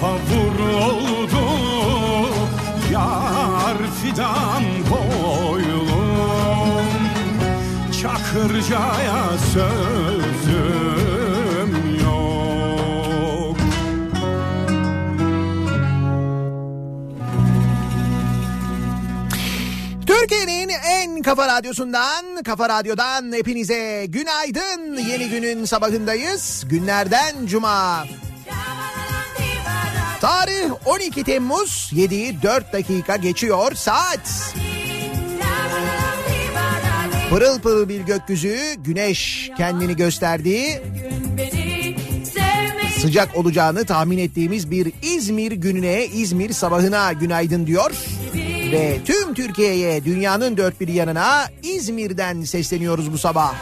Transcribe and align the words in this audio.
Mustafa 0.00 0.16
vuruldu 0.32 1.44
Yar 2.92 3.76
fidan 4.02 4.64
boylum 4.90 6.00
Çakırcaya 8.02 9.38
sözüm 9.52 10.50
yok 12.04 13.56
Türkiye'nin 20.06 20.68
en 20.68 21.22
kafa 21.22 21.48
radyosundan, 21.48 22.42
kafa 22.44 22.68
radyodan 22.68 23.32
hepinize 23.32 24.06
günaydın. 24.08 24.96
Yeni 24.96 25.28
günün 25.28 25.64
sabahındayız. 25.64 26.64
Günlerden 26.70 27.46
cuma. 27.46 28.04
Tarih 30.20 30.70
12 30.86 31.24
Temmuz 31.24 31.90
7'yi 31.94 32.42
4 32.42 32.72
dakika 32.72 33.16
geçiyor 33.16 33.74
saat. 33.74 34.54
Pırıl 37.30 37.60
pırıl 37.60 37.88
bir 37.88 38.00
gökyüzü, 38.00 38.58
güneş 38.78 39.50
kendini 39.56 39.96
gösterdiği, 39.96 40.82
sıcak 43.00 43.36
olacağını 43.36 43.84
tahmin 43.84 44.18
ettiğimiz 44.18 44.70
bir 44.70 44.92
İzmir 45.02 45.52
gününe, 45.52 46.06
İzmir 46.06 46.52
sabahına 46.52 47.12
günaydın 47.12 47.66
diyor. 47.66 47.90
Ve 48.72 48.98
tüm 49.04 49.34
Türkiye'ye, 49.34 50.04
dünyanın 50.04 50.56
dört 50.56 50.80
bir 50.80 50.88
yanına 50.88 51.48
İzmir'den 51.62 52.42
sesleniyoruz 52.42 53.12
bu 53.12 53.18
sabah. 53.18 53.54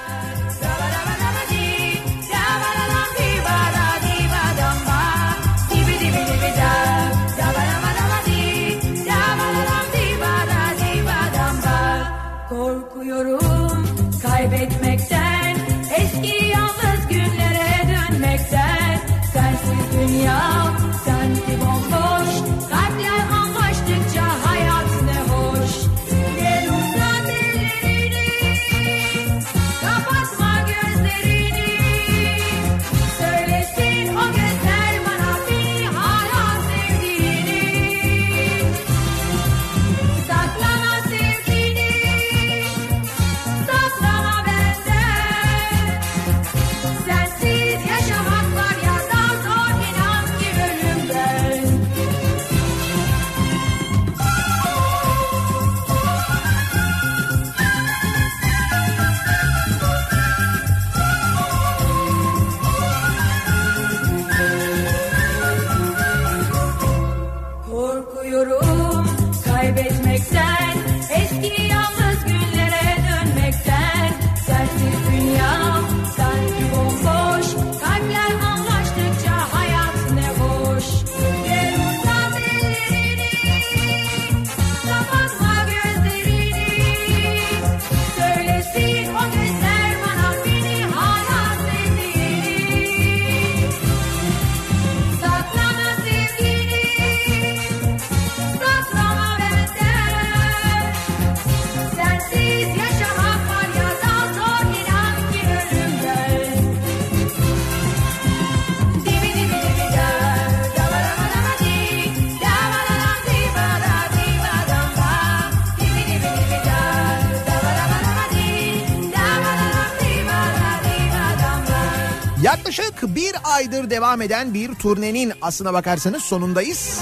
Yaklaşık 122.49 123.15
bir 123.15 123.35
aydır 123.45 123.91
devam 123.91 124.23
eden 124.23 124.55
bir 124.55 124.75
turnenin 124.75 125.33
aslına 125.43 125.73
bakarsanız 125.73 126.23
sonundayız. 126.23 127.01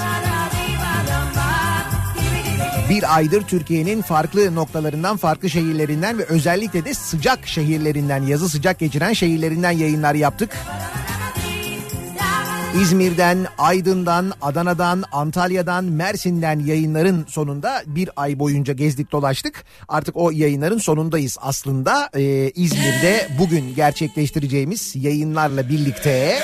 Bir 2.90 3.16
aydır 3.16 3.43
Türkiye'nin 3.43 4.02
farklı 4.02 4.54
noktalarından, 4.54 5.16
farklı 5.16 5.50
şehirlerinden 5.50 6.19
ve 6.19 6.25
özellikle 6.25 6.84
de 6.84 6.94
sıcak 6.94 7.46
şehirlerinden, 7.46 8.22
yazı 8.22 8.48
sıcak 8.48 8.78
geçiren 8.78 9.12
şehirlerinden 9.12 9.70
yayınlar 9.70 10.14
yaptık. 10.14 10.56
İzmir'den, 12.82 13.46
Aydın'dan, 13.58 14.32
Adana'dan, 14.43 15.05
Antalya'dan, 15.12 15.84
Mersin'den 15.84 16.58
yayınların 16.58 17.26
sonunda 17.28 17.82
bir 17.87 18.11
ay 18.17 18.38
boyunca 18.38 18.73
gezdik 18.73 19.12
dolaştık. 19.12 19.64
Artık 19.88 20.17
o 20.17 20.31
yayınların 20.31 20.78
sonundayız 20.78 21.38
aslında. 21.40 22.11
Ee, 22.14 22.50
İzmir'de 22.50 23.28
bugün 23.38 23.75
gerçekleştireceğimiz 23.75 24.96
yayınlarla 24.96 25.69
birlikte 25.69 26.38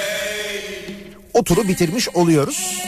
o 1.35 1.45
turu 1.45 1.69
bitirmiş 1.69 2.09
oluyoruz. 2.09 2.83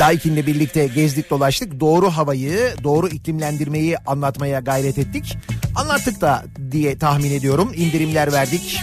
Daikin'le 0.00 0.46
birlikte 0.46 0.86
gezdik 0.86 1.30
dolaştık. 1.30 1.80
Doğru 1.80 2.10
havayı, 2.10 2.74
doğru 2.84 3.08
iklimlendirmeyi 3.08 3.98
anlatmaya 3.98 4.60
gayret 4.60 4.98
ettik. 4.98 5.36
Anlattık 5.76 6.20
da 6.20 6.44
diye 6.70 6.98
tahmin 6.98 7.32
ediyorum. 7.32 7.72
İndirimler 7.76 8.32
verdik. 8.32 8.80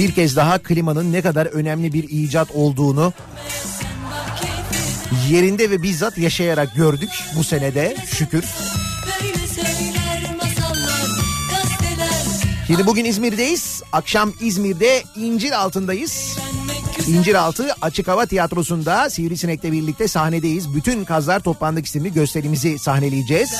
Bir 0.00 0.12
kez 0.12 0.36
daha 0.36 0.58
klimanın 0.58 1.12
ne 1.12 1.22
kadar 1.22 1.46
önemli 1.46 1.92
bir 1.92 2.08
icat 2.08 2.50
olduğunu 2.50 3.12
yerinde 5.30 5.70
ve 5.70 5.82
bizzat 5.82 6.18
yaşayarak 6.18 6.74
gördük 6.74 7.10
bu 7.36 7.44
senede 7.44 7.96
şükür. 8.06 8.44
Şimdi 12.66 12.86
bugün 12.86 13.04
İzmir'deyiz. 13.04 13.82
Akşam 13.92 14.32
İzmir'de 14.40 15.02
İncir 15.16 15.52
altındayız. 15.52 16.38
İnciraltı 17.06 17.74
Açık 17.82 18.08
Hava 18.08 18.26
Tiyatrosu'nda 18.26 19.10
Sivrisinek'le 19.10 19.72
birlikte 19.72 20.08
sahnedeyiz. 20.08 20.74
Bütün 20.74 21.04
Kazlar 21.04 21.40
Toplandık 21.40 21.86
isimli 21.86 22.12
gösterimizi 22.12 22.78
sahneleyeceğiz. 22.78 23.50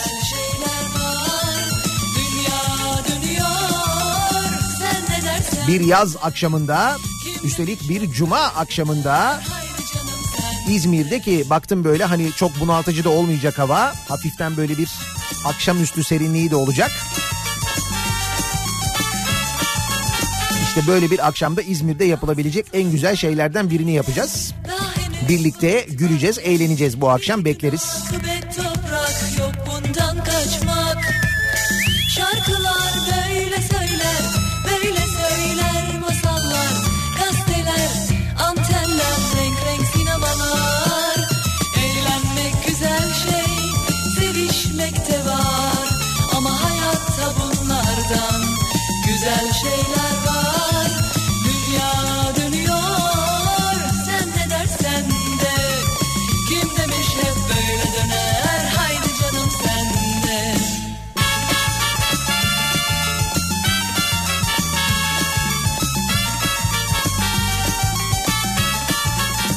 Bir 5.69 5.81
yaz 5.81 6.17
akşamında 6.23 6.97
üstelik 7.45 7.89
bir 7.89 8.13
cuma 8.13 8.39
akşamında 8.39 9.41
İzmir'de 10.69 11.21
ki 11.21 11.45
baktım 11.51 11.85
böyle 11.85 12.05
hani 12.05 12.33
çok 12.33 12.61
bunaltıcı 12.61 13.05
da 13.05 13.11
olmayacak 13.11 13.59
hava. 13.59 13.93
Hafiften 14.09 14.57
böyle 14.57 14.79
bir 14.79 14.91
akşamüstü 15.45 16.05
serinliği 16.05 16.51
de 16.51 16.57
olacak. 16.57 16.91
İşte 20.63 20.87
böyle 20.87 21.11
bir 21.11 21.29
akşamda 21.29 21.63
İzmir'de 21.63 22.05
yapılabilecek 22.05 22.67
en 22.73 22.91
güzel 22.91 23.17
şeylerden 23.17 23.71
birini 23.71 23.93
yapacağız. 23.93 24.55
Birlikte 25.29 25.87
güleceğiz, 25.91 26.39
eğleneceğiz 26.39 27.01
bu 27.01 27.11
akşam 27.11 27.45
bekleriz. 27.45 28.05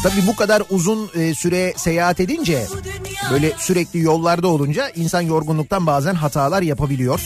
Tabii 0.04 0.28
bu 0.28 0.36
kadar 0.36 0.64
uzun 0.70 1.12
e, 1.16 1.36
süre 1.36 1.74
seyahat 1.78 2.20
edince 2.20 2.66
böyle 3.32 3.52
sürekli 3.58 4.00
yollarda 4.00 4.48
olunca 4.48 4.90
insan 4.90 5.22
yorgunluktan 5.22 5.88
bazen 5.88 6.16
hatalar 6.16 6.62
yapabiliyor. 6.62 7.22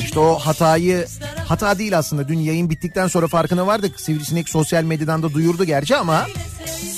İşte 0.00 0.18
o 0.20 0.34
hatayı 0.34 1.06
hata 1.48 1.78
değil 1.78 1.98
aslında 1.98 2.28
dün 2.28 2.38
yayın 2.38 2.70
bittikten 2.70 3.08
sonra 3.08 3.26
farkına 3.26 3.66
vardık. 3.66 4.00
Sivrisinek 4.00 4.48
sosyal 4.48 4.84
medyadan 4.84 5.22
da 5.22 5.32
duyurdu 5.32 5.64
gerçi 5.64 5.96
ama 5.96 6.26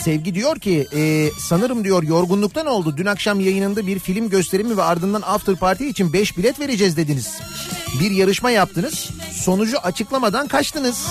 Sevgi 0.02 0.34
diyor 0.34 0.58
ki 0.58 0.86
e, 0.96 1.30
sanırım 1.38 1.84
diyor 1.84 2.02
yorgunluktan 2.02 2.66
oldu. 2.66 2.94
Dün 2.96 3.06
akşam 3.06 3.40
yayınında 3.40 3.86
bir 3.86 3.98
film 3.98 4.30
gösterimi 4.30 4.76
ve 4.76 4.82
ardından 4.82 5.22
after 5.22 5.56
party 5.56 5.88
için 5.88 6.12
5 6.12 6.38
bilet 6.38 6.60
vereceğiz 6.60 6.96
dediniz. 6.96 7.38
Bir 8.00 8.10
yarışma 8.10 8.50
yaptınız 8.50 9.10
sonucu 9.32 9.78
açıklamadan 9.78 10.48
kaçtınız. 10.48 11.06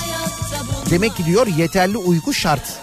Demek 0.90 1.16
ki 1.16 1.26
diyor 1.26 1.48
yeterli 1.48 1.98
uyku 1.98 2.34
şart. 2.34 2.80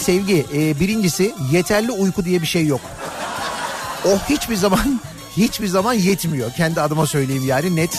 Sevgi 0.00 0.46
e, 0.54 0.80
birincisi 0.80 1.34
yeterli 1.52 1.92
uyku 1.92 2.24
diye 2.24 2.42
bir 2.42 2.46
şey 2.46 2.66
yok. 2.66 2.80
O 4.04 4.18
hiçbir 4.28 4.56
zaman 4.56 5.00
hiçbir 5.36 5.66
zaman 5.66 5.92
yetmiyor. 5.92 6.52
Kendi 6.52 6.80
adıma 6.80 7.06
söyleyeyim 7.06 7.46
yani 7.46 7.76
net. 7.76 7.98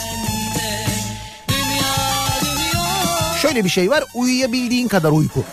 Şöyle 3.42 3.64
bir 3.64 3.68
şey 3.68 3.90
var 3.90 4.04
uyuyabildiğin 4.14 4.88
kadar 4.88 5.10
uyku. 5.10 5.44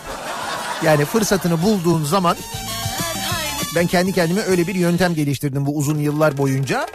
Yani 0.84 1.04
fırsatını 1.04 1.62
bulduğun 1.62 2.04
zaman 2.04 2.36
ben 3.76 3.86
kendi 3.86 4.12
kendime 4.12 4.42
öyle 4.42 4.66
bir 4.66 4.74
yöntem 4.74 5.14
geliştirdim 5.14 5.66
bu 5.66 5.76
uzun 5.76 5.98
yıllar 5.98 6.38
boyunca. 6.38 6.86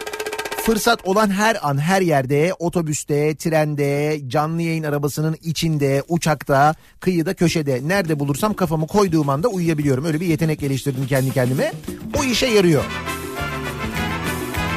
Fırsat 0.66 1.08
olan 1.08 1.30
her 1.30 1.68
an 1.68 1.78
her 1.78 2.00
yerde 2.00 2.54
otobüste, 2.58 3.36
trende, 3.36 4.20
canlı 4.28 4.62
yayın 4.62 4.82
arabasının 4.82 5.36
içinde, 5.44 6.02
uçakta, 6.08 6.74
kıyıda, 7.00 7.34
köşede 7.34 7.80
nerede 7.86 8.18
bulursam 8.18 8.54
kafamı 8.54 8.86
koyduğum 8.86 9.28
anda 9.28 9.48
uyuyabiliyorum. 9.48 10.04
Öyle 10.04 10.20
bir 10.20 10.26
yetenek 10.26 10.60
geliştirdim 10.60 11.06
kendi 11.06 11.32
kendime. 11.32 11.72
O 12.18 12.24
işe 12.24 12.46
yarıyor. 12.46 12.84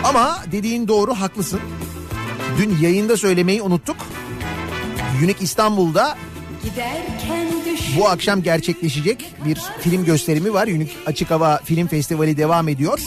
Ama 0.04 0.38
dediğin 0.52 0.88
doğru 0.88 1.14
haklısın. 1.14 1.60
Dün 2.58 2.78
yayında 2.82 3.18
söylemeyi 3.18 3.62
unuttuk. 3.62 3.98
Unique 5.24 5.42
İstanbul'da 5.42 6.18
bu 8.00 8.10
akşam 8.10 8.44
gerçekleşecek 8.44 9.26
bir 9.46 9.58
film 9.82 10.06
gösterimi 10.06 10.54
var. 10.54 10.68
Unique 10.68 10.94
Açık 11.06 11.32
Hava 11.32 11.58
Film 11.58 11.88
Festivali 11.88 12.38
devam 12.38 12.68
ediyor. 12.68 13.00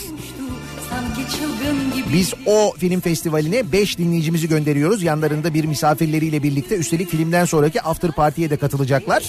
Biz 2.12 2.34
o 2.46 2.74
film 2.78 3.00
festivaline 3.00 3.72
5 3.72 3.98
dinleyicimizi 3.98 4.48
gönderiyoruz. 4.48 5.02
Yanlarında 5.02 5.54
bir 5.54 5.64
misafirleriyle 5.64 6.42
birlikte 6.42 6.76
üstelik 6.76 7.10
filmden 7.10 7.44
sonraki 7.44 7.82
after 7.82 8.12
party'ye 8.12 8.50
de 8.50 8.56
katılacaklar. 8.56 9.22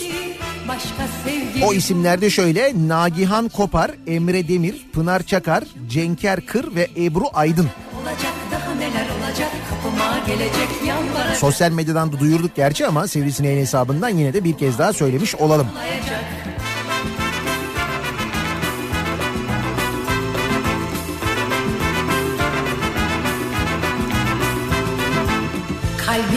O 1.64 1.74
isimlerde 1.74 2.30
şöyle 2.30 2.74
Nagihan 2.88 3.50
Kopar, 3.50 3.92
Emre 4.08 4.48
Demir, 4.48 4.86
Pınar 4.94 5.24
Çakar, 5.24 5.64
Cenker 5.90 6.46
Kır 6.46 6.76
ve 6.76 6.88
Ebru 6.98 7.26
Aydın. 7.34 7.70
Olacak 8.02 8.34
daha 8.52 8.76
neler 8.76 9.08
olacak 9.20 9.52
kapıma 9.70 10.20
gelecek 10.28 10.70
yalvaracak. 10.88 11.38
Sosyal 11.38 11.72
medyadan 11.72 12.14
da 12.14 12.20
duyurduk 12.20 12.56
gerçi 12.56 12.88
ama 12.88 13.08
Sivrisineğin 13.08 13.60
hesabından 13.60 14.10
yine 14.10 14.34
de 14.34 14.44
bir 14.44 14.58
kez 14.58 14.78
daha 14.78 14.94
söylemiş 14.94 15.36
olalım. 15.36 15.68
Olacak. 15.68 16.53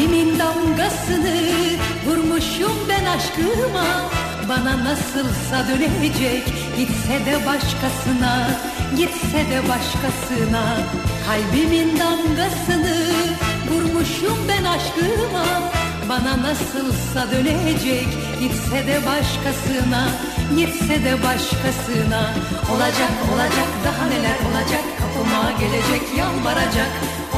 Kalbimin 0.07 0.39
damgasını 0.39 1.35
vurmuşum 2.07 2.73
ben 2.89 3.05
aşkıma. 3.05 4.11
Bana 4.49 4.85
nasılsa 4.85 5.67
dönecek 5.69 6.45
gitse 6.77 7.27
de 7.27 7.47
başkasına 7.47 8.49
Gitse 8.97 9.51
de 9.51 9.69
başkasına. 9.69 10.79
Kalbimin 11.27 11.99
damgasını 11.99 12.97
vurmuşum 13.71 14.39
ben 14.49 14.65
aşkıma 14.65 15.73
Bana 16.09 16.43
nasılsa 16.43 17.31
dönecek 17.31 18.09
gitse 18.41 18.87
de 18.87 19.01
başkasına 19.07 20.09
Gitse 20.57 21.05
de 21.05 21.23
başkasına. 21.23 22.31
Olacak 22.73 23.13
olacak 23.33 23.69
daha 23.85 24.07
neler 24.07 24.39
olacak? 24.51 24.85
Kapıma 24.99 25.51
gelecek 25.61 26.19
yalvaracak. 26.19 26.91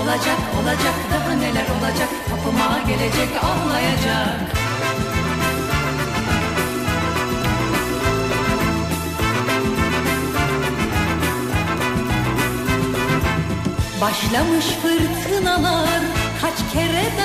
Olacak 0.03 0.39
olacak 0.63 0.95
daha 1.13 1.33
neler 1.33 1.67
olacak? 1.79 2.09
Kapıma 2.31 2.79
gelecek 2.89 3.29
ağlayacak 3.45 4.59
Başlamış 14.01 14.67
fırtınalar 14.67 16.01
kaç 16.41 16.73
kere 16.73 17.19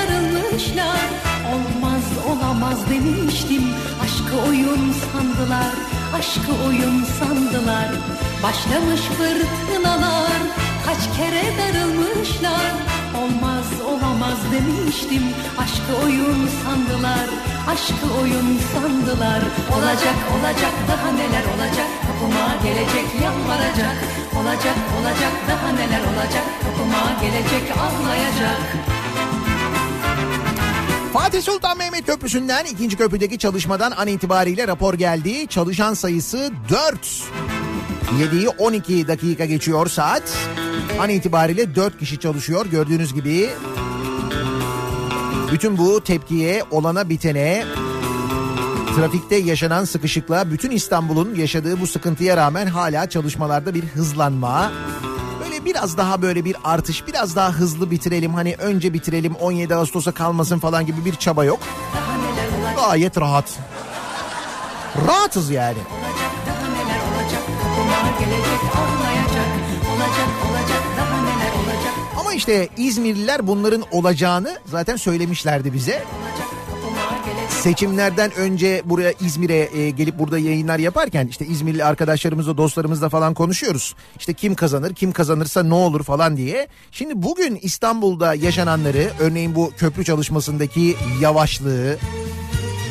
darılmış 1.52 2.04
olamaz 2.30 2.78
demiştim. 2.90 3.62
Aşkı 4.02 4.48
oyun 4.48 4.92
sandılar 4.92 5.74
Aşkı 6.18 6.52
oyun 6.66 7.04
sandılar. 7.04 7.88
Başlamış 8.42 9.00
fırtınalar 9.00 10.40
Kaç 10.86 11.16
kere 11.16 11.44
darılmışlar. 11.58 12.72
Olmaz 13.20 13.66
olamaz 13.88 14.38
demiştim. 14.52 15.22
Aşkı 15.58 16.04
oyun 16.04 16.48
sandılar 16.64 17.28
Aşkı 17.68 18.06
oyun 18.20 18.58
sandılar. 18.72 19.42
Olacak 19.74 20.18
olacak 20.34 20.74
daha 20.88 21.10
neler 21.12 21.44
olacak? 21.54 21.88
Kapıma 22.06 22.46
gelecek 22.64 23.08
yalvaracak. 23.22 23.96
Olacak 24.38 24.78
olacak 24.98 25.32
daha 25.48 25.68
neler 25.72 26.00
olacak? 26.00 26.46
Kapıma 26.62 27.20
gelecek 27.22 27.76
ağlayacak 27.78 28.93
Fatih 31.14 31.42
Sultan 31.42 31.78
Mehmet 31.78 32.06
Köprüsü'nden 32.06 32.64
ikinci 32.64 32.96
köprüdeki 32.96 33.38
çalışmadan 33.38 33.90
an 33.90 34.08
itibariyle 34.08 34.68
rapor 34.68 34.94
geldi. 34.94 35.46
Çalışan 35.46 35.94
sayısı 35.94 36.50
4. 36.70 37.22
7'yi 38.20 38.48
12 38.48 39.08
dakika 39.08 39.44
geçiyor 39.44 39.86
saat. 39.86 40.22
An 41.00 41.08
itibariyle 41.08 41.74
4 41.74 41.98
kişi 41.98 42.18
çalışıyor. 42.18 42.66
Gördüğünüz 42.66 43.14
gibi 43.14 43.50
bütün 45.52 45.78
bu 45.78 46.04
tepkiye, 46.04 46.64
olana 46.70 47.08
bitene, 47.08 47.64
trafikte 48.96 49.36
yaşanan 49.36 49.84
sıkışıklığa, 49.84 50.50
bütün 50.50 50.70
İstanbul'un 50.70 51.34
yaşadığı 51.34 51.80
bu 51.80 51.86
sıkıntıya 51.86 52.36
rağmen 52.36 52.66
hala 52.66 53.08
çalışmalarda 53.08 53.74
bir 53.74 53.84
hızlanma. 53.84 54.72
Biraz 55.64 55.96
daha 55.96 56.22
böyle 56.22 56.44
bir 56.44 56.56
artış, 56.64 57.06
biraz 57.06 57.36
daha 57.36 57.52
hızlı 57.52 57.90
bitirelim. 57.90 58.34
Hani 58.34 58.54
önce 58.58 58.92
bitirelim 58.92 59.34
17 59.34 59.74
Ağustos'a 59.74 60.12
kalmasın 60.12 60.58
falan 60.58 60.86
gibi 60.86 61.04
bir 61.04 61.14
çaba 61.14 61.44
yok. 61.44 61.58
Gayet 62.76 63.20
rahat. 63.20 63.58
Rahatız 65.06 65.50
yani. 65.50 65.78
Ama 72.20 72.34
işte 72.34 72.68
İzmirliler 72.76 73.46
bunların 73.46 73.82
olacağını 73.90 74.58
zaten 74.66 74.96
söylemişlerdi 74.96 75.72
bize. 75.72 76.04
Seçimlerden 77.64 78.32
önce 78.34 78.82
buraya 78.84 79.12
İzmir'e 79.20 79.78
e, 79.78 79.90
gelip 79.90 80.18
burada 80.18 80.38
yayınlar 80.38 80.78
yaparken 80.78 81.26
işte 81.26 81.46
İzmirli 81.46 81.84
arkadaşlarımızla 81.84 82.56
dostlarımızla 82.56 83.08
falan 83.08 83.34
konuşuyoruz. 83.34 83.94
İşte 84.18 84.32
kim 84.32 84.54
kazanır 84.54 84.94
kim 84.94 85.12
kazanırsa 85.12 85.62
ne 85.62 85.74
olur 85.74 86.02
falan 86.02 86.36
diye. 86.36 86.68
Şimdi 86.90 87.22
bugün 87.22 87.58
İstanbul'da 87.62 88.34
yaşananları 88.34 89.10
örneğin 89.18 89.54
bu 89.54 89.70
köprü 89.76 90.04
çalışmasındaki 90.04 90.96
yavaşlığı 91.20 91.96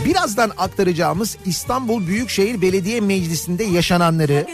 birazdan 0.05 0.51
aktaracağımız 0.57 1.37
İstanbul 1.45 2.07
Büyükşehir 2.07 2.61
Belediye 2.61 3.01
Meclisi'nde 3.01 3.63
yaşananları 3.63 4.47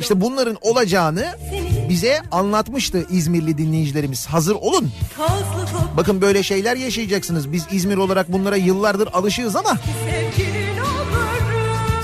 işte 0.00 0.20
bunların 0.20 0.56
olacağını 0.60 1.26
bize 1.88 2.20
anlatmıştı 2.30 3.06
İzmirli 3.10 3.58
dinleyicilerimiz. 3.58 4.26
Hazır 4.26 4.54
olun. 4.54 4.92
Bakın 5.96 6.20
böyle 6.20 6.42
şeyler 6.42 6.76
yaşayacaksınız. 6.76 7.52
Biz 7.52 7.66
İzmir 7.72 7.96
olarak 7.96 8.32
bunlara 8.32 8.56
yıllardır 8.56 9.08
alışığız 9.12 9.56
ama 9.56 9.78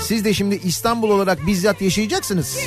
siz 0.01 0.25
de 0.25 0.33
şimdi 0.33 0.55
İstanbul 0.63 1.09
olarak 1.09 1.47
bizzat 1.47 1.81
yaşayacaksınız 1.81 2.57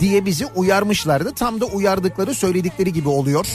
diye 0.00 0.26
bizi 0.26 0.46
uyarmışlardı. 0.46 1.34
Tam 1.34 1.60
da 1.60 1.64
uyardıkları 1.64 2.34
söyledikleri 2.34 2.92
gibi 2.92 3.08
oluyor. 3.08 3.46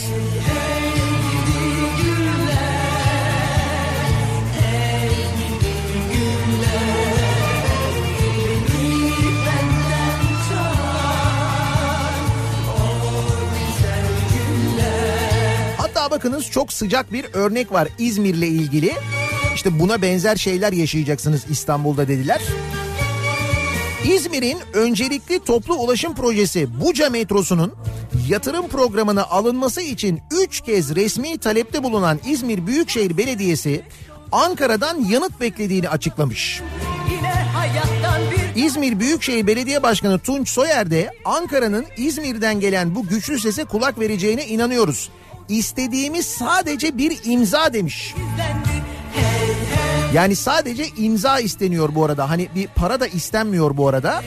Hatta 16.04 16.16
bakınız 16.16 16.50
çok 16.50 16.72
sıcak 16.72 17.12
bir 17.12 17.26
örnek 17.32 17.72
var 17.72 17.88
İzmir'le 17.98 18.42
ilgili. 18.42 18.92
İşte 19.54 19.80
buna 19.80 20.02
benzer 20.02 20.36
şeyler 20.36 20.72
yaşayacaksınız 20.72 21.44
İstanbul'da 21.50 22.08
dediler. 22.08 22.42
İzmir'in 24.04 24.58
öncelikli 24.72 25.44
toplu 25.44 25.74
ulaşım 25.74 26.14
projesi 26.14 26.80
Buca 26.80 27.10
metrosunun 27.10 27.74
yatırım 28.28 28.68
programına 28.68 29.24
alınması 29.24 29.80
için 29.80 30.20
3 30.30 30.60
kez 30.60 30.94
resmi 30.94 31.38
talepte 31.38 31.82
bulunan 31.82 32.20
İzmir 32.26 32.66
Büyükşehir 32.66 33.16
Belediyesi 33.16 33.82
Ankara'dan 34.32 35.04
yanıt 35.04 35.40
beklediğini 35.40 35.88
açıklamış. 35.88 36.62
İzmir 38.56 39.00
Büyükşehir 39.00 39.46
Belediye 39.46 39.82
Başkanı 39.82 40.18
Tunç 40.18 40.48
Soyer 40.48 40.90
de 40.90 41.10
Ankara'nın 41.24 41.86
İzmir'den 41.96 42.60
gelen 42.60 42.94
bu 42.94 43.06
güçlü 43.06 43.38
sese 43.38 43.64
kulak 43.64 44.00
vereceğine 44.00 44.46
inanıyoruz. 44.46 45.10
İstediğimiz 45.48 46.26
sadece 46.26 46.98
bir 46.98 47.18
imza 47.24 47.72
demiş. 47.72 48.14
Yani 50.14 50.36
sadece 50.36 50.86
imza 50.98 51.40
isteniyor 51.40 51.94
bu 51.94 52.04
arada. 52.04 52.30
Hani 52.30 52.48
bir 52.54 52.66
para 52.66 53.00
da 53.00 53.06
istenmiyor 53.06 53.76
bu 53.76 53.88
arada. 53.88 54.22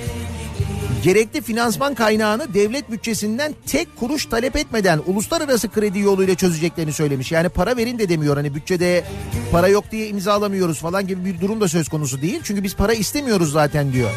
Gerekli 1.04 1.42
finansman 1.42 1.96
kaynağını 1.96 2.54
devlet 2.54 2.92
bütçesinden 2.92 3.56
tek 3.66 3.96
kuruş 3.96 4.26
talep 4.26 4.56
etmeden 4.56 5.00
uluslararası 5.06 5.70
kredi 5.70 6.00
yoluyla 6.00 6.36
çözeceklerini 6.36 6.94
söylemiş. 6.94 7.32
Yani 7.32 7.50
para 7.50 7.78
verin 7.78 8.00
de 8.00 8.10
demiyor 8.10 8.38
hani 8.38 8.56
bütçede 8.56 9.04
para 9.52 9.68
yok 9.68 9.92
diye 9.92 10.08
imzalamıyoruz 10.08 10.80
falan 10.80 11.08
gibi 11.08 11.26
bir 11.26 11.42
durum 11.42 11.62
da 11.62 11.68
söz 11.68 11.90
konusu 11.90 12.22
değil. 12.22 12.40
Çünkü 12.44 12.64
biz 12.64 12.76
para 12.76 12.94
istemiyoruz 12.94 13.52
zaten 13.52 13.94
diyor. 13.94 14.10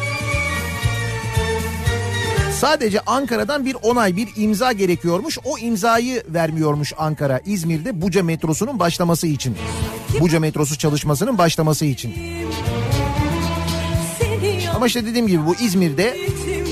Sadece 2.61 2.99
Ankara'dan 2.99 3.65
bir 3.65 3.77
onay, 3.83 4.15
bir 4.15 4.29
imza 4.35 4.71
gerekiyormuş. 4.71 5.37
O 5.45 5.57
imzayı 5.57 6.23
vermiyormuş 6.27 6.93
Ankara, 6.97 7.39
İzmir'de 7.45 8.01
Buca 8.01 8.23
metrosunun 8.23 8.79
başlaması 8.79 9.27
için. 9.27 9.57
Buca 10.19 10.39
metrosu 10.39 10.77
çalışmasının 10.77 11.37
başlaması 11.37 11.85
için. 11.85 12.13
Ama 14.75 14.87
işte 14.87 15.05
dediğim 15.05 15.27
gibi 15.27 15.45
bu 15.45 15.55
İzmir'de 15.55 16.17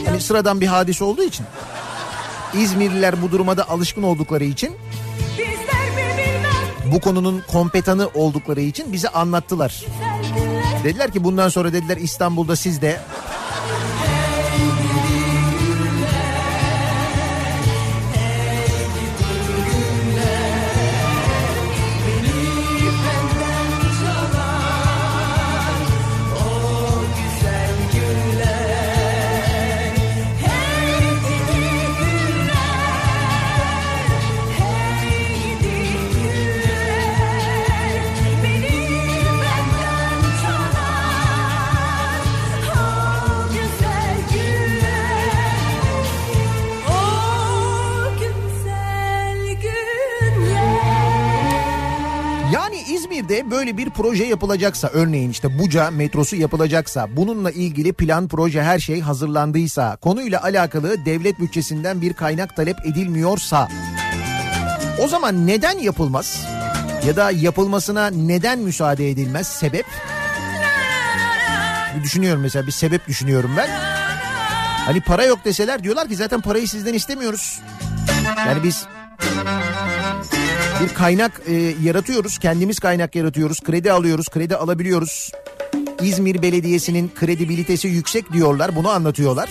hani 0.05 0.22
sıradan 0.22 0.62
bir 0.62 0.67
hadise 0.67 1.03
olduğu 1.03 1.24
için 1.24 1.46
İzmirliler 2.53 3.22
bu 3.22 3.31
duruma 3.31 3.58
da 3.58 3.69
alışkın 3.69 4.03
oldukları 4.03 4.43
için 4.43 4.72
bu 6.86 7.00
konunun 7.00 7.43
kompetanı 7.48 8.08
oldukları 8.13 8.62
için 8.62 8.93
bize 8.93 9.10
anlattılar. 9.10 9.86
Dediler 10.84 11.12
ki 11.12 11.24
bundan 11.24 11.50
sonra 11.50 11.74
dediler 11.74 11.98
İstanbul'da 11.98 12.55
siz 12.55 12.81
de 12.81 13.00
böyle 53.70 53.78
bir 53.78 53.90
proje 53.90 54.24
yapılacaksa 54.24 54.88
örneğin 54.88 55.30
işte 55.30 55.60
Buca 55.60 55.92
metrosu 55.92 56.36
yapılacaksa 56.36 57.08
bununla 57.16 57.52
ilgili 57.52 57.94
plan 57.94 58.28
proje 58.28 58.64
her 58.64 58.80
şey 58.80 59.02
hazırlandıysa 59.02 59.96
konuyla 59.96 60.44
alakalı 60.44 61.06
devlet 61.06 61.40
bütçesinden 61.40 62.02
bir 62.02 62.14
kaynak 62.14 62.56
talep 62.56 62.86
edilmiyorsa 62.86 63.68
o 65.04 65.08
zaman 65.08 65.48
neden 65.48 65.80
yapılmaz? 65.80 66.46
Ya 67.08 67.16
da 67.16 67.32
yapılmasına 67.32 68.10
neden 68.10 68.60
müsaade 68.60 69.10
edilmez? 69.10 69.48
Sebep? 69.48 69.86
Bir 71.98 72.04
düşünüyorum 72.04 72.42
mesela 72.42 72.68
bir 72.68 72.72
sebep 72.72 73.08
düşünüyorum 73.08 73.52
ben. 73.58 73.70
Hani 74.86 75.02
para 75.02 75.24
yok 75.24 75.46
deseler 75.46 75.84
diyorlar 75.84 76.08
ki 76.08 76.16
zaten 76.16 76.42
parayı 76.42 76.68
sizden 76.68 76.94
istemiyoruz. 76.94 77.60
Yani 78.48 78.64
biz 78.64 78.88
bir 80.84 80.94
kaynak 80.94 81.42
e, 81.48 81.54
yaratıyoruz. 81.84 82.38
Kendimiz 82.38 82.80
kaynak 82.80 83.16
yaratıyoruz. 83.16 83.60
Kredi 83.62 83.92
alıyoruz. 83.92 84.30
Kredi 84.30 84.56
alabiliyoruz. 84.56 85.32
İzmir 86.02 86.42
Belediyesi'nin 86.42 87.12
kredibilitesi 87.16 87.88
yüksek 87.88 88.34
diyorlar. 88.34 88.76
Bunu 88.76 88.90
anlatıyorlar. 88.90 89.50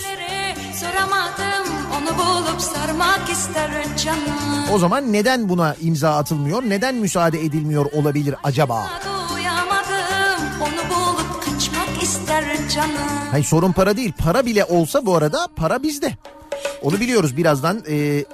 O 4.72 4.78
zaman 4.78 5.12
neden 5.12 5.48
buna 5.48 5.76
imza 5.80 6.16
atılmıyor? 6.16 6.62
Neden 6.62 6.94
müsaade 6.94 7.40
edilmiyor 7.40 7.92
olabilir 7.92 8.34
acaba? 8.44 8.86
Hayır 13.30 13.44
sorun 13.44 13.72
para 13.72 13.96
değil. 13.96 14.12
Para 14.18 14.46
bile 14.46 14.64
olsa 14.64 15.06
bu 15.06 15.16
arada 15.16 15.48
para 15.56 15.82
bizde. 15.82 16.16
Onu 16.82 17.00
biliyoruz 17.00 17.36
birazdan 17.36 17.82
e, 17.88 18.24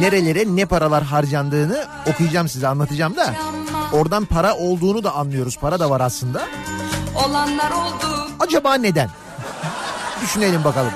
nerelere 0.00 0.56
ne 0.56 0.66
paralar 0.66 1.02
harcandığını 1.04 1.84
okuyacağım 2.12 2.48
size 2.48 2.68
anlatacağım 2.68 3.16
da. 3.16 3.34
Oradan 3.92 4.24
para 4.24 4.54
olduğunu 4.54 5.04
da 5.04 5.14
anlıyoruz. 5.14 5.58
Para 5.58 5.80
da 5.80 5.90
var 5.90 6.00
aslında. 6.00 6.42
olanlar 7.14 7.70
oldu 7.70 8.30
Acaba 8.40 8.74
neden? 8.74 9.10
Düşünelim 10.22 10.64
bakalım. 10.64 10.92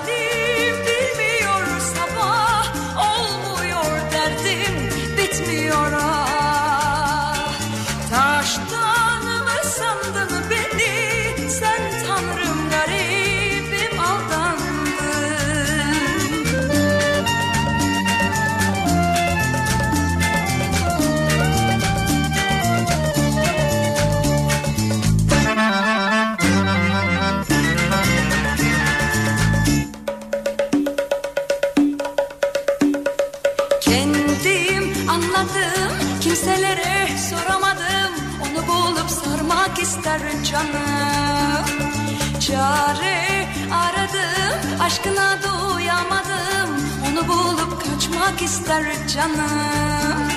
İster 48.65 49.07
canım 49.07 50.29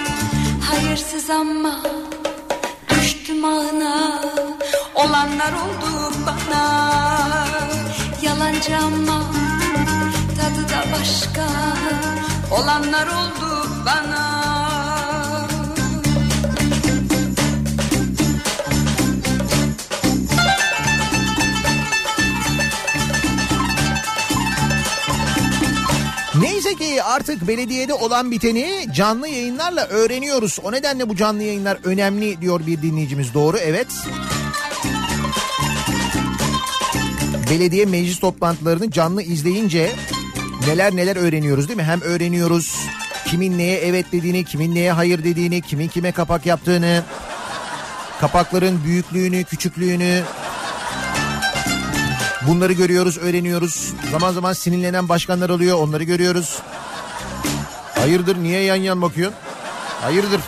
Hayırsız 0.71 1.31
ama 1.31 1.81
düştüm 2.91 3.45
ağına 3.45 4.21
Olanlar 4.95 5.53
oldu 5.53 6.13
bana. 6.27 6.89
Yalancı 8.23 8.77
ama 8.77 9.23
tadı 10.37 10.69
da 10.69 10.85
başka. 10.93 11.49
Olanlar 12.51 13.07
oldu 13.07 13.71
bana 13.87 14.58
Neyse 26.41 26.75
ki 26.75 27.03
artık 27.03 27.49
belediyede 27.49 27.95
olan 27.95 28.31
biteni 28.31 28.87
canlı 28.95 29.29
yayınlarla 29.29 29.87
öğreniyoruz. 29.87 30.59
O 30.63 30.73
nedenle 30.73 31.09
bu 31.09 31.17
canlı 31.17 31.43
yayınlar 31.43 31.79
önemli 31.85 32.41
diyor 32.41 32.61
bir 32.67 32.83
dinleyicimiz. 32.83 33.35
Doğru 33.35 33.59
evet. 33.59 33.87
Belediye 37.51 37.85
meclis 37.85 38.21
toplantılarını 38.21 38.91
canlı 38.91 39.23
izleyince 39.23 39.93
neler 40.67 40.97
neler 40.97 41.17
öğreniyoruz 41.17 41.69
değil 41.69 41.77
mi? 41.77 41.85
Hem 41.85 42.01
öğreniyoruz 42.01 42.77
kimin 43.27 43.59
neye 43.59 43.79
evet 43.79 44.07
dediğini, 44.13 44.45
kimin 44.45 44.75
neye 44.75 44.93
hayır 44.93 45.25
dediğini, 45.25 45.61
kimin 45.61 45.89
kime 45.89 46.13
kapak 46.13 46.47
yaptığını, 46.47 47.03
kapakların 48.21 48.85
büyüklüğünü, 48.85 49.45
küçüklüğünü, 49.45 50.23
Bunları 52.49 52.73
görüyoruz, 52.73 53.19
öğreniyoruz. 53.19 53.93
Zaman 54.11 54.33
zaman 54.33 54.53
sinirlenen 54.53 55.09
başkanlar 55.09 55.51
oluyor, 55.51 55.79
onları 55.79 56.05
görüyoruz. 56.05 56.59
Hayırdır, 57.95 58.37
niye 58.37 58.61
yan 58.61 58.77
yan 58.77 59.03
bakıyorsun? 59.03 59.39
Hayırdır? 60.01 60.41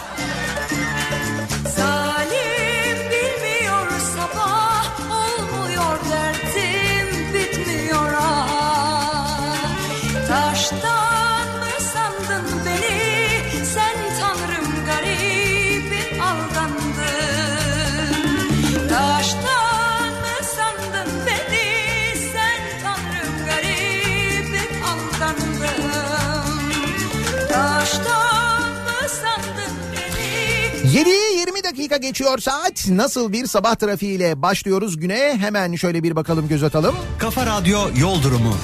Dakika 31.91 32.09
geçiyor 32.09 32.39
saat. 32.39 32.89
Nasıl 32.89 33.33
bir 33.33 33.47
sabah 33.47 33.75
trafiğiyle 33.75 34.43
başlıyoruz 34.43 35.01
güne? 35.01 35.37
Hemen 35.41 35.75
şöyle 35.75 36.03
bir 36.03 36.17
bakalım 36.17 36.49
göz 36.49 36.63
atalım. 36.63 36.95
Kafa 37.19 37.47
Radyo 37.47 37.81
Yol 38.01 38.23
Durumu. 38.23 38.55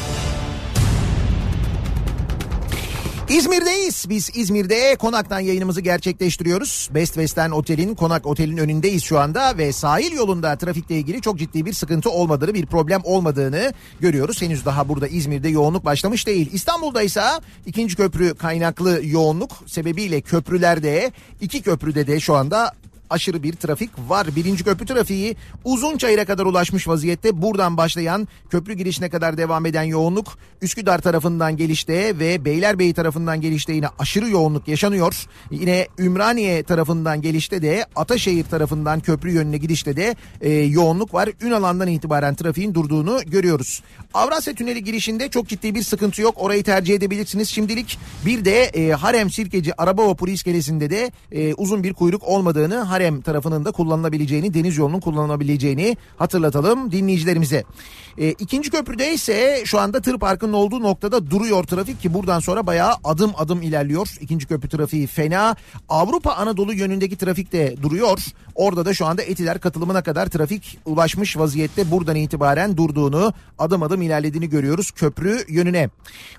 İzmir'deyiz. 3.29 4.07
Biz 4.09 4.31
İzmir'de 4.35 4.97
konaktan 4.97 5.41
yayınımızı 5.41 5.81
gerçekleştiriyoruz. 5.81 6.89
Best 6.95 7.15
Western 7.15 7.51
Otel'in 7.51 7.95
konak 7.95 8.27
otelin 8.27 8.57
önündeyiz 8.57 9.05
şu 9.05 9.19
anda 9.19 9.59
ve 9.59 9.73
sahil 9.73 10.13
yolunda 10.13 10.57
trafikle 10.57 10.99
ilgili 10.99 11.21
çok 11.21 11.39
ciddi 11.39 11.67
bir 11.67 11.73
sıkıntı 11.73 12.11
olmadığını, 12.11 12.55
bir 12.55 12.67
problem 12.67 13.01
olmadığını 13.05 13.73
görüyoruz. 14.01 14.43
Henüz 14.43 14.65
daha 14.65 14.89
burada 14.89 15.09
İzmir'de 15.09 15.49
yoğunluk 15.49 15.85
başlamış 15.85 16.27
değil. 16.27 16.51
İstanbul'da 16.53 17.03
ise 17.03 17.23
ikinci 17.67 17.97
köprü 17.97 18.35
kaynaklı 18.35 19.01
yoğunluk 19.05 19.51
sebebiyle 19.67 20.21
köprülerde, 20.21 21.13
iki 21.41 21.63
köprüde 21.63 22.07
de 22.07 22.21
şu 22.21 22.35
anda 22.35 22.73
aşırı 23.11 23.43
bir 23.43 23.53
trafik 23.53 23.91
var. 24.09 24.37
Birinci 24.37 24.65
köprü 24.65 24.87
trafiği 24.87 25.37
Uzunçayır'a 25.65 26.25
kadar 26.25 26.47
ulaşmış 26.47 26.89
vaziyette. 26.89 27.43
Buradan 27.43 27.77
başlayan 27.77 28.29
köprü 28.51 28.73
girişine 28.73 29.09
kadar 29.09 29.37
devam 29.37 29.67
eden 29.67 29.83
yoğunluk 29.83 30.39
Üsküdar 30.63 30.99
tarafından 30.99 31.57
gelişte 31.57 32.19
ve 32.19 32.45
Beylerbeyi 32.45 32.95
tarafından 32.95 33.41
gelişte 33.41 33.73
yine 33.73 33.87
aşırı 33.99 34.29
yoğunluk 34.29 34.69
yaşanıyor. 34.69 35.27
Yine 35.51 35.89
Ümraniye 35.99 36.63
tarafından 36.63 37.23
gelişte 37.23 37.63
de 37.63 37.87
Ataşehir 37.97 38.45
tarafından 38.45 39.01
köprü 39.01 39.33
yönüne 39.33 39.57
gidişte 39.57 39.97
de 39.97 40.17
e, 40.41 40.51
yoğunluk 40.53 41.15
var. 41.15 41.29
Ünalan'dan 41.43 41.89
itibaren 41.89 42.35
trafiğin 42.35 42.75
durduğunu 42.75 43.21
görüyoruz. 43.27 43.83
Avrasya 44.15 44.55
Tüneli 44.55 44.85
girişinde 44.85 45.29
çok 45.29 45.49
ciddi 45.49 45.75
bir 45.75 45.83
sıkıntı 45.83 46.23
yok. 46.23 46.35
Orayı 46.39 46.65
tercih 46.65 46.95
edebilirsiniz 46.95 47.49
şimdilik. 47.49 47.99
Bir 48.27 48.45
de 48.45 48.63
e, 48.63 48.93
Harem 48.93 49.31
Sirkeci 49.31 49.81
Araba 49.81 50.09
Vapuru 50.09 50.31
iskelesinde 50.31 50.91
de 50.91 51.11
e, 51.33 51.55
uzun 51.55 51.83
bir 51.83 51.93
kuyruk 51.93 52.25
olmadığını 52.25 52.77
Harem 52.97 53.21
tarafının 53.21 53.65
da 53.65 53.73
kullanılabileceğini, 53.73 54.55
deniz 54.55 54.77
yolunun 54.77 55.01
kullanılabileceğini 55.01 55.97
hatırlatalım 56.17 56.93
dinleyicilerimize. 56.93 57.65
E, 58.19 58.31
ikinci 58.31 58.71
köprüde 58.71 59.15
ise 59.15 59.63
şu 59.65 59.81
anda 59.81 60.01
tır 60.01 60.19
parkının 60.19 60.53
olduğu 60.53 60.83
noktada 60.83 61.31
duruyor 61.31 61.65
trafik 61.65 62.03
ki 62.03 62.15
buradan 62.15 62.41
sonra 62.41 62.67
bayağı 62.67 62.93
adım 63.05 63.33
adım 63.37 63.63
ilerliyor. 63.63 64.17
İkinci 64.21 64.47
köprü 64.47 64.69
trafiği 64.69 65.07
fena. 65.07 65.57
Avrupa 65.89 66.33
Anadolu 66.33 66.73
yönündeki 66.73 67.17
trafik 67.17 67.53
de 67.53 67.77
duruyor. 67.83 68.19
Orada 68.55 68.85
da 68.85 68.95
şu 68.95 69.07
anda 69.07 69.23
Etiler 69.23 69.61
katılımına 69.61 70.03
kadar 70.03 70.27
trafik 70.27 70.79
ulaşmış 70.87 71.37
vaziyette 71.37 71.91
buradan 71.91 72.17
itibaren 72.17 72.77
durduğunu 72.77 73.33
adım 73.59 73.83
adım 73.83 74.03
ilerlediğini 74.03 74.49
görüyoruz 74.49 74.91
köprü 74.91 75.45
yönüne. 75.49 75.91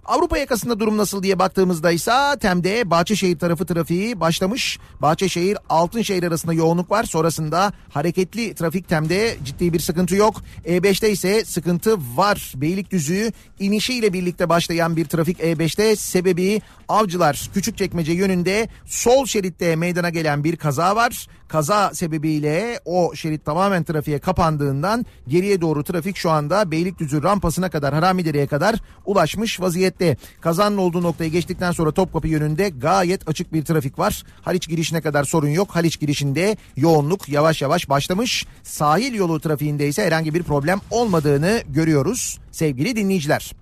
Avrupa 0.05 0.37
yakasında 0.37 0.79
durum 0.79 0.97
nasıl 0.97 1.23
diye 1.23 1.39
baktığımızda 1.39 1.91
ise 1.91 2.11
Tem'de 2.39 2.89
Bahçeşehir 2.89 3.39
tarafı 3.39 3.65
trafiği 3.65 4.19
başlamış. 4.19 4.79
Bahçeşehir 5.01 5.57
Altınşehir 5.69 6.23
arasında 6.23 6.46
yoğunluk 6.53 6.91
var. 6.91 7.03
Sonrasında 7.03 7.73
hareketli 7.89 8.55
trafik 8.55 8.89
Tem'de 8.89 9.37
ciddi 9.45 9.73
bir 9.73 9.79
sıkıntı 9.79 10.15
yok. 10.15 10.41
E5'te 10.65 11.11
ise 11.11 11.45
sıkıntı 11.45 11.97
var. 12.15 12.53
Beylikdüzü 12.55 13.31
inişiyle 13.59 14.13
birlikte 14.13 14.49
başlayan 14.49 14.95
bir 14.95 15.05
trafik 15.05 15.39
E5'te 15.39 15.95
sebebi 15.95 16.61
Avcılar 16.87 17.49
Küçükçekmece 17.53 18.11
yönünde 18.11 18.69
sol 18.85 19.25
şeritte 19.25 19.75
meydana 19.75 20.09
gelen 20.09 20.43
bir 20.43 20.55
kaza 20.55 20.95
var. 20.95 21.27
Kaza 21.47 21.93
sebebiyle 21.93 22.79
o 22.85 23.15
şerit 23.15 23.45
tamamen 23.45 23.83
trafiğe 23.83 24.19
kapandığından 24.19 25.05
geriye 25.27 25.61
doğru 25.61 25.83
trafik 25.83 26.17
şu 26.17 26.31
anda 26.31 26.71
Beylikdüzü 26.71 27.23
rampasına 27.23 27.69
kadar 27.69 27.93
Haramidere'ye 27.93 28.47
kadar 28.47 28.75
ulaşmış 29.05 29.61
vaziyette. 29.61 30.17
Kazanın 30.41 30.77
olduğu 30.77 31.03
noktaya 31.03 31.27
geçtikten 31.29 31.71
sonra 31.71 31.91
Topkapı 31.91 32.27
yönünde 32.27 32.69
gayet 32.69 33.29
açık 33.29 33.53
bir 33.53 33.65
trafik 33.65 33.99
var. 33.99 34.23
Haliç 34.41 34.69
girişine 34.69 35.01
kadar 35.01 35.23
sorun 35.23 35.49
yok. 35.49 35.75
Haliç 35.75 35.99
girişinde 35.99 36.36
trafiğinde 36.37 36.57
yoğunluk 36.75 37.29
yavaş 37.29 37.61
yavaş 37.61 37.89
başlamış. 37.89 38.45
Sahil 38.63 39.13
yolu 39.13 39.39
trafiğinde 39.39 39.87
ise 39.87 40.05
herhangi 40.05 40.33
bir 40.33 40.43
problem 40.43 40.79
olmadığını 40.91 41.61
görüyoruz 41.69 42.39
sevgili 42.51 42.95
dinleyiciler. 42.95 43.53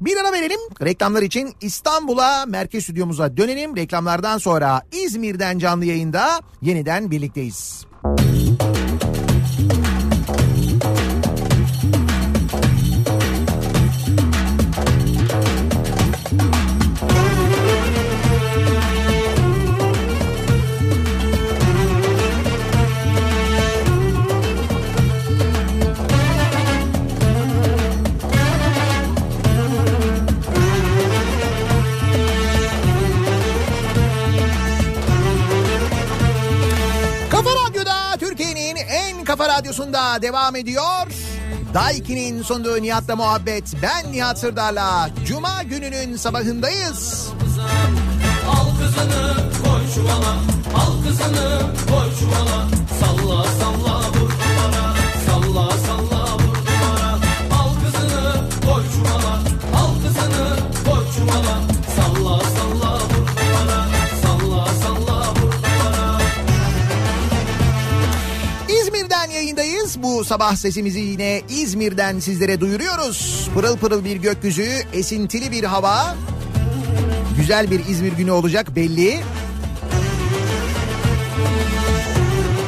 Bir 0.00 0.16
ara 0.16 0.32
verelim. 0.32 0.60
Reklamlar 0.82 1.22
için 1.22 1.54
İstanbul'a 1.60 2.46
merkez 2.46 2.84
stüdyomuza 2.84 3.36
dönelim. 3.36 3.76
Reklamlardan 3.76 4.38
sonra 4.38 4.82
İzmir'den 4.92 5.58
canlı 5.58 5.84
yayında 5.84 6.40
yeniden 6.62 7.10
birlikteyiz. 7.10 7.86
Kafa 8.02 8.77
radyosunda 39.88 40.22
devam 40.22 40.56
ediyor. 40.56 41.06
Daiki'nin 41.74 42.42
sunduğu 42.42 42.82
Nihat'la 42.82 43.16
muhabbet. 43.16 43.64
Ben 43.82 44.12
Nihat 44.12 44.38
Sırdar'la. 44.38 45.10
Cuma 45.26 45.62
gününün 45.62 46.16
sabahındayız. 46.16 47.28
Al 48.48 48.66
kızını 48.78 49.34
koy 49.64 49.94
çuvala 49.94 50.34
Al 50.74 51.02
kızını 51.06 51.60
koy 51.90 52.08
çuvala 52.20 52.68
Salla 53.00 53.44
salla 53.44 53.98
vur 54.00 54.47
yayındayız. 69.88 70.02
Bu 70.02 70.24
sabah 70.24 70.56
sesimizi 70.56 71.00
yine 71.00 71.42
İzmir'den 71.48 72.20
sizlere 72.20 72.60
duyuruyoruz. 72.60 73.48
Pırıl 73.54 73.76
pırıl 73.76 74.04
bir 74.04 74.16
gökyüzü, 74.16 74.68
esintili 74.92 75.52
bir 75.52 75.64
hava. 75.64 76.16
Güzel 77.36 77.70
bir 77.70 77.80
İzmir 77.86 78.12
günü 78.12 78.30
olacak 78.30 78.76
belli. 78.76 79.20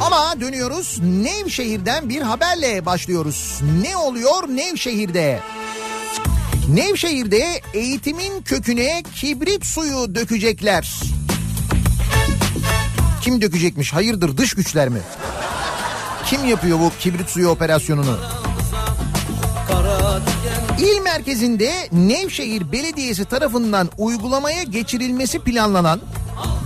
Ama 0.01 0.41
dönüyoruz 0.41 0.99
Nevşehir'den 1.03 2.09
bir 2.09 2.23
haberle 2.23 2.87
başlıyoruz. 2.87 3.61
Ne 3.83 3.97
oluyor 3.97 4.49
Nevşehir'de? 4.49 5.41
Nevşehir'de 6.69 7.61
eğitimin 7.75 8.43
köküne 8.43 9.03
kibrit 9.15 9.67
suyu 9.67 10.15
dökecekler. 10.15 11.01
Kim 13.23 13.41
dökecekmiş? 13.41 13.93
Hayırdır 13.93 14.37
dış 14.37 14.55
güçler 14.55 14.89
mi? 14.89 15.01
Kim 16.31 16.45
yapıyor 16.45 16.79
bu 16.79 16.93
kibrit 17.01 17.29
suyu 17.29 17.49
operasyonunu? 17.49 18.17
İl 20.79 21.01
merkezinde 21.03 21.73
Nevşehir 21.93 22.73
Belediyesi 22.73 23.25
tarafından 23.25 23.89
uygulamaya 23.99 24.63
geçirilmesi 24.63 25.39
planlanan 25.39 26.01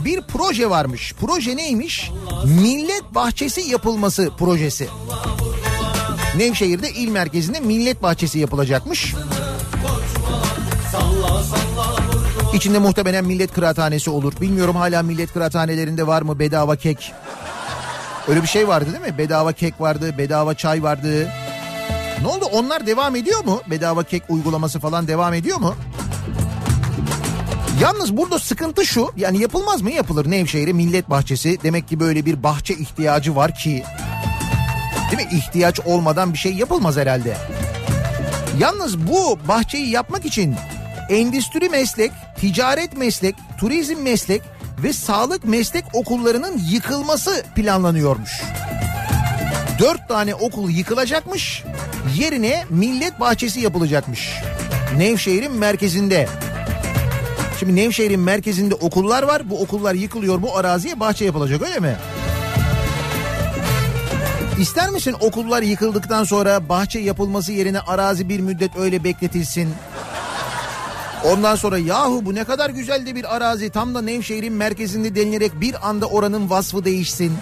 bir 0.04 0.22
proje 0.22 0.70
varmış. 0.70 1.14
Proje 1.20 1.56
neymiş? 1.56 2.10
Millet 2.44 3.02
bahçesi 3.14 3.60
yapılması 3.60 4.30
projesi. 4.38 4.88
Nevşehir'de 6.36 6.90
il 6.90 7.08
merkezinde 7.08 7.60
millet 7.60 8.02
bahçesi 8.02 8.38
yapılacakmış. 8.38 9.14
İçinde 12.54 12.78
muhtemelen 12.78 13.24
millet 13.24 13.52
kıraathanesi 13.52 14.10
olur. 14.10 14.32
Bilmiyorum 14.40 14.76
hala 14.76 15.02
millet 15.02 15.32
kıraathanelerinde 15.32 16.06
var 16.06 16.22
mı 16.22 16.38
bedava 16.38 16.76
kek? 16.76 17.12
Öyle 18.28 18.42
bir 18.42 18.46
şey 18.48 18.68
vardı 18.68 18.92
değil 18.92 19.12
mi? 19.12 19.18
Bedava 19.18 19.52
kek 19.52 19.80
vardı, 19.80 20.18
bedava 20.18 20.54
çay 20.54 20.82
vardı. 20.82 21.28
Ne 22.20 22.26
oldu? 22.26 22.44
Onlar 22.52 22.86
devam 22.86 23.16
ediyor 23.16 23.44
mu? 23.44 23.60
Bedava 23.70 24.02
kek 24.02 24.22
uygulaması 24.28 24.80
falan 24.80 25.08
devam 25.08 25.34
ediyor 25.34 25.58
mu? 25.58 25.74
Yalnız 27.80 28.16
burada 28.16 28.38
sıkıntı 28.38 28.86
şu. 28.86 29.10
Yani 29.16 29.40
yapılmaz 29.40 29.82
mı? 29.82 29.90
Yapılır. 29.90 30.30
Nevşehir'e 30.30 30.72
millet 30.72 31.10
bahçesi. 31.10 31.58
Demek 31.62 31.88
ki 31.88 32.00
böyle 32.00 32.26
bir 32.26 32.42
bahçe 32.42 32.74
ihtiyacı 32.74 33.36
var 33.36 33.54
ki. 33.54 33.84
Değil 35.10 35.26
mi? 35.26 35.36
İhtiyaç 35.36 35.80
olmadan 35.80 36.32
bir 36.32 36.38
şey 36.38 36.52
yapılmaz 36.54 36.96
herhalde. 36.96 37.36
Yalnız 38.58 39.06
bu 39.06 39.38
bahçeyi 39.48 39.90
yapmak 39.90 40.24
için 40.24 40.54
endüstri 41.10 41.68
meslek, 41.68 42.12
ticaret 42.40 42.96
meslek, 42.96 43.34
turizm 43.60 44.02
meslek 44.02 44.42
ve 44.82 44.92
sağlık 44.92 45.44
meslek 45.44 45.84
okullarının 45.92 46.58
yıkılması 46.70 47.44
planlanıyormuş. 47.56 48.42
Dört 49.78 50.08
tane 50.08 50.34
okul 50.34 50.70
yıkılacakmış. 50.70 51.64
Yerine 52.16 52.64
millet 52.70 53.20
bahçesi 53.20 53.60
yapılacakmış. 53.60 54.30
Nevşehir'in 54.96 55.52
merkezinde. 55.52 56.28
Şimdi 57.58 57.76
Nevşehir'in 57.76 58.20
merkezinde 58.20 58.74
okullar 58.74 59.22
var. 59.22 59.50
Bu 59.50 59.62
okullar 59.62 59.94
yıkılıyor. 59.94 60.42
Bu 60.42 60.56
araziye 60.56 61.00
bahçe 61.00 61.24
yapılacak 61.24 61.62
öyle 61.62 61.80
mi? 61.80 61.96
İster 64.58 64.90
misin 64.90 65.16
okullar 65.20 65.62
yıkıldıktan 65.62 66.24
sonra 66.24 66.68
bahçe 66.68 66.98
yapılması 66.98 67.52
yerine 67.52 67.80
arazi 67.80 68.28
bir 68.28 68.40
müddet 68.40 68.76
öyle 68.76 69.04
bekletilsin? 69.04 69.74
Ondan 71.24 71.56
sonra 71.56 71.78
yahu 71.78 72.26
bu 72.26 72.34
ne 72.34 72.44
kadar 72.44 72.70
güzel 72.70 73.06
de 73.06 73.14
bir 73.14 73.36
arazi 73.36 73.70
tam 73.70 73.94
da 73.94 74.02
Nevşehir'in 74.02 74.52
merkezinde 74.52 75.14
denilerek 75.14 75.60
bir 75.60 75.88
anda 75.88 76.06
oranın 76.06 76.50
vasfı 76.50 76.84
değişsin. 76.84 77.32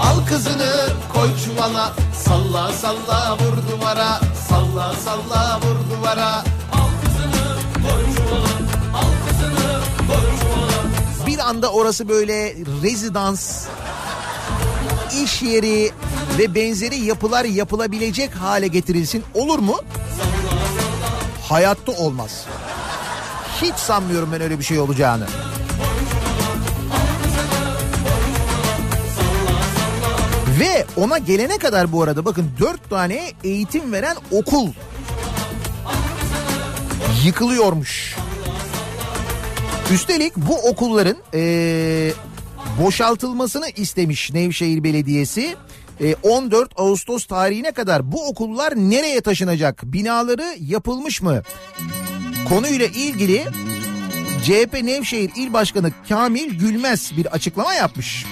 Al 0.00 0.26
kızını 0.26 0.88
koy 1.14 1.28
çuvala 1.44 1.94
Salla 2.24 2.72
salla 2.72 3.38
vur 3.38 3.70
duvara 3.70 4.20
Salla 4.48 4.94
salla 5.04 5.60
vur 5.62 5.96
duvara 5.96 6.44
Bir 11.26 11.38
anda 11.38 11.72
orası 11.72 12.08
böyle 12.08 12.54
rezidans, 12.82 13.66
iş 15.24 15.42
yeri 15.42 15.90
ve 16.38 16.54
benzeri 16.54 16.96
yapılar 16.96 17.44
yapılabilecek 17.44 18.34
hale 18.34 18.68
getirilsin. 18.68 19.24
Olur 19.34 19.58
mu? 19.58 19.76
Hayatta 21.48 21.92
olmaz. 21.92 22.46
Hiç 23.62 23.74
sanmıyorum 23.74 24.32
ben 24.32 24.40
öyle 24.40 24.58
bir 24.58 24.64
şey 24.64 24.78
olacağını. 24.78 25.26
Ve 30.60 30.86
ona 30.96 31.18
gelene 31.18 31.58
kadar 31.58 31.92
bu 31.92 32.02
arada 32.02 32.24
bakın 32.24 32.50
dört 32.60 32.90
tane 32.90 33.32
eğitim 33.44 33.92
veren 33.92 34.16
okul 34.30 34.68
yıkılıyormuş. 37.24 38.16
Üstelik 39.92 40.36
bu 40.36 40.54
okulların 40.68 41.16
eee, 41.34 42.12
boşaltılmasını 42.82 43.68
istemiş 43.76 44.32
Nevşehir 44.32 44.84
Belediyesi. 44.84 45.56
Eee, 46.00 46.16
14 46.22 46.70
Ağustos 46.76 47.26
tarihine 47.26 47.72
kadar 47.72 48.12
bu 48.12 48.28
okullar 48.28 48.76
nereye 48.76 49.20
taşınacak? 49.20 49.82
Binaları 49.84 50.56
yapılmış 50.60 51.22
mı? 51.22 51.42
Konuyla 52.48 52.86
ilgili 52.86 53.44
CHP 54.44 54.82
Nevşehir 54.82 55.30
İl 55.36 55.52
Başkanı 55.52 55.90
Kamil 56.08 56.58
Gülmez 56.58 57.12
bir 57.16 57.26
açıklama 57.26 57.74
yapmış. 57.74 58.24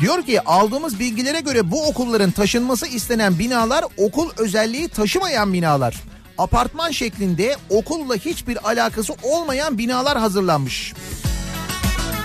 Diyor 0.00 0.22
ki 0.22 0.40
aldığımız 0.40 1.00
bilgilere 1.00 1.40
göre 1.40 1.70
bu 1.70 1.86
okulların 1.86 2.30
taşınması 2.30 2.86
istenen 2.86 3.38
binalar 3.38 3.84
okul 3.96 4.30
özelliği 4.38 4.88
taşımayan 4.88 5.52
binalar. 5.52 5.96
Apartman 6.38 6.90
şeklinde 6.90 7.56
okulla 7.70 8.14
hiçbir 8.14 8.68
alakası 8.68 9.14
olmayan 9.22 9.78
binalar 9.78 10.18
hazırlanmış. 10.18 10.94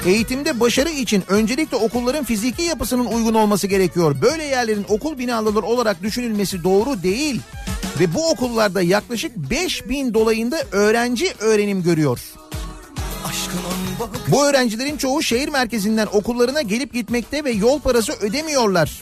Eğitimde 0.05 0.59
başarı 0.59 0.89
için 0.89 1.23
öncelikle 1.27 1.77
okulların 1.77 2.23
fiziki 2.23 2.61
yapısının 2.61 3.05
uygun 3.05 3.33
olması 3.33 3.67
gerekiyor. 3.67 4.15
Böyle 4.21 4.43
yerlerin 4.43 4.85
okul 4.89 5.17
binaları 5.17 5.65
olarak 5.65 6.03
düşünülmesi 6.03 6.63
doğru 6.63 7.03
değil. 7.03 7.41
Ve 7.99 8.13
bu 8.13 8.29
okullarda 8.29 8.81
yaklaşık 8.81 9.35
5000 9.37 10.13
dolayında 10.13 10.57
öğrenci 10.71 11.33
öğrenim 11.39 11.83
görüyor. 11.83 12.19
Bu 14.27 14.47
öğrencilerin 14.47 14.97
çoğu 14.97 15.23
şehir 15.23 15.47
merkezinden 15.47 16.07
okullarına 16.11 16.61
gelip 16.61 16.93
gitmekte 16.93 17.43
ve 17.43 17.51
yol 17.51 17.79
parası 17.79 18.13
ödemiyorlar. 18.13 19.01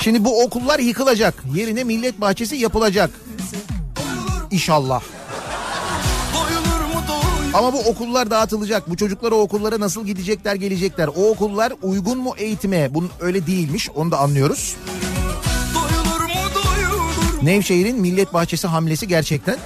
Şimdi 0.00 0.24
bu 0.24 0.42
okullar 0.42 0.78
yıkılacak. 0.78 1.34
Yerine 1.54 1.84
millet 1.84 2.20
bahçesi 2.20 2.56
yapılacak. 2.56 3.10
İnşallah. 4.50 5.02
Ama 7.54 7.72
bu 7.72 7.78
okullar 7.78 8.30
dağıtılacak. 8.30 8.90
Bu 8.90 8.96
çocuklar 8.96 9.32
o 9.32 9.36
okullara 9.36 9.80
nasıl 9.80 10.06
gidecekler 10.06 10.54
gelecekler. 10.54 11.08
O 11.08 11.30
okullar 11.30 11.72
uygun 11.82 12.18
mu 12.18 12.34
eğitime? 12.38 12.94
Bunun 12.94 13.10
öyle 13.20 13.46
değilmiş 13.46 13.90
onu 13.94 14.10
da 14.10 14.18
anlıyoruz. 14.18 14.76
Doyulur 15.74 16.20
mu 16.20 16.40
doyulur 16.54 17.46
Nevşehir'in 17.46 18.00
Millet 18.00 18.34
Bahçesi 18.34 18.66
hamlesi 18.66 19.08
gerçekten 19.08 19.56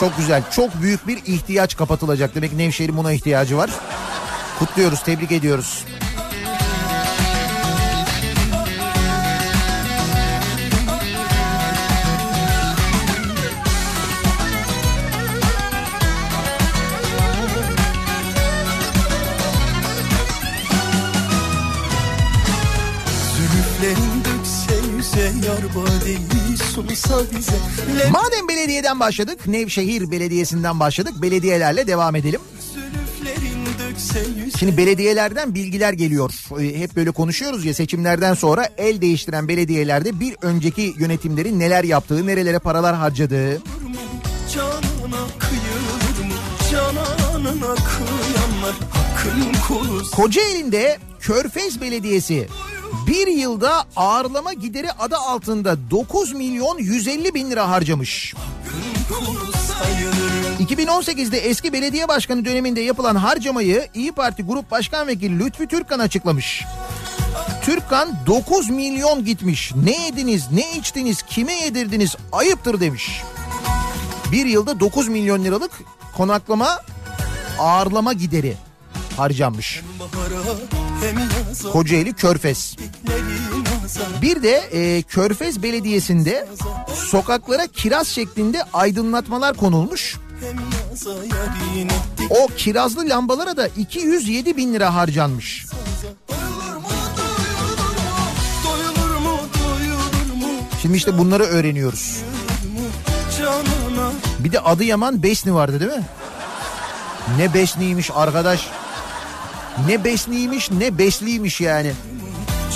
çok 0.00 0.16
güzel. 0.16 0.42
Çok 0.50 0.82
büyük 0.82 1.08
bir 1.08 1.16
ihtiyaç 1.26 1.76
kapatılacak. 1.76 2.34
Demek 2.34 2.50
ki 2.50 2.58
Nevşehir'in 2.58 2.96
buna 2.96 3.12
ihtiyacı 3.12 3.56
var. 3.56 3.70
Kutluyoruz, 4.58 5.02
tebrik 5.02 5.32
ediyoruz. 5.32 5.84
Zülüflerin 23.84 24.24
dökse 24.24 24.96
yüze 24.96 25.46
yar 25.46 25.62
badeyi 25.76 26.56
sunsa 26.74 27.20
bize 27.36 27.56
Le 27.98 28.10
Madem 28.10 28.48
belediyeden 28.48 29.00
başladık, 29.00 29.46
Nevşehir 29.46 30.10
Belediyesi'nden 30.10 30.80
başladık. 30.80 31.12
Belediyelerle 31.22 31.86
devam 31.86 32.16
edelim. 32.16 32.40
Şimdi 34.58 34.76
belediyelerden 34.76 35.54
bilgiler 35.54 35.92
geliyor. 35.92 36.34
Ee, 36.60 36.78
Hep 36.80 36.96
böyle 36.96 37.10
konuşuyoruz 37.10 37.64
ya 37.64 37.74
seçimlerden 37.74 38.34
sonra 38.34 38.68
el 38.78 39.00
değiştiren 39.00 39.48
belediyelerde 39.48 40.20
bir 40.20 40.36
önceki 40.42 40.94
yönetimlerin 40.98 41.60
neler 41.60 41.84
yaptığı, 41.84 42.26
nerelere 42.26 42.58
paralar 42.58 42.94
harcadığı. 42.96 43.62
Kocaeli'nde 50.12 50.98
Körfez 51.20 51.80
Belediyesi 51.80 52.48
bir 53.06 53.26
yılda 53.26 53.84
ağırlama 53.96 54.52
gideri 54.52 54.92
adı 54.92 55.16
altında 55.16 55.90
9 55.90 56.32
milyon 56.32 56.78
150 56.78 57.34
bin 57.34 57.50
lira 57.50 57.68
harcamış. 57.68 58.34
kulu 59.08 59.52
sayılır 59.52 60.34
2018'de 60.60 61.38
eski 61.38 61.72
belediye 61.72 62.08
başkanı 62.08 62.44
döneminde 62.44 62.80
yapılan 62.80 63.16
harcamayı 63.16 63.88
İyi 63.94 64.12
Parti 64.12 64.42
Grup 64.42 64.70
Başkan 64.70 65.06
Vekili 65.06 65.38
Lütfü 65.38 65.68
Türkkan 65.68 65.98
açıklamış. 65.98 66.64
Türkkan 67.62 68.16
9 68.26 68.70
milyon 68.70 69.24
gitmiş. 69.24 69.72
Ne 69.84 70.04
yediniz, 70.04 70.52
ne 70.52 70.76
içtiniz, 70.76 71.22
kime 71.22 71.52
yedirdiniz 71.54 72.16
ayıptır 72.32 72.80
demiş. 72.80 73.22
Bir 74.32 74.46
yılda 74.46 74.80
9 74.80 75.08
milyon 75.08 75.44
liralık 75.44 75.72
konaklama 76.16 76.80
ağırlama 77.58 78.12
gideri 78.12 78.56
harcanmış. 79.16 79.82
Bahara 80.00 80.83
Kocaeli 81.62 82.12
Körfez. 82.12 82.76
Bir 84.22 84.42
de 84.42 84.50
e, 84.72 85.02
Körfez 85.02 85.62
Belediyesi'nde 85.62 86.48
sokaklara 86.94 87.66
kiraz 87.66 88.08
şeklinde 88.08 88.62
aydınlatmalar 88.72 89.56
konulmuş. 89.56 90.16
O 92.30 92.48
kirazlı 92.56 93.08
lambalara 93.08 93.56
da 93.56 93.68
207 93.68 94.56
bin 94.56 94.74
lira 94.74 94.94
harcanmış. 94.94 95.66
Şimdi 100.82 100.96
işte 100.96 101.18
bunları 101.18 101.42
öğreniyoruz. 101.42 102.22
Bir 104.38 104.52
de 104.52 104.60
Adıyaman 104.60 105.22
Besni 105.22 105.54
vardı 105.54 105.80
değil 105.80 105.92
mi? 105.92 106.04
Ne 107.38 107.54
Besni'ymiş 107.54 108.10
arkadaş. 108.14 108.68
Ne 109.86 110.04
Besni'ymiş 110.04 110.70
ne 110.70 110.98
Besliymiş 110.98 111.60
yani. 111.60 111.92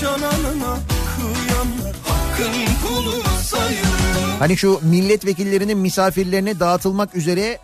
Cananına 0.01 0.79
kıyanlar 1.17 1.97
Hakkın 2.09 2.53
kulu 2.89 3.15
sayılır 3.43 4.39
Hani 4.39 4.57
şu 4.57 4.81
milletvekillerinin 4.83 5.79
misafirlerine 5.79 6.61
dağıtılmak 6.61 7.15
üzere 7.15 7.59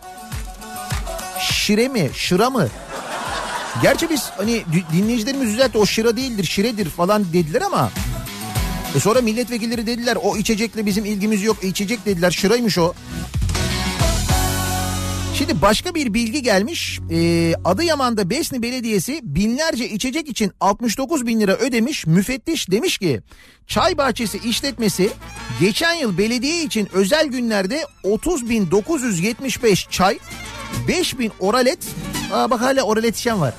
şire 1.40 1.88
mi 1.88 2.10
şıra 2.14 2.50
mı? 2.50 2.68
Gerçi 3.82 4.10
biz 4.10 4.22
hani 4.36 4.50
di- 4.72 4.84
dinleyicilerimiz 4.96 5.48
düzeltti 5.52 5.78
o 5.78 5.86
şıra 5.86 6.16
değildir 6.16 6.44
şiredir 6.44 6.90
falan 6.90 7.24
dediler 7.32 7.62
ama 7.62 7.90
e 8.96 9.00
sonra 9.00 9.20
milletvekilleri 9.20 9.86
dediler 9.86 10.18
o 10.22 10.36
içecekle 10.36 10.86
bizim 10.86 11.04
ilgimiz 11.04 11.42
yok 11.42 11.64
içecek 11.64 12.06
dediler 12.06 12.30
şıraymış 12.30 12.78
o. 12.78 12.94
Şimdi 15.34 15.62
başka 15.62 15.94
bir 15.94 16.14
bilgi 16.14 16.42
gelmiş. 16.42 17.00
Ee, 17.10 17.54
Adıyaman'da 17.64 18.30
Besni 18.30 18.62
Belediyesi 18.62 19.20
binlerce 19.22 19.88
içecek 19.88 20.28
için 20.28 20.52
69 20.60 21.26
bin 21.26 21.40
lira 21.40 21.52
ödemiş. 21.52 22.06
Müfettiş 22.06 22.70
demiş 22.70 22.98
ki 22.98 23.20
çay 23.66 23.98
bahçesi 23.98 24.38
işletmesi 24.38 25.10
geçen 25.60 25.94
yıl 25.94 26.18
belediye 26.18 26.62
için 26.62 26.88
özel 26.92 27.26
günlerde 27.26 27.86
30 28.02 28.48
bin 28.48 28.70
975 28.70 29.88
çay, 29.90 30.18
5 30.88 31.18
bin 31.18 31.32
oralet, 31.40 31.78
aa 32.32 32.50
bak 32.50 32.60
hala 32.60 32.82
oralet 32.82 33.16
içen 33.16 33.40
var. 33.40 33.54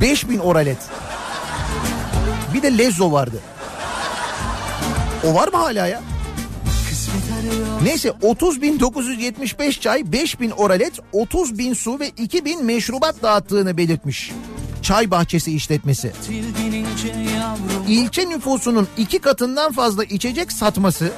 5 0.00 0.28
bin 0.28 0.38
oralet. 0.38 0.78
Bir 2.54 2.62
de 2.62 2.78
lezzo 2.78 3.12
vardı. 3.12 3.40
O 5.24 5.34
var 5.34 5.48
mı 5.48 5.56
hala 5.56 5.86
ya? 5.86 6.02
Neyse 7.82 8.08
30.975 8.08 9.80
çay, 9.80 10.12
5000 10.12 10.50
oralet, 10.50 10.92
30 11.12 11.58
bin 11.58 11.74
su 11.74 12.00
ve 12.00 12.08
2000 12.08 12.64
meşrubat 12.64 13.22
dağıttığını 13.22 13.76
belirtmiş. 13.76 14.32
Çay 14.82 15.10
bahçesi 15.10 15.52
işletmesi. 15.56 16.12
İlçe 17.88 18.28
nüfusunun 18.28 18.88
iki 18.96 19.18
katından 19.18 19.72
fazla 19.72 20.04
içecek 20.04 20.52
satması 20.52 21.12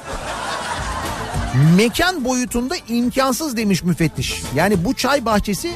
mekan 1.77 2.25
boyutunda 2.25 2.75
imkansız 2.89 3.57
demiş 3.57 3.83
müfettiş. 3.83 4.41
Yani 4.55 4.85
bu 4.85 4.93
çay 4.93 5.25
bahçesi 5.25 5.71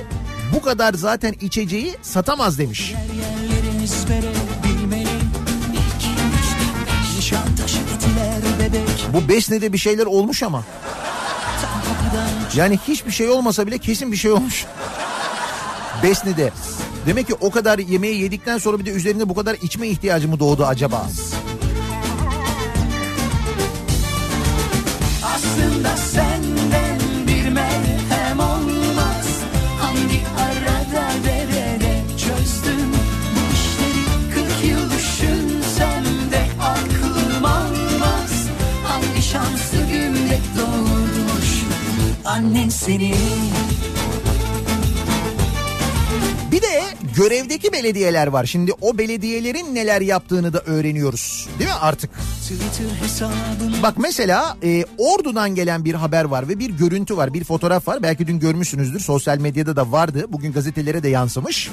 bu 0.56 0.62
kadar 0.62 0.94
zaten 0.94 1.36
içeceği 1.42 1.94
satamaz 2.02 2.60
demiş. 2.60 2.94
Bu 9.14 9.28
Besne'de 9.28 9.74
bir 9.74 9.78
şeyler 9.78 10.06
olmuş 10.06 10.44
ama. 10.44 10.64
Yani 12.56 12.80
hiçbir 12.88 13.12
şey 13.12 13.30
olmasa 13.30 13.68
bile 13.68 13.78
kesin 13.78 14.12
bir 14.12 14.18
şey 14.18 14.32
olmuş. 14.32 14.66
Besne'de. 16.04 16.52
Demek 17.06 17.28
ki 17.28 17.36
o 17.42 17.52
kadar 17.52 17.80
yemeği 17.80 18.22
yedikten 18.22 18.58
sonra 18.58 18.80
bir 18.80 18.86
de 18.86 18.90
üzerine 18.90 19.30
bu 19.30 19.36
kadar 19.36 19.56
içme 19.62 19.88
ihtiyacı 19.88 20.28
mı 20.28 20.40
doğdu 20.40 20.66
acaba? 20.66 21.08
Aslında 25.24 25.98
senden 25.98 26.33
Annen 42.34 42.70
seni 42.70 43.14
Bir 46.52 46.62
de 46.62 46.84
görevdeki 47.16 47.72
belediyeler 47.72 48.28
var. 48.28 48.46
Şimdi 48.46 48.72
o 48.82 48.98
belediyelerin 48.98 49.76
neler 49.76 50.02
yaptığını 50.02 50.54
da 50.54 50.60
öğreniyoruz. 50.60 51.48
Değil 51.60 51.70
mi 51.70 51.76
artık? 51.82 52.10
Bak 53.84 53.98
mesela 53.98 54.58
e, 54.64 54.86
Ordu'dan 54.98 55.56
gelen 55.56 55.86
bir 55.86 55.94
haber 55.94 56.24
var 56.24 56.50
ve 56.50 56.60
bir 56.60 56.70
görüntü 56.70 57.18
var, 57.18 57.34
bir 57.34 57.44
fotoğraf 57.44 57.88
var. 57.88 58.04
Belki 58.04 58.28
dün 58.28 58.40
görmüşsünüzdür. 58.40 59.00
Sosyal 59.00 59.38
medyada 59.38 59.76
da 59.76 59.92
vardı. 59.92 60.26
Bugün 60.30 60.52
gazetelere 60.52 61.04
de 61.04 61.10
yansımış. 61.10 61.72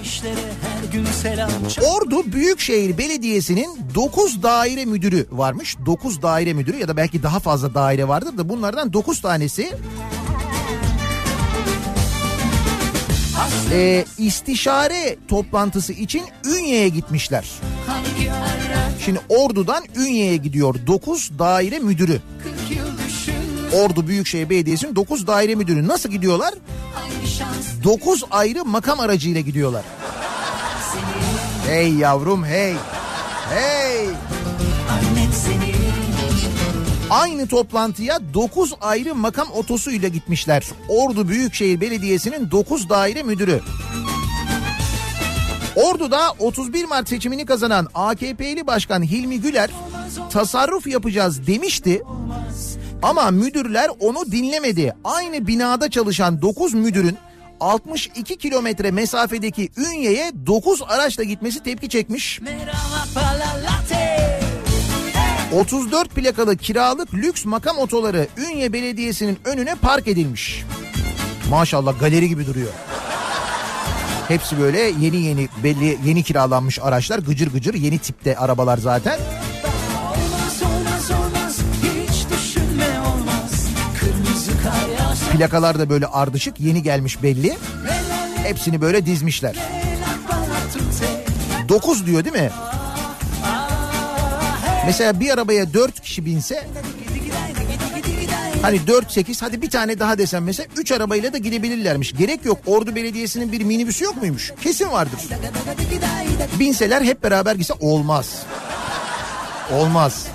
Ordu 1.82 2.32
Büyükşehir 2.32 2.98
Belediyesi'nin 2.98 3.78
9 3.94 4.42
daire 4.42 4.84
müdürü 4.84 5.26
varmış. 5.30 5.76
9 5.86 6.22
daire 6.22 6.52
müdürü 6.52 6.76
ya 6.76 6.88
da 6.88 6.96
belki 6.96 7.22
daha 7.22 7.38
fazla 7.40 7.74
daire 7.74 8.08
vardır 8.08 8.38
da 8.38 8.48
bunlardan 8.48 8.92
9 8.92 9.20
tanesi 9.20 9.72
e, 13.72 14.04
istişare 14.18 15.16
toplantısı 15.28 15.92
için 15.92 16.22
Ünye'ye 16.44 16.88
gitmişler. 16.88 17.44
Şimdi 19.04 19.20
Ordu'dan 19.28 19.84
Ünye'ye 19.96 20.36
gidiyor 20.36 20.74
9 20.86 21.38
daire 21.38 21.78
müdürü. 21.78 22.20
Ordu 23.72 24.06
Büyükşehir 24.06 24.50
Belediyesi'nin 24.50 24.96
9 24.96 25.26
daire 25.26 25.54
müdürü 25.54 25.88
nasıl 25.88 26.08
gidiyorlar? 26.08 26.54
Hangi 26.94 27.30
şans 27.30 27.84
9 27.84 28.24
ayrı 28.30 28.64
makam 28.64 29.00
aracıyla 29.00 29.40
gidiyorlar. 29.40 29.84
Hey 31.66 31.92
yavrum 31.94 32.44
hey. 32.44 32.74
Hey. 33.50 34.06
annen 34.90 35.30
seni 35.32 35.69
Aynı 37.10 37.48
toplantıya 37.48 38.34
9 38.34 38.74
ayrı 38.80 39.14
makam 39.14 39.48
otosuyla 39.54 40.08
gitmişler. 40.08 40.66
Ordu 40.88 41.28
Büyükşehir 41.28 41.80
Belediyesi'nin 41.80 42.50
9 42.50 42.88
daire 42.88 43.22
müdürü. 43.22 43.60
Ordu'da 45.76 46.34
31 46.38 46.84
Mart 46.84 47.08
seçimini 47.08 47.46
kazanan 47.46 47.88
AKP'li 47.94 48.66
Başkan 48.66 49.02
Hilmi 49.02 49.40
Güler 49.40 49.70
tasarruf 50.30 50.86
yapacağız 50.86 51.46
demişti. 51.46 52.02
Ama 53.02 53.30
müdürler 53.30 53.90
onu 54.00 54.32
dinlemedi. 54.32 54.96
Aynı 55.04 55.46
binada 55.46 55.90
çalışan 55.90 56.42
9 56.42 56.74
müdürün 56.74 57.18
62 57.60 58.38
kilometre 58.38 58.90
mesafedeki 58.90 59.68
Ünye'ye 59.76 60.32
9 60.46 60.82
araçla 60.88 61.22
gitmesi 61.22 61.62
tepki 61.62 61.88
çekmiş. 61.88 62.40
34 65.52 66.10
plakalı 66.10 66.56
kiralık 66.56 67.14
lüks 67.14 67.44
makam 67.44 67.78
otoları 67.78 68.26
Ünye 68.36 68.72
Belediyesi'nin 68.72 69.38
önüne 69.44 69.74
park 69.74 70.08
edilmiş. 70.08 70.64
Maşallah 71.50 72.00
galeri 72.00 72.28
gibi 72.28 72.46
duruyor. 72.46 72.72
Hepsi 74.28 74.60
böyle 74.60 74.80
yeni 74.80 75.16
yeni 75.16 75.48
belli 75.64 75.98
yeni 76.04 76.22
kiralanmış 76.22 76.78
araçlar 76.78 77.18
gıcır 77.18 77.52
gıcır 77.52 77.74
yeni 77.74 77.98
tipte 77.98 78.36
arabalar 78.36 78.78
zaten. 78.78 79.20
Plakalar 85.32 85.78
da 85.78 85.90
böyle 85.90 86.06
ardışık 86.06 86.60
yeni 86.60 86.82
gelmiş 86.82 87.22
belli. 87.22 87.56
Hepsini 88.42 88.80
böyle 88.80 89.06
dizmişler. 89.06 89.56
bana 90.30 90.72
tutte 90.72 91.24
9 91.68 92.06
diyor 92.06 92.24
değil 92.24 92.36
mi? 92.36 92.50
Mesela 94.86 95.20
bir 95.20 95.30
arabaya 95.30 95.74
4 95.74 96.00
kişi 96.00 96.26
binse 96.26 96.66
hani 98.62 98.76
4-8 98.76 99.40
hadi 99.40 99.62
bir 99.62 99.70
tane 99.70 99.98
daha 99.98 100.18
desem 100.18 100.44
mesela 100.44 100.66
3 100.76 100.92
arabayla 100.92 101.32
da 101.32 101.38
gidebilirlermiş. 101.38 102.16
Gerek 102.16 102.44
yok 102.44 102.58
Ordu 102.66 102.94
Belediyesi'nin 102.94 103.52
bir 103.52 103.64
minibüsü 103.64 104.04
yok 104.04 104.16
muymuş? 104.16 104.52
Kesin 104.62 104.90
vardır. 104.90 105.20
Binseler 106.58 107.02
hep 107.02 107.22
beraber 107.22 107.54
gitse 107.54 107.74
olmaz. 107.80 108.42
Olmaz. 109.72 110.26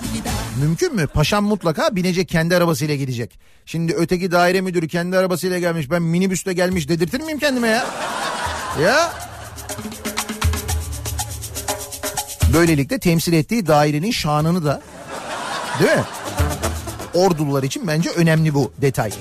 Mümkün 0.62 0.96
mü? 0.96 1.08
Paşam 1.08 1.46
mutlaka 1.46 1.96
binecek 1.96 2.30
kendi 2.30 2.56
arabasıyla 2.56 2.96
gidecek. 2.96 3.40
Şimdi 3.66 3.94
öteki 3.94 4.32
daire 4.32 4.62
müdürü 4.62 4.88
kendi 4.88 5.18
arabasıyla 5.18 5.60
gelmiş 5.60 5.92
ben 5.92 6.02
minibüsle 6.02 6.54
gelmiş 6.54 6.90
dedirtir 6.90 7.20
miyim 7.22 7.40
kendime 7.40 7.68
ya? 7.68 7.86
Ya 8.84 9.14
Böylelikle 12.56 13.00
temsil 13.00 13.34
ettiği 13.34 13.68
dairenin 13.68 14.12
şanını 14.12 14.66
da 14.66 14.82
değil 15.80 15.92
mi? 15.92 16.04
Ordulular 17.14 17.64
için 17.64 17.88
bence 17.88 18.10
önemli 18.10 18.54
bu 18.54 18.72
detay. 18.82 19.12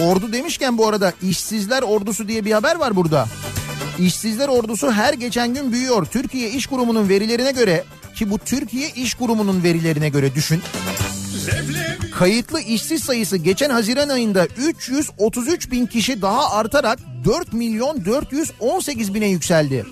Ordu 0.00 0.32
demişken 0.32 0.78
bu 0.78 0.86
arada 0.86 1.12
işsizler 1.22 1.82
ordusu 1.82 2.28
diye 2.28 2.44
bir 2.44 2.52
haber 2.52 2.76
var 2.76 2.96
burada. 2.96 3.28
İşsizler 3.98 4.48
ordusu 4.48 4.92
her 4.92 5.14
geçen 5.14 5.54
gün 5.54 5.72
büyüyor. 5.72 6.06
Türkiye 6.06 6.50
İş 6.50 6.66
Kurumu'nun 6.66 7.08
verilerine 7.08 7.52
göre 7.52 7.84
ki 8.14 8.30
bu 8.30 8.38
Türkiye 8.38 8.90
İş 8.90 9.14
Kurumu'nun 9.14 9.62
verilerine 9.62 10.08
göre 10.08 10.34
düşün. 10.34 10.62
Kayıtlı 12.14 12.60
işsiz 12.60 13.04
sayısı 13.04 13.36
geçen 13.36 13.70
Haziran 13.70 14.08
ayında 14.08 14.46
333 14.46 15.70
bin 15.70 15.86
kişi 15.86 16.22
daha 16.22 16.50
artarak 16.50 16.98
4 17.24 17.52
milyon 17.52 18.04
418 18.04 19.14
bine 19.14 19.28
yükseldi. 19.28 19.86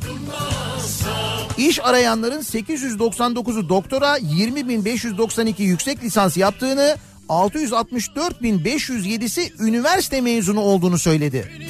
İş 1.59 1.85
arayanların 1.85 2.42
899'u 2.42 3.69
doktora, 3.69 4.19
20.592 4.19 5.62
yüksek 5.62 6.05
lisans 6.05 6.37
yaptığını, 6.37 6.97
664.507'si 7.29 9.69
üniversite 9.69 10.21
mezunu 10.21 10.61
olduğunu 10.61 10.99
söyledi. 10.99 11.65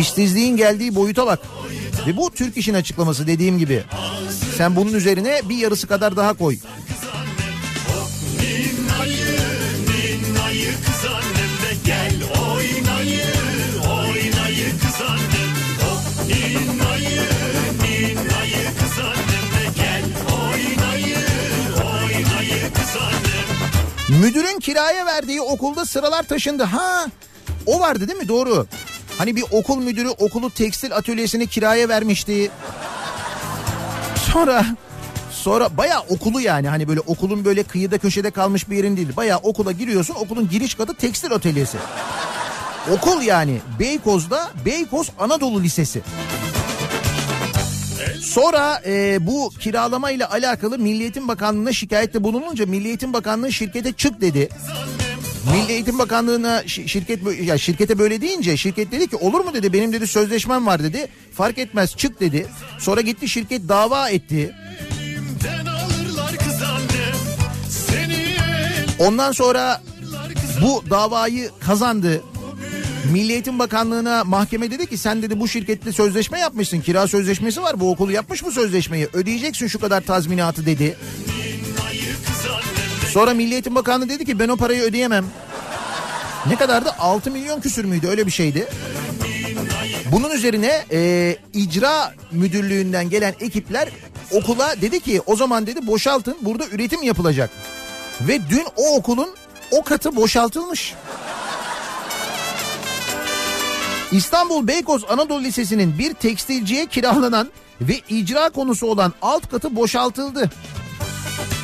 İşsizliğin 0.00 0.56
geldiği 0.56 0.94
boyuta 0.94 1.26
bak. 1.26 1.38
Ve 2.06 2.16
bu 2.16 2.30
Türk 2.30 2.56
işin 2.56 2.74
açıklaması 2.74 3.26
dediğim 3.26 3.58
gibi. 3.58 3.84
Sen 4.56 4.76
bunun 4.76 4.92
üzerine 4.92 5.40
bir 5.48 5.56
yarısı 5.56 5.86
kadar 5.86 6.16
daha 6.16 6.32
koy. 6.32 6.56
Müdürün 24.08 24.58
kiraya 24.60 25.06
verdiği 25.06 25.40
okulda 25.40 25.84
sıralar 25.84 26.22
taşındı. 26.22 26.62
Ha 26.62 27.06
o 27.66 27.80
vardı 27.80 28.08
değil 28.08 28.18
mi? 28.18 28.28
Doğru. 28.28 28.66
Hani 29.22 29.36
bir 29.36 29.44
okul 29.50 29.82
müdürü 29.82 30.08
okulu 30.08 30.50
tekstil 30.50 30.96
atölyesini 30.96 31.46
kiraya 31.46 31.88
vermişti. 31.88 32.50
Sonra 34.32 34.66
sonra 35.30 35.76
bayağı 35.76 36.00
okulu 36.00 36.40
yani 36.40 36.68
hani 36.68 36.88
böyle 36.88 37.00
okulun 37.00 37.44
böyle 37.44 37.62
kıyıda 37.62 37.98
köşede 37.98 38.30
kalmış 38.30 38.70
bir 38.70 38.76
yerin 38.76 38.96
değil. 38.96 39.16
Bayağı 39.16 39.38
okula 39.38 39.72
giriyorsun 39.72 40.14
okulun 40.14 40.48
giriş 40.48 40.74
katı 40.74 40.94
tekstil 40.94 41.32
atölyesi. 41.32 41.78
Okul 42.90 43.22
yani 43.22 43.60
Beykoz'da 43.80 44.50
Beykoz 44.64 45.10
Anadolu 45.18 45.62
Lisesi. 45.62 46.02
Sonra 48.20 48.82
e, 48.86 49.26
bu 49.26 49.52
kiralama 49.60 50.10
ile 50.10 50.26
alakalı 50.26 50.78
Milli 50.78 51.02
Eğitim 51.02 51.28
Bakanlığı'na 51.28 51.72
şikayette 51.72 52.24
bulununca 52.24 52.66
Milli 52.66 52.88
Eğitim 52.88 53.12
Bakanlığı 53.12 53.52
şirkete 53.52 53.92
çık 53.92 54.20
dedi. 54.20 54.48
Milli 55.50 55.72
Eğitim 55.72 55.98
Bakanlığı'na 55.98 56.60
şi- 56.62 56.88
şirket 56.88 57.20
ya 57.42 57.58
şirkete 57.58 57.98
böyle 57.98 58.20
deyince 58.20 58.56
şirket 58.56 58.92
dedi 58.92 59.06
ki 59.08 59.16
olur 59.16 59.40
mu 59.40 59.54
dedi 59.54 59.72
benim 59.72 59.92
dedi 59.92 60.06
sözleşmem 60.06 60.66
var 60.66 60.82
dedi. 60.82 61.06
Fark 61.34 61.58
etmez 61.58 61.96
çık 61.96 62.20
dedi. 62.20 62.46
Sonra 62.78 63.00
gitti 63.00 63.28
şirket 63.28 63.68
dava 63.68 64.08
etti. 64.10 64.54
Ondan 68.98 69.32
sonra 69.32 69.82
bu 70.62 70.84
davayı 70.90 71.50
kazandı. 71.60 72.22
Milli 73.12 73.32
Eğitim 73.32 73.58
Bakanlığı'na 73.58 74.24
mahkeme 74.24 74.70
dedi 74.70 74.86
ki 74.86 74.96
sen 74.96 75.22
dedi 75.22 75.40
bu 75.40 75.48
şirketle 75.48 75.92
sözleşme 75.92 76.38
yapmışsın. 76.38 76.80
Kira 76.80 77.06
sözleşmesi 77.08 77.62
var. 77.62 77.80
Bu 77.80 77.90
okulu 77.90 78.12
yapmış 78.12 78.44
bu 78.44 78.52
sözleşmeyi. 78.52 79.08
Ödeyeceksin 79.12 79.66
şu 79.66 79.78
kadar 79.78 80.00
tazminatı 80.00 80.66
dedi. 80.66 80.96
Sonra 83.12 83.34
Milli 83.34 83.52
Eğitim 83.52 83.74
Bakanlığı 83.74 84.08
dedi 84.08 84.24
ki 84.24 84.38
ben 84.38 84.48
o 84.48 84.56
parayı 84.56 84.82
ödeyemem. 84.82 85.24
Ne 86.46 86.56
kadardı? 86.56 86.90
6 86.98 87.30
milyon 87.30 87.60
küsür 87.60 87.84
müydü 87.84 88.08
öyle 88.08 88.26
bir 88.26 88.30
şeydi. 88.30 88.68
Bunun 90.12 90.30
üzerine 90.30 90.84
e, 90.92 91.36
icra 91.52 92.14
müdürlüğünden 92.30 93.10
gelen 93.10 93.34
ekipler 93.40 93.88
okula 94.30 94.80
dedi 94.80 95.00
ki 95.00 95.20
o 95.26 95.36
zaman 95.36 95.66
dedi 95.66 95.86
boşaltın 95.86 96.36
burada 96.40 96.66
üretim 96.66 97.02
yapılacak. 97.02 97.50
Ve 98.20 98.38
dün 98.50 98.64
o 98.76 98.96
okulun 98.96 99.28
o 99.70 99.82
katı 99.82 100.16
boşaltılmış. 100.16 100.94
İstanbul 104.12 104.66
Beykoz 104.66 105.04
Anadolu 105.08 105.42
Lisesi'nin 105.42 105.98
bir 105.98 106.14
tekstilciye 106.14 106.86
kiralanan 106.86 107.48
ve 107.80 108.00
icra 108.08 108.50
konusu 108.50 108.86
olan 108.86 109.12
alt 109.22 109.50
katı 109.50 109.76
boşaltıldı. 109.76 110.50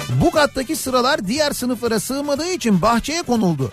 Bu 0.09 0.31
kattaki 0.31 0.77
sıralar 0.77 1.27
diğer 1.27 1.53
sınıflara 1.53 2.01
sığmadığı 2.01 2.53
için 2.53 2.83
bahçeye 2.83 3.23
konuldu. 3.23 3.73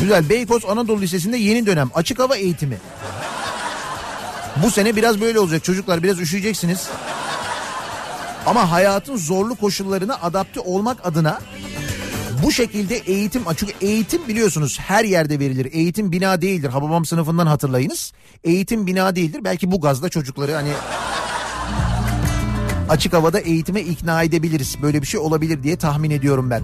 Güzel 0.00 0.28
Beykoz 0.28 0.64
Anadolu 0.64 1.00
Lisesi'nde 1.00 1.36
yeni 1.36 1.66
dönem 1.66 1.90
açık 1.94 2.18
hava 2.18 2.36
eğitimi. 2.36 2.78
Bu 4.62 4.70
sene 4.70 4.96
biraz 4.96 5.20
böyle 5.20 5.40
olacak 5.40 5.64
çocuklar 5.64 6.02
biraz 6.02 6.20
üşüyeceksiniz. 6.20 6.88
Ama 8.46 8.70
hayatın 8.70 9.16
zorlu 9.16 9.54
koşullarına 9.54 10.14
adapte 10.22 10.60
olmak 10.60 11.06
adına 11.06 11.40
bu 12.42 12.52
şekilde 12.52 12.96
eğitim 12.96 13.42
çünkü 13.56 13.72
eğitim 13.80 14.28
biliyorsunuz 14.28 14.78
her 14.80 15.04
yerde 15.04 15.38
verilir. 15.38 15.68
Eğitim 15.72 16.12
bina 16.12 16.42
değildir. 16.42 16.68
Hababam 16.68 17.04
sınıfından 17.04 17.46
hatırlayınız. 17.46 18.12
Eğitim 18.44 18.86
bina 18.86 19.16
değildir. 19.16 19.40
Belki 19.44 19.70
bu 19.70 19.80
gazda 19.80 20.08
çocukları 20.08 20.54
hani 20.54 20.70
açık 22.88 23.12
havada 23.12 23.38
eğitime 23.40 23.80
ikna 23.80 24.22
edebiliriz. 24.22 24.76
Böyle 24.82 25.02
bir 25.02 25.06
şey 25.06 25.20
olabilir 25.20 25.62
diye 25.62 25.76
tahmin 25.76 26.10
ediyorum 26.10 26.50
ben. 26.50 26.62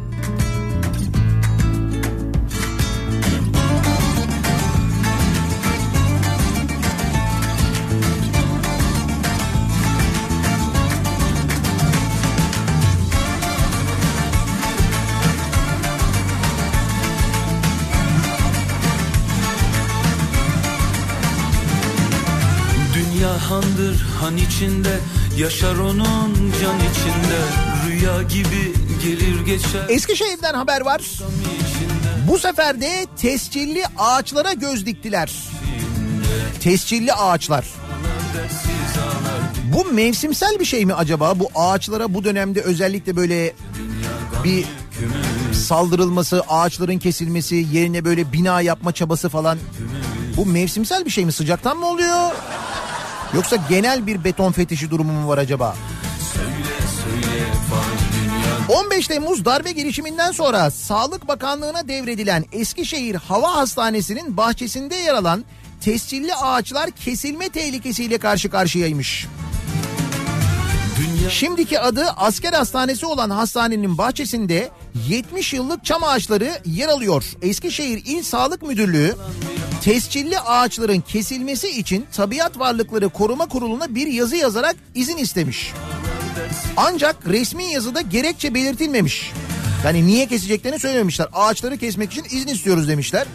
Dünya 22.95 23.51
handır 23.51 24.07
han 24.21 24.37
içinde 24.37 24.99
Yaşar 25.39 25.77
onun 25.77 26.53
can 26.63 26.77
içinde 26.79 27.41
Rüya 27.87 28.23
gibi 28.23 28.75
gelir 29.03 29.47
geçer 29.47 29.87
Eskişehir'den 29.89 30.55
haber 30.55 30.81
var. 30.81 31.03
Bu 32.29 32.39
sefer 32.39 32.81
de 32.81 33.07
tescilli 33.17 33.85
ağaçlara 33.99 34.53
göz 34.53 34.87
diktiler. 34.87 35.33
Tescilli 36.61 37.13
ağaçlar. 37.13 37.67
Bu 39.65 39.85
mevsimsel 39.85 40.61
bir 40.61 40.65
şey 40.65 40.87
mi 40.87 40.95
acaba? 40.95 41.39
Bu 41.41 41.51
ağaçlara 41.55 42.15
bu 42.15 42.25
dönemde 42.25 42.61
özellikle 42.61 43.17
böyle 43.17 43.55
bir 44.45 44.65
saldırılması, 45.53 46.41
ağaçların 46.49 46.99
kesilmesi, 46.99 47.67
yerine 47.73 48.05
böyle 48.05 48.33
bina 48.33 48.61
yapma 48.61 48.93
çabası 48.93 49.29
falan. 49.29 49.59
Bu 50.37 50.47
mevsimsel 50.47 51.05
bir 51.05 51.11
şey 51.11 51.25
mi? 51.25 51.33
Sıcaktan 51.33 51.77
mı 51.77 51.87
oluyor? 51.87 52.31
Yoksa 53.35 53.57
genel 53.69 54.07
bir 54.07 54.25
beton 54.25 54.53
fetişi 54.53 54.91
durumu 54.91 55.13
mu 55.13 55.29
var 55.29 55.39
acaba? 55.39 55.77
15 58.69 59.07
Temmuz 59.07 59.45
darbe 59.45 59.73
girişiminden 59.73 60.33
sonra 60.33 60.71
Sağlık 60.71 61.29
Bakanlığı'na 61.29 61.89
devredilen 61.89 62.45
Eskişehir 62.53 63.15
Hava 63.15 63.55
Hastanesi'nin 63.55 64.37
bahçesinde 64.37 64.95
yer 64.95 65.15
alan 65.15 65.45
tescilli 65.81 66.35
ağaçlar 66.35 66.91
kesilme 66.91 67.49
tehlikesiyle 67.49 68.19
karşı 68.19 68.51
karşıyaymış. 68.51 69.27
Şimdiki 71.31 71.81
adı 71.81 72.05
asker 72.17 72.53
hastanesi 72.53 73.07
olan 73.07 73.31
hastanenin 73.31 73.99
bahçesinde 73.99 74.71
70 75.09 75.53
yıllık 75.55 75.85
çam 75.85 76.05
ağaçları 76.05 76.51
yer 76.65 76.89
alıyor. 76.89 77.25
Eskişehir 77.43 78.03
İl 78.07 78.23
Sağlık 78.23 78.63
Müdürlüğü 78.63 79.17
tescilli 79.83 80.39
ağaçların 80.39 81.01
kesilmesi 81.01 81.69
için 81.69 82.07
Tabiat 82.13 82.59
Varlıkları 82.59 83.09
Koruma 83.09 83.49
Kurulu'na 83.49 83.95
bir 83.95 84.07
yazı 84.07 84.37
yazarak 84.37 84.77
izin 84.95 85.17
istemiş. 85.17 85.73
Ancak 86.77 87.17
resmi 87.27 87.65
yazıda 87.73 88.01
gerekçe 88.01 88.55
belirtilmemiş. 88.55 89.33
Yani 89.85 90.07
niye 90.07 90.27
keseceklerini 90.27 90.79
söylememişler. 90.79 91.29
Ağaçları 91.33 91.79
kesmek 91.79 92.13
için 92.13 92.25
izin 92.25 92.49
istiyoruz 92.49 92.89
demişler. 92.89 93.27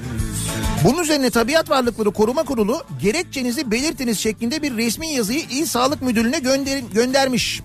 Bunun 0.84 1.04
üzerine 1.04 1.30
Tabiat 1.30 1.70
Varlıkları 1.70 2.12
Koruma 2.12 2.44
Kurulu 2.44 2.84
gerekçenizi 3.02 3.72
belirtiniz 3.72 4.20
şeklinde 4.20 4.62
bir 4.62 4.78
resmi 4.78 5.08
yazıyı 5.14 5.40
İl 5.40 5.66
Sağlık 5.66 6.02
Müdürlüğü'ne 6.02 6.40
gönder 6.40 6.78
göndermiş. 6.94 7.62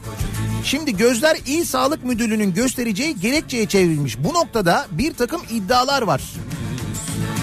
Şimdi 0.64 0.96
gözler 0.96 1.38
İl 1.46 1.64
Sağlık 1.64 2.04
Müdürlüğü'nün 2.04 2.54
göstereceği 2.54 3.20
gerekçeye 3.20 3.66
çevrilmiş. 3.66 4.18
Bu 4.18 4.34
noktada 4.34 4.86
bir 4.90 5.14
takım 5.14 5.42
iddialar 5.50 6.02
var. 6.02 6.22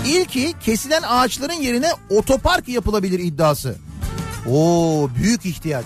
İlki 0.07 0.53
kesilen 0.65 1.01
ağaçların 1.07 1.61
yerine 1.61 1.89
otopark 2.09 2.67
yapılabilir 2.69 3.19
iddiası. 3.19 3.75
Oo 4.49 5.09
büyük 5.15 5.45
ihtiyaç. 5.45 5.85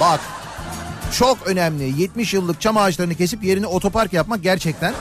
Bak 0.00 0.20
çok 1.18 1.46
önemli. 1.46 2.00
70 2.02 2.34
yıllık 2.34 2.60
çam 2.60 2.76
ağaçlarını 2.76 3.14
kesip 3.14 3.44
yerine 3.44 3.66
otopark 3.66 4.12
yapmak 4.12 4.42
gerçekten 4.42 4.94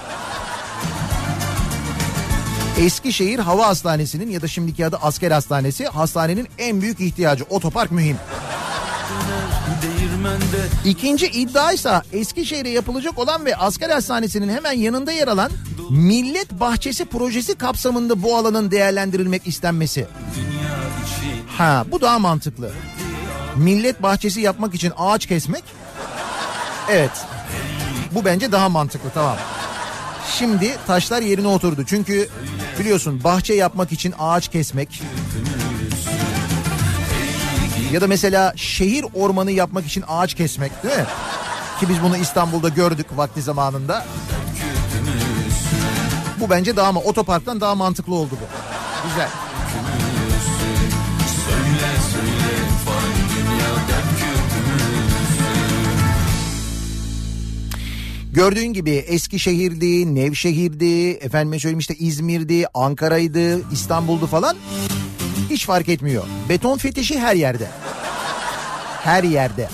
Eskişehir 2.79 3.39
Hava 3.39 3.67
Hastanesi'nin 3.67 4.29
ya 4.29 4.41
da 4.41 4.47
şimdiki 4.47 4.85
adı 4.85 4.97
Asker 5.01 5.31
Hastanesi 5.31 5.85
hastanenin 5.85 6.47
en 6.57 6.81
büyük 6.81 6.99
ihtiyacı 6.99 7.43
otopark 7.49 7.91
mühim. 7.91 8.17
İkinci 10.85 11.27
iddia 11.27 11.71
ise 11.71 12.01
Eskişehir'e 12.13 12.69
yapılacak 12.69 13.19
olan 13.19 13.45
ve 13.45 13.55
asker 13.55 13.89
hastanesinin 13.89 14.49
hemen 14.49 14.71
yanında 14.71 15.11
yer 15.11 15.27
alan 15.27 15.51
Millet 15.89 16.51
Bahçesi 16.51 17.05
projesi 17.05 17.55
kapsamında 17.55 18.23
bu 18.23 18.35
alanın 18.37 18.71
değerlendirilmek 18.71 19.47
istenmesi. 19.47 20.07
Ha 21.57 21.85
bu 21.91 22.01
daha 22.01 22.19
mantıklı. 22.19 22.71
Millet 23.55 24.03
bahçesi 24.03 24.41
yapmak 24.41 24.75
için 24.75 24.93
ağaç 24.97 25.25
kesmek. 25.25 25.63
Evet. 26.89 27.25
Bu 28.11 28.25
bence 28.25 28.51
daha 28.51 28.69
mantıklı 28.69 29.09
tamam. 29.13 29.37
Şimdi 30.37 30.77
taşlar 30.87 31.21
yerine 31.21 31.47
oturdu. 31.47 31.83
Çünkü 31.87 32.29
biliyorsun 32.79 33.23
bahçe 33.23 33.53
yapmak 33.53 33.91
için 33.91 34.13
ağaç 34.19 34.47
kesmek 34.47 35.01
ya 37.91 38.01
da 38.01 38.07
mesela 38.07 38.53
şehir 38.55 39.05
ormanı 39.13 39.51
yapmak 39.51 39.85
için 39.85 40.03
ağaç 40.07 40.33
kesmek 40.33 40.83
değil 40.83 40.97
mi? 40.97 41.05
Ki 41.79 41.89
biz 41.89 42.01
bunu 42.03 42.17
İstanbul'da 42.17 42.69
gördük 42.69 43.07
vakti 43.15 43.41
zamanında. 43.41 44.05
Bu 46.39 46.49
bence 46.49 46.75
daha 46.75 46.91
mı 46.91 46.99
otoparktan 46.99 47.61
daha 47.61 47.75
mantıklı 47.75 48.15
oldu 48.15 48.31
bu. 48.31 48.45
Güzel. 49.09 49.29
Gördüğün 58.39 58.73
gibi 58.73 58.91
Eskişehir'di, 58.91 60.15
Nevşehir'di, 60.15 61.09
efendime 61.09 61.59
söyleyeyim 61.59 61.79
işte 61.79 61.95
İzmir'di, 61.95 62.65
Ankara'ydı, 62.73 63.71
İstanbul'du 63.71 64.27
falan. 64.27 64.57
Hiç 65.49 65.65
fark 65.65 65.89
etmiyor. 65.89 66.23
Beton 66.49 66.77
fetişi 66.77 67.19
her 67.19 67.35
yerde. 67.35 67.67
Her 69.03 69.23
yerde. 69.23 69.69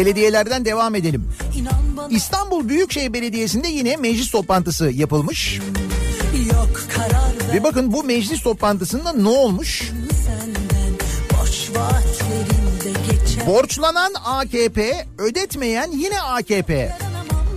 Belediyelerden 0.00 0.64
devam 0.64 0.94
edelim. 0.94 1.28
İstanbul 2.10 2.68
Büyükşehir 2.68 3.12
Belediyesi'nde 3.12 3.68
yine 3.68 3.96
meclis 3.96 4.30
toplantısı 4.30 4.90
yapılmış. 4.90 5.60
yok 6.52 6.80
Ve 7.54 7.62
bakın 7.62 7.92
bu 7.92 8.04
meclis 8.04 8.42
toplantısında 8.42 9.12
ne 9.12 9.28
olmuş? 9.28 9.90
senden 10.26 10.80
Borçlanan 13.46 14.12
AKP, 14.24 15.06
ödetmeyen 15.18 15.90
yine 15.90 16.20
AKP. 16.20 16.96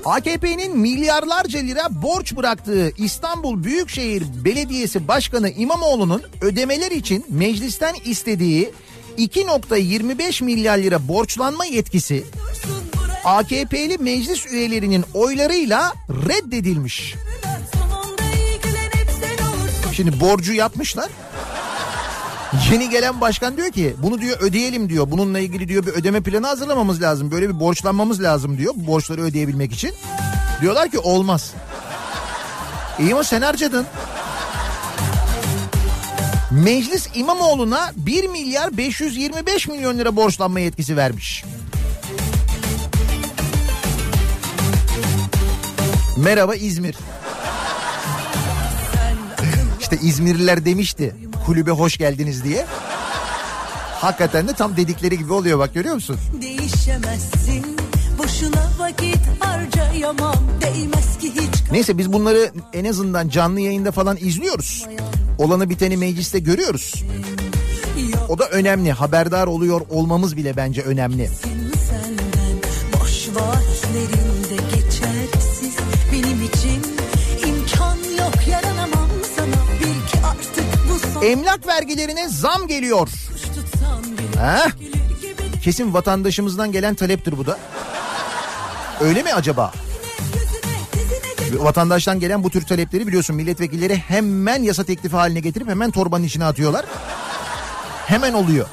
AKP'nin 0.06 0.78
milyarlarca 0.78 1.60
lira 1.60 2.02
borç 2.02 2.36
bıraktığı 2.36 2.92
İstanbul 2.98 3.64
Büyükşehir 3.64 4.24
Belediyesi 4.46 5.08
Başkanı 5.08 5.50
İmamoğlu'nun 5.50 6.22
ödemeler 6.42 6.92
için 6.92 7.26
meclisten 7.30 7.96
istediği 8.06 8.72
2.25 9.18 10.44
milyar 10.44 10.78
lira 10.78 11.08
borçlanma 11.08 11.66
yetkisi 11.66 12.24
AKP'li 13.26 13.98
meclis 13.98 14.46
üyelerinin 14.46 15.06
oylarıyla 15.14 15.94
reddedilmiş. 16.10 17.16
Şimdi 19.92 20.20
borcu 20.20 20.54
yapmışlar. 20.54 21.10
Yeni 22.72 22.90
gelen 22.90 23.22
başkan 23.22 23.58
diyor 23.58 23.72
ki 23.72 23.96
bunu 23.98 24.22
diyor 24.22 24.38
ödeyelim 24.40 24.90
diyor. 24.90 25.12
Bununla 25.12 25.40
ilgili 25.40 25.68
diyor 25.68 25.86
bir 25.86 25.92
ödeme 25.92 26.22
planı 26.22 26.48
hazırlamamız 26.48 27.02
lazım. 27.02 27.32
Böyle 27.32 27.50
bir 27.50 27.60
borçlanmamız 27.60 28.24
lazım 28.24 28.58
diyor 28.58 28.74
bu 28.76 28.88
borçları 28.88 29.22
ödeyebilmek 29.22 29.74
için. 29.74 29.94
Diyorlar 30.62 30.92
ki 30.92 31.00
olmaz. 31.00 31.54
İyi 33.00 33.14
ama 33.14 33.24
sen 33.24 33.42
harcadın. 33.42 33.86
Meclis 36.54 37.08
İmamoğlu'na 37.16 37.92
1 37.96 38.28
milyar 38.28 38.78
525 38.78 39.68
milyon 39.68 39.98
lira 39.98 40.16
borçlanma 40.16 40.60
yetkisi 40.60 40.98
vermiş. 40.98 41.44
Merhaba 46.18 46.56
İzmir. 46.56 46.96
İşte 49.80 49.98
İzmirliler 50.02 50.66
demişti 50.66 51.16
kulübe 51.46 51.72
hoş 51.72 51.98
geldiniz 51.98 52.44
diye. 52.44 52.66
Hakikaten 54.02 54.48
de 54.48 54.54
tam 54.54 54.78
dedikleri 54.78 55.18
gibi 55.18 55.34
oluyor 55.34 55.60
bak 55.60 55.74
görüyor 55.74 55.96
musun? 55.96 56.18
Değişemezsin 56.42 57.66
Boşuna 58.18 58.70
vakit 58.80 59.20
harcayamam 59.40 60.36
Değmez 60.62 61.18
ki 61.18 61.32
hiç 61.32 61.72
Neyse 61.72 61.98
biz 61.98 62.14
bunları 62.14 62.52
en 62.74 62.86
azından 62.86 63.30
canlı 63.30 63.60
yayında 63.60 63.92
falan 63.92 64.18
izliyoruz. 64.18 64.86
Olanı 65.38 65.70
biteni 65.70 65.98
mecliste 65.98 66.40
görüyoruz. 66.40 67.04
O 68.30 68.40
da 68.40 68.48
önemli. 68.48 68.92
Haberdar 68.92 69.48
oluyor 69.48 69.82
olmamız 69.90 70.38
bile 70.38 70.58
bence 70.58 70.82
önemli. 70.82 71.30
Emlak 81.24 81.68
vergilerine 81.68 82.30
zam 82.30 82.68
geliyor. 82.68 83.10
Ha? 84.38 84.68
Kesin 85.64 85.94
vatandaşımızdan 85.94 86.72
gelen 86.72 86.96
taleptir 86.96 87.38
bu 87.38 87.46
da. 87.46 87.58
Öyle 89.02 89.24
mi 89.24 89.34
acaba? 89.34 89.74
Vatandaştan 91.60 92.20
gelen 92.20 92.44
bu 92.44 92.50
tür 92.50 92.62
talepleri 92.62 93.08
biliyorsun 93.08 93.36
milletvekilleri 93.36 93.96
hemen 93.96 94.64
yasa 94.64 94.84
teklifi 94.84 95.16
haline 95.16 95.40
getirip 95.40 95.68
hemen 95.68 95.92
torbanın 95.92 96.24
içine 96.24 96.46
atıyorlar. 96.46 96.86
Hemen 98.06 98.34
oluyor. 98.34 98.68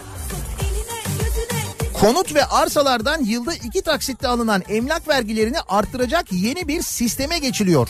Konut 2.01 2.35
ve 2.35 2.45
arsalardan 2.45 3.24
yılda 3.24 3.55
iki 3.55 3.83
taksitle 3.83 4.28
alınan 4.28 4.62
emlak 4.68 5.09
vergilerini 5.09 5.61
arttıracak 5.68 6.33
yeni 6.33 6.68
bir 6.68 6.83
sisteme 6.83 7.39
geçiliyor. 7.39 7.89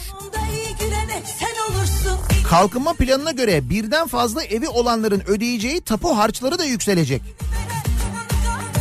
Kalkınma 2.48 2.92
planına 2.92 3.30
göre 3.30 3.70
birden 3.70 4.06
fazla 4.06 4.42
evi 4.42 4.68
olanların 4.68 5.22
ödeyeceği 5.26 5.80
tapu 5.80 6.16
harçları 6.16 6.58
da 6.58 6.64
yükselecek. 6.64 7.22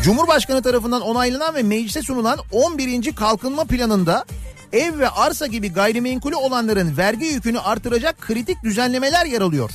Cumhurbaşkanı 0.03 0.62
tarafından 0.62 1.01
onaylanan 1.01 1.55
ve 1.55 1.64
meclise 1.64 2.01
sunulan 2.01 2.39
11. 2.51 3.16
kalkınma 3.16 3.66
planında 3.66 4.26
ev 4.74 4.99
ve 4.99 5.09
arsa 5.09 5.47
gibi 5.47 5.74
gayrimenkulü 5.74 6.36
olanların 6.36 6.97
vergi 6.97 7.26
yükünü 7.26 7.59
artıracak 7.59 8.22
kritik 8.22 8.63
düzenlemeler 8.63 9.26
yer 9.26 9.41
alıyor. 9.41 9.72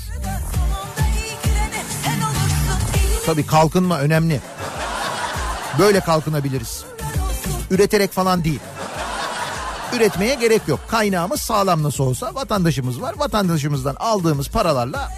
Tabii 3.27 3.47
kalkınma 3.47 4.01
önemli. 4.01 4.41
Böyle 5.79 6.01
kalkınabiliriz. 6.01 6.85
Üreterek 7.71 8.13
falan 8.13 8.45
değil. 8.45 8.61
Üretmeye 9.97 10.35
gerek 10.35 10.69
yok. 10.69 10.81
Kaynağımız 10.89 11.41
sağlam 11.41 11.83
nasıl 11.83 12.05
olsa 12.05 12.35
vatandaşımız 12.35 13.03
var. 13.03 13.15
Vatandaşımızdan 13.19 13.97
aldığımız 13.99 14.49
paralarla 14.49 15.11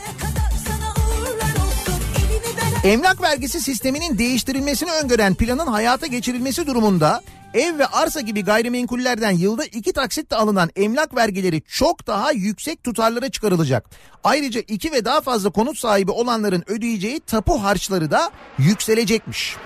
Emlak 2.84 3.22
vergisi 3.22 3.60
sisteminin 3.60 4.18
değiştirilmesini 4.18 4.90
öngören 4.90 5.34
planın 5.34 5.66
hayata 5.66 6.06
geçirilmesi 6.06 6.66
durumunda 6.66 7.22
ev 7.56 7.78
ve 7.78 7.86
arsa 7.86 8.20
gibi 8.20 8.44
gayrimenkullerden 8.44 9.30
yılda 9.30 9.64
iki 9.64 9.92
taksitle 9.92 10.36
alınan 10.36 10.70
emlak 10.76 11.16
vergileri 11.16 11.62
çok 11.62 12.06
daha 12.06 12.32
yüksek 12.32 12.84
tutarlara 12.84 13.28
çıkarılacak. 13.28 13.90
Ayrıca 14.24 14.60
iki 14.60 14.92
ve 14.92 15.04
daha 15.04 15.20
fazla 15.20 15.50
konut 15.50 15.78
sahibi 15.78 16.10
olanların 16.10 16.64
ödeyeceği 16.66 17.20
tapu 17.20 17.62
harçları 17.62 18.10
da 18.10 18.30
yükselecekmiş. 18.58 19.56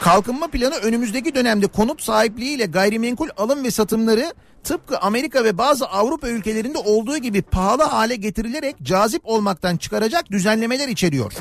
Kalkınma 0.00 0.48
planı 0.48 0.74
önümüzdeki 0.74 1.34
dönemde 1.34 1.66
konut 1.66 2.02
sahipliğiyle 2.02 2.66
gayrimenkul 2.66 3.28
alım 3.36 3.64
ve 3.64 3.70
satımları 3.70 4.34
tıpkı 4.64 4.98
Amerika 4.98 5.44
ve 5.44 5.58
bazı 5.58 5.86
Avrupa 5.86 6.28
ülkelerinde 6.28 6.78
olduğu 6.78 7.18
gibi 7.18 7.42
pahalı 7.42 7.82
hale 7.82 8.16
getirilerek 8.16 8.76
cazip 8.82 9.22
olmaktan 9.24 9.76
çıkaracak 9.76 10.30
düzenlemeler 10.30 10.88
içeriyor. 10.88 11.32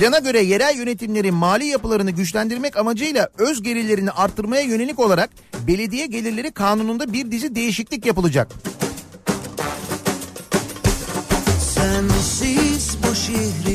Plana 0.00 0.18
göre 0.18 0.40
yerel 0.40 0.76
yönetimlerin 0.76 1.34
mali 1.34 1.66
yapılarını 1.66 2.10
güçlendirmek 2.10 2.76
amacıyla 2.76 3.28
öz 3.38 3.62
gelirlerini 3.62 4.10
arttırmaya 4.10 4.62
yönelik 4.62 4.98
olarak 4.98 5.30
belediye 5.66 6.06
gelirleri 6.06 6.52
kanununda 6.52 7.12
bir 7.12 7.30
dizi 7.30 7.54
değişiklik 7.54 8.06
yapılacak. 8.06 8.48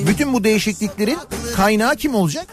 Bütün 0.07 0.33
bu 0.33 0.43
değişikliklerin 0.43 1.17
kaynağı 1.55 1.95
kim 1.95 2.15
olacak? 2.15 2.47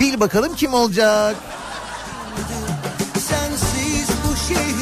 Bil 0.00 0.20
bakalım 0.20 0.54
kim 0.54 0.74
olacak? 0.74 1.36
Sensiz 3.14 4.08
bu 4.26 4.54
şehrin 4.54 4.77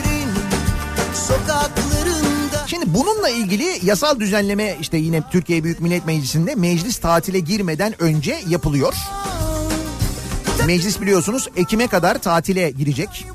bununla 2.96 3.28
ilgili 3.28 3.80
yasal 3.82 4.20
düzenleme 4.20 4.76
işte 4.80 4.96
yine 4.96 5.22
Türkiye 5.30 5.64
Büyük 5.64 5.80
Millet 5.80 6.06
Meclisi'nde 6.06 6.54
meclis 6.54 6.98
tatile 6.98 7.38
girmeden 7.38 8.02
önce 8.02 8.38
yapılıyor. 8.48 8.94
Meclis 10.66 11.00
biliyorsunuz 11.00 11.48
Ekim'e 11.56 11.86
kadar 11.86 12.18
tatile 12.18 12.70
girecek. 12.70 13.26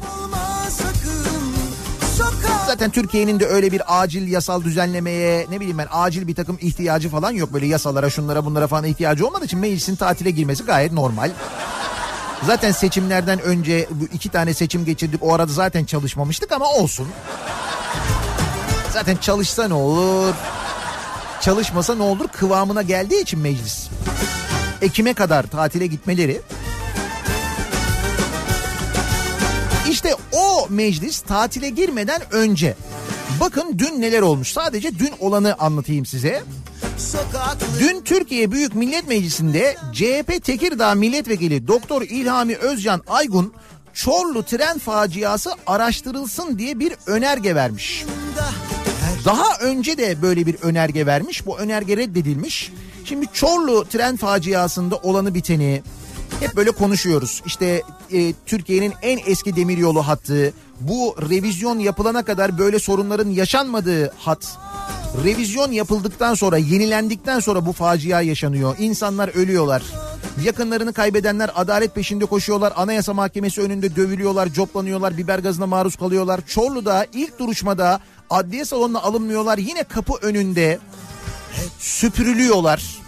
Zaten 2.67 2.91
Türkiye'nin 2.91 3.39
de 3.39 3.45
öyle 3.45 3.71
bir 3.71 4.01
acil 4.01 4.27
yasal 4.31 4.63
düzenlemeye 4.63 5.45
ne 5.49 5.59
bileyim 5.59 5.77
ben 5.77 5.87
acil 5.91 6.27
bir 6.27 6.35
takım 6.35 6.57
ihtiyacı 6.61 7.09
falan 7.09 7.31
yok. 7.31 7.53
Böyle 7.53 7.65
yasalara 7.65 8.09
şunlara 8.09 8.45
bunlara 8.45 8.67
falan 8.67 8.85
ihtiyacı 8.85 9.27
olmadığı 9.27 9.45
için 9.45 9.59
meclisin 9.59 9.95
tatile 9.95 10.31
girmesi 10.31 10.63
gayet 10.63 10.91
normal. 10.91 11.31
Zaten 12.45 12.71
seçimlerden 12.71 13.41
önce 13.41 13.87
bu 13.91 14.05
iki 14.13 14.29
tane 14.29 14.53
seçim 14.53 14.85
geçirdik. 14.85 15.23
O 15.23 15.33
arada 15.33 15.51
zaten 15.51 15.85
çalışmamıştık 15.85 16.51
ama 16.51 16.65
olsun. 16.65 17.07
Zaten 18.93 19.15
çalışsa 19.15 19.67
ne 19.67 19.73
olur? 19.73 20.33
Çalışmasa 21.41 21.95
ne 21.95 22.03
olur? 22.03 22.27
Kıvamına 22.27 22.81
geldiği 22.81 23.21
için 23.21 23.39
meclis. 23.39 23.89
Ekim'e 24.81 25.13
kadar 25.13 25.43
tatile 25.43 25.87
gitmeleri 25.87 26.41
İşte 29.89 30.15
o 30.31 30.67
meclis 30.69 31.21
tatile 31.21 31.69
girmeden 31.69 32.21
önce 32.31 32.75
bakın 33.39 33.75
dün 33.77 34.01
neler 34.01 34.21
olmuş. 34.21 34.53
Sadece 34.53 34.99
dün 34.99 35.13
olanı 35.19 35.55
anlatayım 35.59 36.05
size. 36.05 36.43
Dün 37.79 38.01
Türkiye 38.01 38.51
Büyük 38.51 38.75
Millet 38.75 39.07
Meclisi'nde 39.07 39.75
CHP 39.93 40.43
Tekirdağ 40.43 40.95
Milletvekili 40.95 41.67
Doktor 41.67 42.01
İlhami 42.01 42.55
Özcan 42.55 43.01
Aygun 43.07 43.53
Çorlu 43.93 44.43
tren 44.43 44.77
faciası 44.77 45.51
araştırılsın 45.67 46.59
diye 46.59 46.79
bir 46.79 46.93
önerge 47.05 47.55
vermiş. 47.55 48.05
Daha 49.25 49.57
önce 49.61 49.97
de 49.97 50.21
böyle 50.21 50.45
bir 50.45 50.55
önerge 50.61 51.05
vermiş. 51.05 51.45
Bu 51.45 51.59
önerge 51.59 51.97
reddedilmiş. 51.97 52.71
Şimdi 53.05 53.25
Çorlu 53.33 53.85
tren 53.85 54.17
faciasında 54.17 54.95
olanı 54.95 55.33
biteni 55.33 55.83
hep 56.39 56.55
böyle 56.55 56.71
konuşuyoruz. 56.71 57.41
İşte 57.45 57.83
e, 58.13 58.33
Türkiye'nin 58.45 58.93
en 59.01 59.19
eski 59.25 59.55
demiryolu 59.55 60.07
hattı, 60.07 60.53
bu 60.79 61.15
revizyon 61.29 61.79
yapılana 61.79 62.23
kadar 62.23 62.57
böyle 62.57 62.79
sorunların 62.79 63.29
yaşanmadığı 63.29 64.13
hat. 64.17 64.57
Revizyon 65.23 65.71
yapıldıktan 65.71 66.33
sonra, 66.33 66.57
yenilendikten 66.57 67.39
sonra 67.39 67.65
bu 67.65 67.73
facia 67.73 68.21
yaşanıyor. 68.21 68.75
İnsanlar 68.79 69.27
ölüyorlar. 69.35 69.83
Yakınlarını 70.43 70.93
kaybedenler 70.93 71.51
adalet 71.55 71.95
peşinde 71.95 72.25
koşuyorlar. 72.25 72.73
Anayasa 72.75 73.13
Mahkemesi 73.13 73.61
önünde 73.61 73.95
dövülüyorlar, 73.95 74.49
coplanıyorlar, 74.49 75.17
biber 75.17 75.39
gazına 75.39 75.67
maruz 75.67 75.95
kalıyorlar. 75.95 76.41
Çorlu'da 76.47 77.05
ilk 77.13 77.39
duruşmada 77.39 77.99
adliye 78.31 78.65
salonuna 78.65 79.01
alınmıyorlar. 79.01 79.57
Yine 79.57 79.83
kapı 79.83 80.13
önünde 80.21 80.79
süpürülüyorlar. 81.79 83.01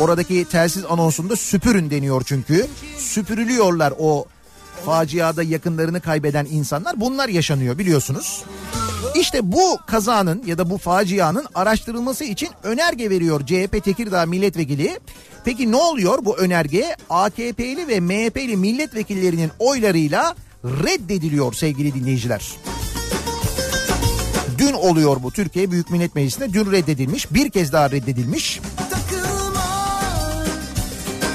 Oradaki 0.00 0.44
telsiz 0.44 0.84
anonsunda 0.84 1.36
süpürün 1.36 1.90
deniyor 1.90 2.22
çünkü. 2.26 2.66
Süpürülüyorlar 2.98 3.94
o 3.98 4.26
faciada 4.84 5.42
yakınlarını 5.42 6.00
kaybeden 6.00 6.46
insanlar. 6.50 7.00
Bunlar 7.00 7.28
yaşanıyor 7.28 7.78
biliyorsunuz. 7.78 8.44
İşte 9.14 9.52
bu 9.52 9.78
kazanın 9.86 10.42
ya 10.46 10.58
da 10.58 10.70
bu 10.70 10.78
facianın 10.78 11.46
araştırılması 11.54 12.24
için 12.24 12.48
önerge 12.62 13.10
veriyor 13.10 13.46
CHP 13.46 13.84
Tekirdağ 13.84 14.26
milletvekili. 14.26 15.00
Peki 15.44 15.72
ne 15.72 15.76
oluyor 15.76 16.18
bu 16.24 16.38
önerge? 16.38 16.96
AKP'li 17.10 17.88
ve 17.88 18.00
MHP'li 18.00 18.56
milletvekillerinin 18.56 19.50
oylarıyla 19.58 20.34
reddediliyor 20.64 21.52
sevgili 21.52 21.94
dinleyiciler. 21.94 22.52
Dün 24.58 24.72
oluyor 24.72 25.22
bu 25.22 25.30
Türkiye 25.30 25.70
Büyük 25.70 25.90
Millet 25.90 26.14
Meclisi'nde 26.14 26.52
dün 26.52 26.72
reddedilmiş 26.72 27.34
bir 27.34 27.50
kez 27.50 27.72
daha 27.72 27.90
reddedilmiş. 27.90 28.60
takılma 28.90 30.00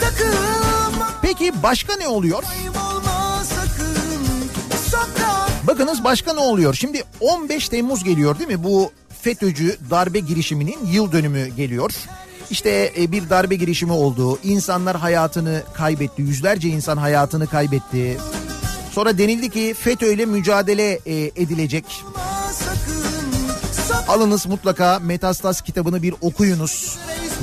Takılma 0.01 1.07
Peki 1.21 1.63
başka 1.63 1.95
ne 1.95 2.07
oluyor? 2.07 2.43
Bakınız 5.67 6.03
başka 6.03 6.33
ne 6.33 6.39
oluyor? 6.39 6.73
Şimdi 6.73 7.03
15 7.19 7.69
Temmuz 7.69 8.03
geliyor 8.03 8.39
değil 8.39 8.49
mi? 8.49 8.63
Bu 8.63 8.91
FETÖ'cü 9.21 9.77
darbe 9.89 10.19
girişiminin 10.19 10.85
yıl 10.91 11.11
dönümü 11.11 11.47
geliyor. 11.47 11.91
İşte 12.49 12.93
e, 12.97 13.11
bir 13.11 13.29
darbe 13.29 13.55
girişimi 13.55 13.91
oldu. 13.91 14.39
İnsanlar 14.43 14.97
hayatını 14.97 15.63
kaybetti. 15.73 16.21
Yüzlerce 16.21 16.69
insan 16.69 16.97
hayatını 16.97 17.47
kaybetti. 17.47 18.17
Sonra 18.91 19.17
denildi 19.17 19.49
ki 19.49 19.75
FETÖ 19.79 20.13
ile 20.13 20.25
mücadele 20.25 20.99
e, 21.05 21.15
edilecek. 21.15 21.85
Alınız 24.11 24.45
mutlaka 24.45 24.99
Metastas 24.99 25.61
kitabını 25.61 26.03
bir 26.03 26.13
okuyunuz. 26.21 26.97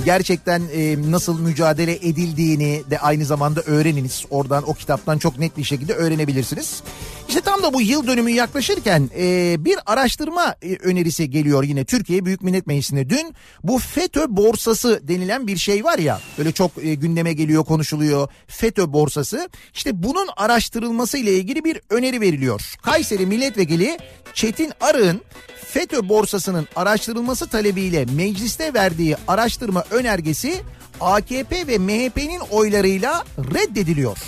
Gerçekten 0.04 0.62
e, 0.72 1.10
nasıl 1.10 1.40
mücadele 1.40 1.92
edildiğini 1.92 2.82
de 2.90 2.98
aynı 2.98 3.24
zamanda 3.24 3.60
öğreniniz. 3.60 4.24
Oradan 4.30 4.70
o 4.70 4.74
kitaptan 4.74 5.18
çok 5.18 5.38
net 5.38 5.56
bir 5.56 5.64
şekilde 5.64 5.94
öğrenebilirsiniz. 5.94 6.82
İşte 7.28 7.40
tam 7.40 7.62
da 7.62 7.72
bu 7.72 7.80
yıl 7.80 8.06
dönümü 8.06 8.30
yaklaşırken 8.30 9.10
e, 9.18 9.56
bir 9.64 9.78
araştırma 9.86 10.54
e, 10.62 10.76
önerisi 10.76 11.30
geliyor 11.30 11.64
yine 11.64 11.84
Türkiye 11.84 12.24
Büyük 12.24 12.42
Millet 12.42 12.66
Meclisi'nde. 12.66 13.10
Dün 13.10 13.34
bu 13.62 13.78
FETÖ 13.78 14.26
borsası 14.28 15.00
denilen 15.08 15.46
bir 15.46 15.56
şey 15.56 15.84
var 15.84 15.98
ya 15.98 16.20
böyle 16.38 16.52
çok 16.52 16.84
e, 16.84 16.94
gündeme 16.94 17.32
geliyor 17.32 17.64
konuşuluyor. 17.64 18.28
FETÖ 18.46 18.92
borsası 18.92 19.48
işte 19.74 20.02
bunun 20.02 20.28
araştırılması 20.36 21.18
ile 21.18 21.32
ilgili 21.32 21.64
bir 21.64 21.80
öneri 21.90 22.20
veriliyor. 22.20 22.74
Kayseri 22.82 23.26
Milletvekili 23.26 23.98
Çetin 24.34 24.72
Arık'ın 24.80 25.20
FETÖ 25.64 26.08
borsasının 26.08 26.68
araştırılması 26.76 27.46
talebiyle 27.46 28.04
mecliste 28.04 28.74
verdiği 28.74 29.16
araştırma 29.28 29.84
önergesi 29.90 30.54
AKP 31.00 31.66
ve 31.66 31.78
MHP'nin 31.78 32.40
oylarıyla 32.50 33.24
reddediliyor. 33.38 34.18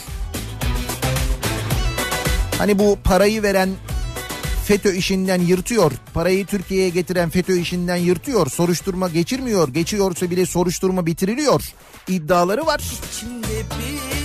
Hani 2.61 2.79
bu 2.79 2.99
parayı 3.05 3.43
veren 3.43 3.71
FETÖ 4.65 4.95
işinden 4.95 5.41
yırtıyor. 5.41 5.93
Parayı 6.15 6.47
Türkiye'ye 6.47 6.89
getiren 6.89 7.31
FETÖ 7.31 7.57
işinden 7.59 7.97
yırtıyor. 7.97 8.51
Soruşturma 8.51 9.09
geçirmiyor. 9.09 9.69
Geçiyorsa 9.69 10.31
bile 10.31 10.47
soruşturma 10.47 11.07
bitiriliyor. 11.07 11.63
iddiaları 12.09 12.67
var. 12.67 12.83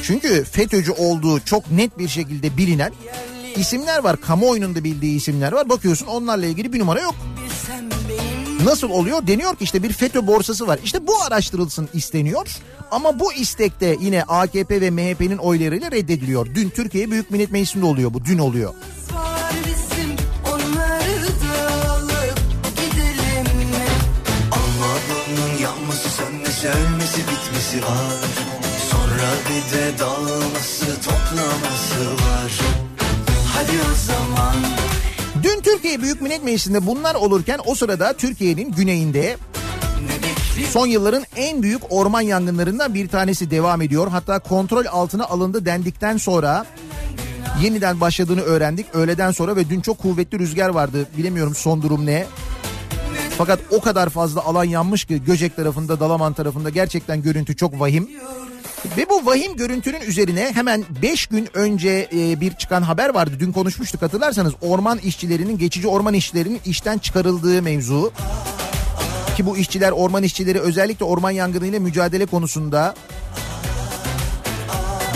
Çünkü 0.03 0.43
FETÖ'cü 0.43 0.91
olduğu 0.91 1.39
çok 1.39 1.71
net 1.71 1.99
bir 1.99 2.07
şekilde 2.07 2.57
bilinen 2.57 2.91
isimler 3.55 4.03
var. 4.03 4.21
Kamuoyunun 4.21 4.75
da 4.75 4.83
bildiği 4.83 5.15
isimler 5.15 5.51
var. 5.51 5.69
Bakıyorsun 5.69 6.05
onlarla 6.05 6.45
ilgili 6.45 6.73
bir 6.73 6.79
numara 6.79 7.01
yok. 7.01 7.15
Nasıl 8.65 8.89
oluyor? 8.89 9.27
Deniyor 9.27 9.55
ki 9.55 9.63
işte 9.63 9.83
bir 9.83 9.93
FETÖ 9.93 10.27
borsası 10.27 10.67
var. 10.67 10.79
İşte 10.83 11.07
bu 11.07 11.23
araştırılsın 11.23 11.89
isteniyor. 11.93 12.47
Ama 12.91 13.19
bu 13.19 13.33
istekte 13.33 13.97
yine 14.01 14.23
AKP 14.23 14.81
ve 14.81 14.89
MHP'nin 14.89 15.37
oylarıyla 15.37 15.91
reddediliyor. 15.91 16.55
Dün 16.55 16.69
Türkiye 16.69 17.11
Büyük 17.11 17.31
Millet 17.31 17.51
Meclisi'nde 17.51 17.85
oluyor 17.85 18.13
bu. 18.13 18.25
Dün 18.25 18.37
oluyor. 18.37 18.73
ölmesi 26.65 27.17
bitmesi 27.17 27.83
var 27.83 28.19
Sonra 28.91 29.29
bir 29.49 29.77
de 29.77 29.99
dağılması 29.99 30.85
toplaması 31.01 32.11
var 32.11 32.51
Hadi 33.53 33.71
o 33.91 33.95
zaman 34.07 34.55
Dün 35.45 35.61
Türkiye 35.61 36.01
Büyük 36.01 36.21
Millet 36.21 36.43
Meclisi'nde 36.43 36.85
bunlar 36.85 37.15
olurken 37.15 37.59
o 37.65 37.75
sırada 37.75 38.13
Türkiye'nin 38.13 38.71
güneyinde 38.71 39.37
son 40.69 40.87
yılların 40.87 41.23
en 41.35 41.63
büyük 41.63 41.81
orman 41.89 42.21
yangınlarından 42.21 42.93
bir 42.93 43.07
tanesi 43.07 43.51
devam 43.51 43.81
ediyor. 43.81 44.07
Hatta 44.07 44.39
kontrol 44.39 44.85
altına 44.85 45.25
alındı 45.25 45.65
dendikten 45.65 46.17
sonra 46.17 46.65
yeniden 47.61 48.01
başladığını 48.01 48.41
öğrendik. 48.41 48.85
Öğleden 48.93 49.31
sonra 49.31 49.55
ve 49.55 49.69
dün 49.69 49.81
çok 49.81 49.97
kuvvetli 49.97 50.39
rüzgar 50.39 50.69
vardı. 50.69 51.07
Bilemiyorum 51.17 51.55
son 51.55 51.81
durum 51.81 52.05
ne. 52.05 52.25
Fakat 53.37 53.59
o 53.71 53.81
kadar 53.81 54.09
fazla 54.09 54.45
alan 54.45 54.63
yanmış 54.63 55.05
ki 55.05 55.23
Göcek 55.23 55.55
tarafında, 55.55 55.99
Dalaman 55.99 56.33
tarafında 56.33 56.69
gerçekten 56.69 57.21
görüntü 57.21 57.55
çok 57.55 57.79
vahim. 57.79 58.09
Ve 58.97 59.09
bu 59.09 59.25
vahim 59.25 59.55
görüntünün 59.55 60.01
üzerine 60.01 60.51
hemen 60.53 60.83
5 61.01 61.27
gün 61.27 61.49
önce 61.53 62.09
e, 62.13 62.41
bir 62.41 62.53
çıkan 62.53 62.81
haber 62.81 63.13
vardı. 63.13 63.35
Dün 63.39 63.51
konuşmuştuk 63.51 64.01
hatırlarsanız 64.01 64.53
orman 64.61 64.97
işçilerinin, 64.97 65.57
geçici 65.57 65.87
orman 65.87 66.13
işçilerinin 66.13 66.61
işten 66.65 66.97
çıkarıldığı 66.97 67.61
mevzu. 67.61 68.11
Ki 69.37 69.45
bu 69.45 69.57
işçiler, 69.57 69.91
orman 69.91 70.23
işçileri 70.23 70.59
özellikle 70.59 71.05
orman 71.05 71.31
yangınıyla 71.31 71.79
mücadele 71.79 72.25
konusunda 72.25 72.95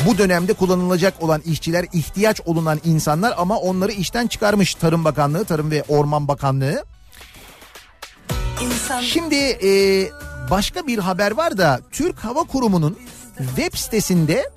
bu 0.07 0.17
dönemde 0.17 0.53
kullanılacak 0.53 1.23
olan 1.23 1.41
işçiler 1.45 1.85
ihtiyaç 1.93 2.41
olunan 2.45 2.79
insanlar 2.85 3.33
ama 3.37 3.57
onları 3.57 3.91
işten 3.91 4.27
çıkarmış 4.27 4.75
Tarım 4.75 5.05
Bakanlığı, 5.05 5.45
Tarım 5.45 5.71
ve 5.71 5.83
Orman 5.87 6.27
Bakanlığı. 6.27 6.83
İnsan 8.89 9.01
Şimdi 9.01 9.35
e, 9.35 9.71
başka 10.51 10.87
bir 10.87 10.97
haber 10.97 11.31
var 11.31 11.57
da 11.57 11.79
Türk 11.91 12.19
Hava 12.19 12.43
Kurumu'nun 12.43 12.97
web 13.37 13.77
sitesinde 13.77 14.49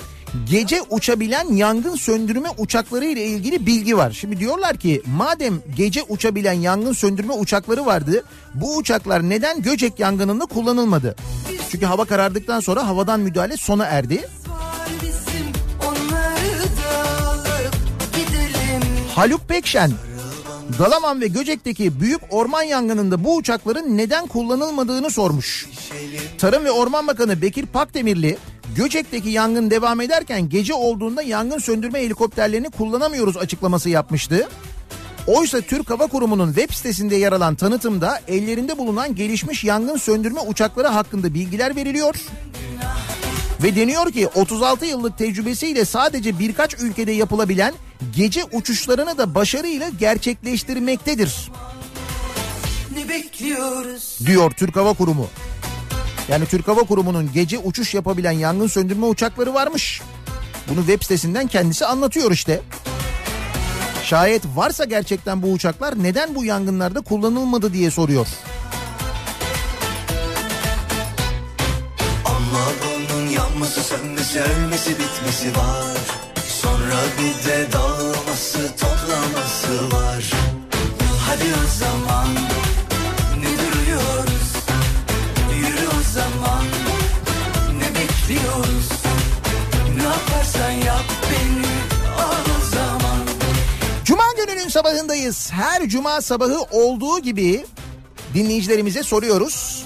gece 0.50 0.82
uçabilen 0.90 1.52
yangın 1.52 1.96
söndürme 1.96 2.48
uçakları 2.58 3.04
ile 3.04 3.24
ilgili 3.24 3.66
bilgi 3.66 3.96
var. 3.96 4.10
Şimdi 4.10 4.40
diyorlar 4.40 4.76
ki 4.76 5.02
madem 5.06 5.54
gece 5.76 6.02
uçabilen 6.02 6.52
yangın 6.52 6.92
söndürme 6.92 7.32
uçakları 7.32 7.86
vardı 7.86 8.24
bu 8.54 8.76
uçaklar 8.76 9.28
neden 9.28 9.62
Göcek 9.62 9.98
yangınında 10.00 10.46
kullanılmadı? 10.46 11.16
Çünkü 11.70 11.86
hava 11.86 12.04
karardıktan 12.04 12.60
sonra 12.60 12.86
havadan 12.86 13.20
müdahale 13.20 13.56
sona 13.56 13.84
erdi. 13.84 14.28
Haluk 19.14 19.48
Pekşen 19.48 19.90
Dalaman 20.78 21.20
ve 21.20 21.26
Göcek'teki 21.26 22.00
büyük 22.00 22.20
orman 22.30 22.62
yangınında 22.62 23.24
bu 23.24 23.36
uçakların 23.36 23.98
neden 23.98 24.26
kullanılmadığını 24.26 25.10
sormuş. 25.10 25.68
Tarım 26.38 26.64
ve 26.64 26.70
Orman 26.70 27.06
Bakanı 27.06 27.42
Bekir 27.42 27.66
Pakdemirli 27.66 28.38
Göcek'teki 28.76 29.28
yangın 29.28 29.70
devam 29.70 30.00
ederken 30.00 30.48
gece 30.48 30.74
olduğunda 30.74 31.22
yangın 31.22 31.58
söndürme 31.58 32.02
helikopterlerini 32.02 32.70
kullanamıyoruz 32.70 33.36
açıklaması 33.36 33.90
yapmıştı. 33.90 34.48
Oysa 35.26 35.60
Türk 35.60 35.90
Hava 35.90 36.06
Kurumu'nun 36.06 36.52
web 36.52 36.74
sitesinde 36.74 37.16
yer 37.16 37.32
alan 37.32 37.54
tanıtımda 37.54 38.20
ellerinde 38.28 38.78
bulunan 38.78 39.14
gelişmiş 39.14 39.64
yangın 39.64 39.96
söndürme 39.96 40.40
uçakları 40.40 40.88
hakkında 40.88 41.34
bilgiler 41.34 41.76
veriliyor. 41.76 42.14
Ve 43.62 43.76
deniyor 43.76 44.12
ki 44.12 44.28
36 44.28 44.86
yıllık 44.86 45.18
tecrübesiyle 45.18 45.84
sadece 45.84 46.38
birkaç 46.38 46.74
ülkede 46.74 47.12
yapılabilen 47.12 47.74
gece 48.16 48.44
uçuşlarını 48.44 49.18
da 49.18 49.34
başarıyla 49.34 49.88
gerçekleştirmektedir 49.88 51.50
Ne 52.96 53.08
bekliyoruz? 53.08 54.18
diyor 54.26 54.50
Türk 54.50 54.76
Hava 54.76 54.92
Kurumu. 54.92 55.26
Yani 56.28 56.46
Türk 56.46 56.68
Hava 56.68 56.80
Kurumu'nun 56.80 57.30
gece 57.32 57.58
uçuş 57.58 57.94
yapabilen 57.94 58.32
yangın 58.32 58.66
söndürme 58.66 59.06
uçakları 59.06 59.54
varmış. 59.54 60.02
Bunu 60.68 60.78
web 60.78 61.02
sitesinden 61.02 61.46
kendisi 61.46 61.86
anlatıyor 61.86 62.30
işte. 62.30 62.60
Şayet 64.04 64.42
varsa 64.54 64.84
gerçekten 64.84 65.42
bu 65.42 65.52
uçaklar 65.52 66.02
neden 66.02 66.34
bu 66.34 66.44
yangınlarda 66.44 67.00
kullanılmadı 67.00 67.72
diye 67.72 67.90
soruyor. 67.90 68.26
Bunun 72.24 72.91
yanması 73.72 73.94
sönmesi 73.94 74.40
ölmesi 74.40 74.90
bitmesi 74.90 75.56
var. 75.56 75.96
Sonra 76.62 76.96
bir 77.18 77.48
de 77.48 77.72
dağılması 77.72 78.58
toplaması 78.76 79.96
var. 79.96 80.30
Hadi 81.20 81.44
o 81.44 81.78
zaman 81.78 82.28
ne 83.40 83.48
duruyoruz? 83.58 84.52
Yürü 85.56 85.88
o 85.88 86.12
zaman 86.14 86.64
ne 87.78 87.88
bekliyoruz? 87.94 88.88
Ne 89.96 90.02
yaparsan 90.02 90.70
yap 90.70 91.04
beni 91.30 91.66
al 92.22 92.44
o 92.58 92.74
zaman. 92.74 93.26
Cuma 94.04 94.24
gününün 94.36 94.68
sabahındayız. 94.68 95.52
Her 95.52 95.88
cuma 95.88 96.20
sabahı 96.20 96.60
olduğu 96.70 97.18
gibi 97.18 97.64
dinleyicilerimize 98.34 99.02
soruyoruz. 99.02 99.84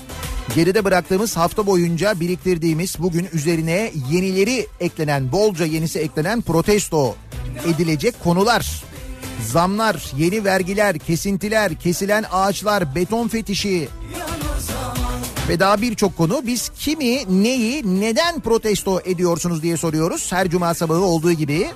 Geride 0.54 0.84
bıraktığımız 0.84 1.36
hafta 1.36 1.66
boyunca 1.66 2.20
biriktirdiğimiz 2.20 2.96
bugün 2.98 3.28
üzerine 3.32 3.92
yenileri 4.10 4.66
eklenen, 4.80 5.32
bolca 5.32 5.64
yenisi 5.64 5.98
eklenen 5.98 6.42
protesto 6.42 7.16
edilecek 7.66 8.24
konular. 8.24 8.82
Zamlar, 9.46 10.12
yeni 10.16 10.44
vergiler, 10.44 10.98
kesintiler, 10.98 11.74
kesilen 11.74 12.24
ağaçlar, 12.30 12.94
beton 12.94 13.28
fetişi 13.28 13.88
ve 15.48 15.60
daha 15.60 15.82
birçok 15.82 16.16
konu 16.16 16.42
biz 16.46 16.70
kimi, 16.78 17.42
neyi, 17.42 18.00
neden 18.00 18.40
protesto 18.40 19.00
ediyorsunuz 19.04 19.62
diye 19.62 19.76
soruyoruz. 19.76 20.32
Her 20.32 20.50
cuma 20.50 20.74
sabahı 20.74 21.00
olduğu 21.00 21.32
gibi. 21.32 21.66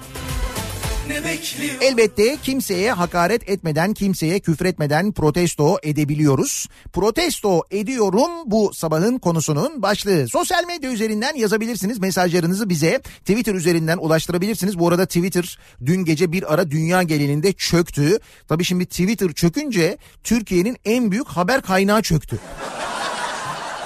Elbette 1.80 2.36
kimseye 2.42 2.92
hakaret 2.92 3.48
etmeden, 3.50 3.94
kimseye 3.94 4.40
küfretmeden 4.40 5.12
protesto 5.12 5.78
edebiliyoruz. 5.82 6.68
Protesto 6.92 7.62
ediyorum 7.70 8.30
bu 8.46 8.70
sabahın 8.74 9.18
konusunun 9.18 9.82
başlığı. 9.82 10.28
Sosyal 10.28 10.64
medya 10.66 10.90
üzerinden 10.92 11.34
yazabilirsiniz 11.34 11.98
mesajlarınızı 11.98 12.68
bize. 12.68 12.98
Twitter 12.98 13.54
üzerinden 13.54 13.98
ulaştırabilirsiniz. 13.98 14.78
Bu 14.78 14.88
arada 14.88 15.06
Twitter 15.06 15.58
dün 15.86 16.04
gece 16.04 16.32
bir 16.32 16.54
ara 16.54 16.70
dünya 16.70 17.02
genelinde 17.02 17.52
çöktü. 17.52 18.18
Tabii 18.48 18.64
şimdi 18.64 18.86
Twitter 18.86 19.32
çökünce 19.32 19.98
Türkiye'nin 20.24 20.76
en 20.84 21.10
büyük 21.10 21.28
haber 21.28 21.62
kaynağı 21.62 22.02
çöktü. 22.02 22.38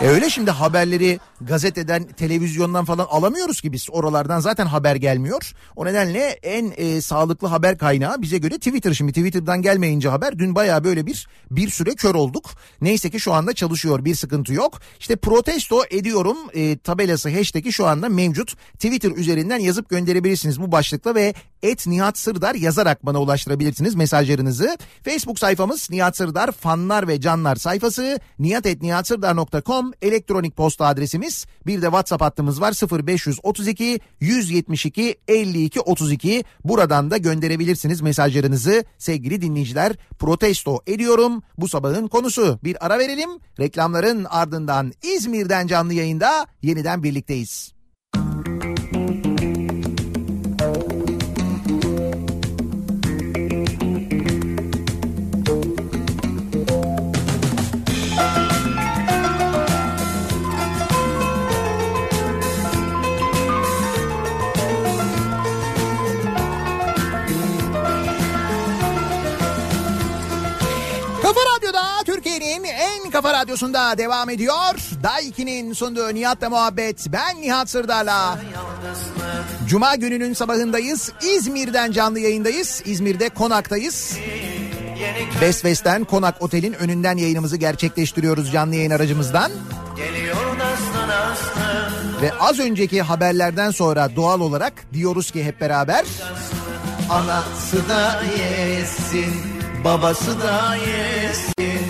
E 0.00 0.08
öyle 0.08 0.30
şimdi 0.30 0.50
haberleri 0.50 1.18
gazeteden, 1.40 2.04
televizyondan 2.04 2.84
falan 2.84 3.06
alamıyoruz 3.10 3.60
ki 3.60 3.72
biz. 3.72 3.88
Oralardan 3.90 4.40
zaten 4.40 4.66
haber 4.66 4.96
gelmiyor. 4.96 5.52
O 5.76 5.84
nedenle 5.84 6.20
en 6.42 6.72
e, 6.76 7.00
sağlıklı 7.00 7.48
haber 7.48 7.78
kaynağı 7.78 8.22
bize 8.22 8.38
göre 8.38 8.54
Twitter. 8.54 8.94
Şimdi 8.94 9.12
Twitter'dan 9.12 9.62
gelmeyince 9.62 10.08
haber 10.08 10.38
dün 10.38 10.54
baya 10.54 10.84
böyle 10.84 11.06
bir 11.06 11.26
bir 11.50 11.70
süre 11.70 11.94
kör 11.94 12.14
olduk. 12.14 12.50
Neyse 12.80 13.10
ki 13.10 13.20
şu 13.20 13.32
anda 13.32 13.52
çalışıyor 13.52 14.04
bir 14.04 14.14
sıkıntı 14.14 14.52
yok. 14.52 14.80
İşte 15.00 15.16
protesto 15.16 15.82
ediyorum 15.90 16.36
e, 16.54 16.78
tabelası 16.78 17.36
hashtag'i 17.36 17.72
şu 17.72 17.86
anda 17.86 18.08
mevcut. 18.08 18.56
Twitter 18.72 19.10
üzerinden 19.10 19.58
yazıp 19.58 19.88
gönderebilirsiniz 19.88 20.60
bu 20.60 20.72
başlıkla 20.72 21.14
ve 21.14 21.34
et 21.62 21.86
Nihat 21.86 22.18
Sırdar 22.18 22.54
yazarak 22.54 23.06
bana 23.06 23.20
ulaştırabilirsiniz 23.20 23.94
mesajlarınızı. 23.94 24.78
Facebook 25.04 25.38
sayfamız 25.38 25.90
Nihat 25.90 26.16
Sırdar 26.16 26.52
fanlar 26.52 27.08
ve 27.08 27.20
canlar 27.20 27.56
sayfası 27.56 28.18
nihatetnihatsırdar.com 28.38 29.83
elektronik 30.02 30.56
posta 30.56 30.86
adresimiz. 30.86 31.46
Bir 31.66 31.82
de 31.82 31.86
WhatsApp 31.86 32.22
hattımız 32.22 32.60
var 32.60 32.72
0532 33.06 34.00
172 34.20 35.16
52 35.28 35.80
32 35.80 36.44
buradan 36.64 37.10
da 37.10 37.16
gönderebilirsiniz 37.16 38.00
mesajlarınızı 38.00 38.84
sevgili 38.98 39.42
dinleyiciler. 39.42 39.92
Protesto 40.18 40.80
ediyorum 40.86 41.42
bu 41.58 41.68
sabahın 41.68 42.08
konusu. 42.08 42.58
Bir 42.64 42.86
ara 42.86 42.98
verelim 42.98 43.30
reklamların 43.60 44.26
ardından 44.30 44.92
İzmir'den 45.02 45.66
canlı 45.66 45.94
yayında 45.94 46.46
yeniden 46.62 47.02
birlikteyiz. 47.02 47.73
Kafa 73.14 73.32
radyosunda 73.32 73.98
devam 73.98 74.30
ediyor. 74.30 74.74
Daiki'nin 75.02 75.72
sunduğu 75.72 76.14
Nihat'la 76.14 76.50
muhabbet. 76.50 77.06
Ben 77.12 77.40
Nihat 77.40 77.70
Sırdar'la. 77.70 78.38
Cuma 79.68 79.94
gününün 79.94 80.34
sabahındayız. 80.34 81.12
İzmir'den 81.22 81.92
canlı 81.92 82.20
yayındayız. 82.20 82.82
İzmir'de 82.84 83.28
konaktayız. 83.28 84.18
Best 85.40 85.60
West'ten 85.60 86.04
Konak 86.04 86.42
Otel'in 86.42 86.72
önünden 86.72 87.16
yayınımızı 87.16 87.56
gerçekleştiriyoruz 87.56 88.52
canlı 88.52 88.74
yayın 88.74 88.90
aracımızdan. 88.90 89.52
Ve 92.22 92.32
az 92.40 92.58
önceki 92.58 93.02
haberlerden 93.02 93.70
sonra 93.70 94.16
doğal 94.16 94.40
olarak 94.40 94.72
diyoruz 94.92 95.30
ki 95.30 95.44
hep 95.44 95.60
beraber 95.60 96.04
Anası 97.10 97.88
da 97.88 98.22
yesin, 98.38 99.53
babası 99.84 100.40
da 100.40 100.76
yesin 100.76 101.80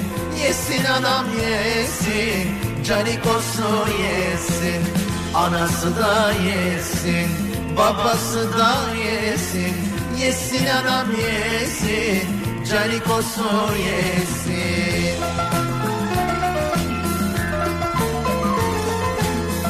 Yesin 0.44 0.84
anam 0.84 1.26
yesin, 1.40 2.48
canikosu 2.84 3.86
yesin 4.02 4.82
Anası 5.34 5.96
da 5.96 6.32
yesin, 6.32 7.28
babası 7.76 8.58
da 8.58 8.76
yesin 8.96 9.74
Yesin 10.20 10.66
anam 10.66 11.06
yesin, 11.10 12.28
canikosu 12.70 13.44
yesin 13.78 15.24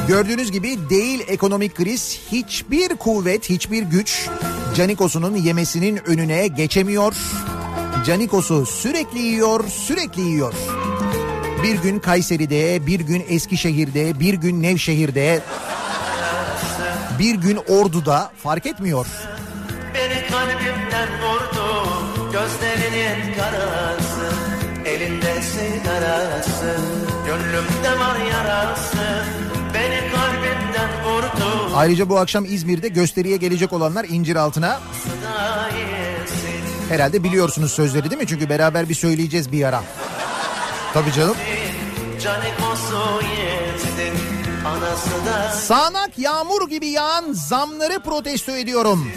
Gördüğünüz 0.07 0.51
gibi 0.51 0.89
değil 0.89 1.23
ekonomik 1.27 1.75
kriz 1.75 2.19
hiçbir 2.31 2.89
kuvvet, 2.95 3.49
hiçbir 3.49 3.83
güç 3.83 4.29
Canikos'unun 4.75 5.35
yemesinin 5.35 5.99
önüne 6.05 6.47
geçemiyor. 6.47 7.13
Canikos'u 8.05 8.65
sürekli 8.65 9.19
yiyor, 9.19 9.67
sürekli 9.69 10.21
yiyor. 10.21 10.53
Bir 11.63 11.75
gün 11.75 11.99
Kayseri'de, 11.99 12.87
bir 12.87 12.99
gün 12.99 13.25
Eskişehir'de, 13.29 14.19
bir 14.19 14.33
gün 14.33 14.63
Nevşehir'de, 14.63 15.41
bir 17.19 17.35
gün 17.35 17.59
Ordu'da 17.67 18.31
fark 18.43 18.65
etmiyor. 18.65 19.07
Beni 19.93 20.27
kalbimden 20.27 21.09
vurdu 21.21 21.87
Gözlerinin 22.31 23.33
karası 23.37 24.33
Elinde 24.85 25.41
sigarası 25.41 26.77
Gönlümde 27.25 27.99
var 27.99 28.17
yarası 28.31 29.25
Beni 29.73 30.11
kalbimden 30.11 30.89
vurdu 31.05 31.71
Ayrıca 31.75 32.09
bu 32.09 32.17
akşam 32.17 32.45
İzmir'de 32.45 32.87
gösteriye 32.87 33.37
gelecek 33.37 33.73
olanlar 33.73 34.05
incir 34.09 34.35
altına 34.35 34.79
Da 35.23 35.69
yesin 35.77 35.94
herhalde 36.89 37.23
biliyorsunuz 37.23 37.71
sözleri 37.71 38.09
değil 38.09 38.21
mi? 38.21 38.27
Çünkü 38.27 38.49
beraber 38.49 38.89
bir 38.89 38.93
söyleyeceğiz 38.93 39.51
bir 39.51 39.63
ara. 39.63 39.83
Tabii 40.93 41.11
canım. 41.11 41.35
Sağnak 45.53 46.17
yağmur 46.17 46.69
gibi 46.69 46.87
yağan 46.87 47.25
zamları 47.31 47.99
protesto 47.99 48.51
ediyorum. 48.51 49.11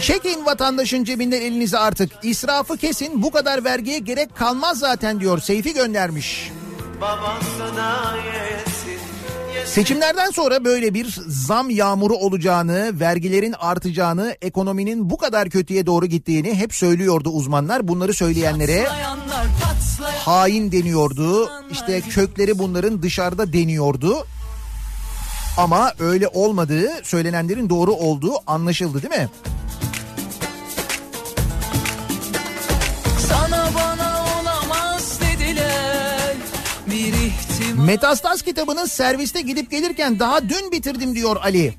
Çekin 0.00 0.46
vatandaşın 0.46 1.04
cebinden 1.04 1.40
elinizi 1.40 1.78
artık. 1.78 2.12
İsrafı 2.22 2.76
kesin 2.76 3.22
bu 3.22 3.30
kadar 3.30 3.64
vergiye 3.64 3.98
gerek 3.98 4.36
kalmaz 4.36 4.78
zaten 4.78 5.20
diyor. 5.20 5.38
Seyfi 5.38 5.74
göndermiş. 5.74 6.52
Babası 7.00 7.76
da 7.76 8.16
yesin 8.16 9.05
Seçimlerden 9.64 10.30
sonra 10.30 10.64
böyle 10.64 10.94
bir 10.94 11.16
zam 11.26 11.70
yağmuru 11.70 12.14
olacağını, 12.14 13.00
vergilerin 13.00 13.54
artacağını, 13.58 14.36
ekonominin 14.42 15.10
bu 15.10 15.16
kadar 15.16 15.50
kötüye 15.50 15.86
doğru 15.86 16.06
gittiğini 16.06 16.54
hep 16.54 16.74
söylüyordu 16.74 17.30
uzmanlar. 17.30 17.88
Bunları 17.88 18.14
söyleyenlere 18.14 18.86
hain 20.24 20.72
deniyordu. 20.72 21.50
İşte 21.70 22.00
kökleri 22.00 22.58
bunların 22.58 23.02
dışarıda 23.02 23.52
deniyordu. 23.52 24.26
Ama 25.58 25.92
öyle 25.98 26.28
olmadığı, 26.28 26.88
söylenenlerin 27.02 27.70
doğru 27.70 27.92
olduğu 27.92 28.34
anlaşıldı 28.46 29.02
değil 29.02 29.22
mi? 29.22 29.28
İhtimal 37.76 37.86
Metastas 37.86 38.42
kitabını 38.42 38.88
serviste 38.88 39.40
gidip 39.40 39.70
gelirken 39.70 40.18
daha 40.18 40.48
dün 40.48 40.72
bitirdim 40.72 41.14
diyor 41.14 41.36
Ali. 41.36 41.74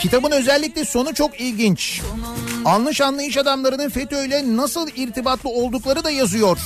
Kitabın 0.00 0.30
özellikle 0.30 0.84
sonu 0.84 1.14
çok 1.14 1.40
ilginç. 1.40 2.00
Anlı 2.64 2.94
şanlı 2.94 3.22
iş 3.22 3.36
adamlarının 3.36 3.88
FETÖ'yle 3.88 4.56
nasıl 4.56 4.88
irtibatlı 4.96 5.50
oldukları 5.50 6.04
da 6.04 6.10
yazıyor. 6.10 6.58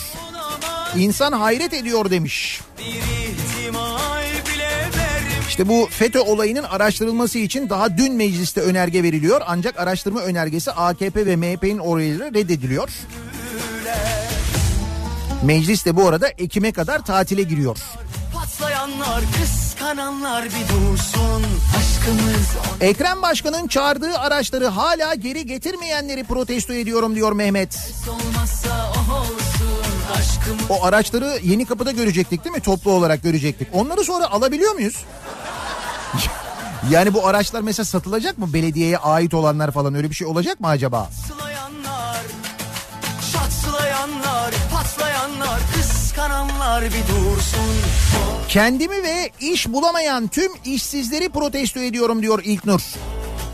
İnsan 0.97 1.33
hayret 1.33 1.73
ediyor 1.73 2.11
demiş. 2.11 2.61
İşte 5.49 5.69
bu 5.69 5.89
FETÖ 5.91 6.21
olayının 6.21 6.63
araştırılması 6.63 7.39
için 7.39 7.69
daha 7.69 7.97
dün 7.97 8.15
mecliste 8.15 8.61
önerge 8.61 9.03
veriliyor. 9.03 9.41
Ancak 9.47 9.79
araştırma 9.79 10.21
önergesi 10.21 10.73
AKP 10.73 11.27
ve 11.27 11.37
MHP'nin 11.37 11.79
orayla 11.79 12.27
reddediliyor. 12.27 12.89
Meclis 15.43 15.87
de 15.87 15.97
bu 15.97 16.09
arada 16.09 16.29
Ekim'e 16.29 16.73
kadar 16.73 17.05
tatile 17.05 17.43
giriyor. 17.43 17.79
Patlayanlar 18.59 19.21
kıskananlar 19.41 20.45
bir 20.45 20.51
dursun 20.51 21.43
Aşkımız 21.79 22.49
Ekrem 22.81 23.23
Başkan'ın 23.23 23.69
çağırdığı 23.69 24.19
araçları 24.19 24.67
hala 24.67 25.15
geri 25.15 25.47
getirmeyenleri 25.47 26.25
protesto 26.25 26.73
ediyorum 26.73 27.15
diyor 27.15 27.33
Mehmet. 27.33 27.93
olmazsa 28.09 28.93
o 28.97 29.15
olsun 29.15 29.83
Aşkımız 30.19 30.71
O 30.71 30.85
araçları 30.85 31.39
yeni 31.43 31.67
kapıda 31.67 31.93
görecektik 31.93 32.45
değil 32.45 32.55
mi? 32.57 32.61
Toplu 32.63 32.93
olarak 32.93 33.23
görecektik. 33.23 33.69
Onları 33.73 34.05
sonra 34.05 34.31
alabiliyor 34.31 34.75
muyuz? 34.75 35.05
yani 36.91 37.15
bu 37.15 37.27
araçlar 37.27 37.61
mesela 37.61 37.85
satılacak 37.85 38.39
mı? 38.39 38.53
Belediyeye 38.53 38.99
ait 38.99 39.35
olanlar 39.35 39.71
falan 39.71 39.95
öyle 39.95 40.11
bir 40.11 40.15
şey 40.15 40.27
olacak 40.27 40.61
mı 40.61 40.67
acaba? 40.69 41.09
Patlayanlar 41.29 42.23
Çatlayanlar 43.33 44.55
Patlayanlar 44.73 45.61
Kıskananlar 46.19 46.85
bir 46.85 46.91
dursun 46.91 47.61
Kendimi 48.49 49.03
ve 49.03 49.31
iş 49.41 49.69
bulamayan 49.69 50.29
tüm 50.29 50.53
işsizleri 50.65 51.29
protesto 51.29 51.81
ediyorum 51.81 52.23
diyor 52.23 52.41
İlknur. 52.45 52.81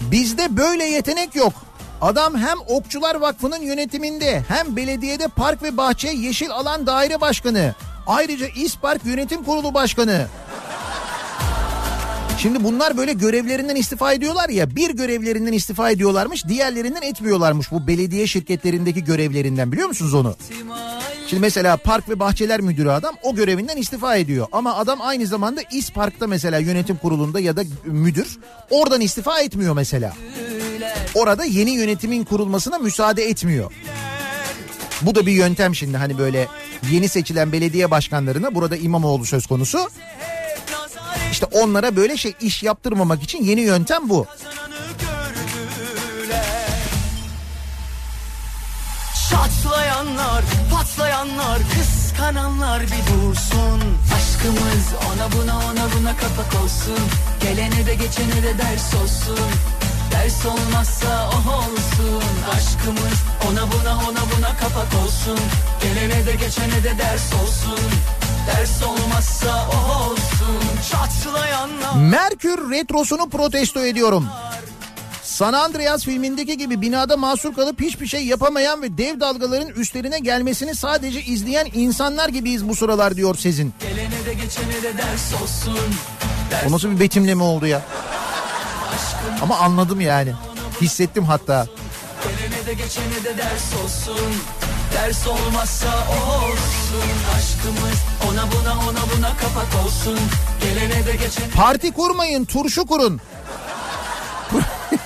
Bizde 0.01 0.57
böyle 0.57 0.85
yetenek 0.85 1.37
yok. 1.37 1.53
Adam 2.01 2.39
hem 2.39 2.59
Okçular 2.69 3.15
Vakfı'nın 3.15 3.62
yönetiminde 3.62 4.43
hem 4.49 4.77
belediyede 4.77 5.29
park 5.29 5.62
ve 5.62 5.77
bahçe 5.77 6.09
yeşil 6.09 6.51
alan 6.51 6.87
daire 6.87 7.21
başkanı. 7.21 7.75
Ayrıca 8.07 8.47
İspark 8.57 9.05
Yönetim 9.05 9.45
Kurulu 9.45 9.75
Başkanı. 9.75 10.27
Şimdi 12.39 12.65
bunlar 12.65 12.97
böyle 12.97 13.12
görevlerinden 13.12 13.77
istifa 13.77 14.12
ediyorlar 14.12 14.49
ya 14.49 14.77
bir 14.77 14.91
görevlerinden 14.91 15.53
istifa 15.53 15.91
ediyorlarmış 15.91 16.49
diğerlerinden 16.49 17.03
etmiyorlarmış 17.03 17.73
bu 17.73 17.87
belediye 17.87 18.27
şirketlerindeki 18.27 19.05
görevlerinden 19.05 19.73
biliyor 19.73 19.89
musunuz 19.89 20.15
onu? 20.15 20.37
Şimdi 21.27 21.41
mesela 21.41 21.77
park 21.77 22.09
ve 22.09 22.18
bahçeler 22.18 22.61
müdürü 22.61 22.91
adam 22.91 23.14
o 23.22 23.35
görevinden 23.35 23.77
istifa 23.77 24.16
ediyor. 24.16 24.47
Ama 24.53 24.77
adam 24.77 25.01
aynı 25.01 25.27
zamanda 25.27 25.61
İspark'ta 25.72 26.27
mesela 26.27 26.59
yönetim 26.59 26.97
kurulunda 26.97 27.41
ya 27.41 27.57
da 27.57 27.62
müdür 27.85 28.39
oradan 28.70 29.01
istifa 29.01 29.41
etmiyor 29.41 29.75
mesela. 29.75 30.12
Orada 31.14 31.45
yeni 31.45 31.70
yönetimin 31.70 32.25
kurulmasına 32.25 32.79
müsaade 32.79 33.25
etmiyor. 33.25 33.72
Bu 35.03 35.14
da 35.14 35.27
bir 35.27 35.33
yöntem 35.33 35.75
şimdi 35.75 35.97
hani 35.97 36.18
böyle 36.18 36.49
yeni 36.91 37.09
seçilen 37.09 37.53
belediye 37.53 37.91
başkanlarına 37.91 38.55
burada 38.55 38.77
İmamoğlu 38.77 39.25
söz 39.25 39.47
konusu. 39.47 39.79
İşte 41.33 41.47
onlara 41.47 41.97
böyle 41.97 42.16
şey 42.16 42.35
iş 42.41 42.62
yaptırmamak 42.62 43.22
için 43.22 43.45
yeni 43.45 43.61
yöntem 43.61 44.09
bu. 44.09 44.27
Çatlayanlar 49.35 50.45
Patlayanlar 50.72 51.59
Kıskananlar 51.74 52.82
bir 52.82 52.89
dursun. 52.89 53.80
Aşkımız 54.16 54.87
ona 55.07 55.32
buna 55.32 55.57
ona 55.57 55.87
buna 55.99 56.16
kapak 56.16 56.62
olsun. 56.62 56.99
Gelene 57.41 57.87
de 57.87 57.95
geçene 57.95 58.43
de 58.43 58.59
ders 58.59 58.95
olsun. 58.95 59.39
Ders 60.12 60.47
olmazsa 60.47 61.30
o 61.30 61.51
olsun. 61.57 62.22
Aşkımız 62.57 63.18
ona 63.51 63.72
buna 63.72 63.95
ona 63.95 64.22
buna 64.37 64.57
kapak 64.57 65.05
olsun. 65.05 65.39
Gelene 65.82 66.26
de 66.26 66.32
geçene 66.32 66.85
de 66.85 66.99
ders 66.99 67.32
olsun. 67.43 67.78
Ders 68.47 68.82
olmazsa 68.82 69.68
o 69.68 70.05
olsun. 70.05 70.61
Çatlayanlar 70.91 71.95
Merkür 71.97 72.70
retrosunu 72.70 73.28
protesto 73.28 73.87
ediyorum. 73.87 74.28
San 75.35 75.53
Andreas 75.53 76.05
filmindeki 76.05 76.59
gibi 76.59 76.80
binada 76.80 77.16
mahsur 77.16 77.55
kalıp 77.55 77.80
hiçbir 77.80 78.07
şey 78.07 78.26
yapamayan 78.26 78.82
ve 78.82 78.99
dev 78.99 79.20
dalgaların 79.20 79.68
üstlerine 79.68 80.18
gelmesini 80.18 80.74
sadece 80.74 81.22
izleyen 81.22 81.66
insanlar 81.74 82.28
gibiyiz 82.28 82.68
bu 82.68 82.74
sıralar 82.74 83.16
diyor 83.16 83.35
Sezin. 83.35 83.74
Gelene 83.80 84.26
de 84.26 84.35
geçene 84.35 84.82
de 84.82 84.99
ders 84.99 85.43
olsun 85.43 85.78
O 86.68 86.72
nasıl 86.72 86.91
bir 86.91 87.01
betimleme 87.01 87.43
oldu 87.43 87.66
ya? 87.66 87.82
Ama 89.43 89.57
anladım 89.59 90.01
yani. 90.01 90.32
Hissettim 90.80 91.24
hatta. 91.24 91.66
Gelene 92.22 92.66
de 92.66 92.74
geçene 92.74 93.24
de 93.24 93.39
ders 93.39 93.85
olsun 93.85 94.35
Ders 94.95 95.26
olmazsa 95.26 95.89
olsun 95.89 97.11
Aşkımız 97.37 97.99
ona 98.30 98.53
buna 98.53 98.72
ona 98.72 99.16
buna 99.16 99.37
kapak 99.37 99.85
olsun 99.85 100.18
Gelene 100.61 101.07
de 101.07 101.12
geçene 101.12 101.49
Parti 101.55 101.93
kurmayın, 101.93 102.45
turşu 102.45 102.87
kurun. 102.87 103.20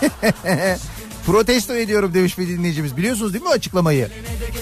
Protesto 1.27 1.75
ediyorum 1.75 2.15
demiş 2.15 2.39
bir 2.39 2.49
dinleyicimiz. 2.49 2.97
Biliyorsunuz 2.97 3.33
değil 3.33 3.45
mi 3.45 3.51
açıklamayı? 3.51 4.09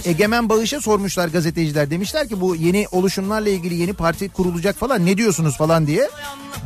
Egemen 0.05 0.49
Bağış'a 0.49 0.81
sormuşlar 0.81 1.29
gazeteciler. 1.29 1.91
Demişler 1.91 2.29
ki 2.29 2.41
bu 2.41 2.57
yeni 2.57 2.87
oluşumlarla 2.93 3.49
ilgili 3.49 3.75
yeni 3.75 3.93
parti 3.93 4.29
kurulacak 4.29 4.77
falan 4.77 5.07
ne 5.07 5.17
diyorsunuz 5.17 5.57
falan 5.57 5.87
diye. 5.87 6.11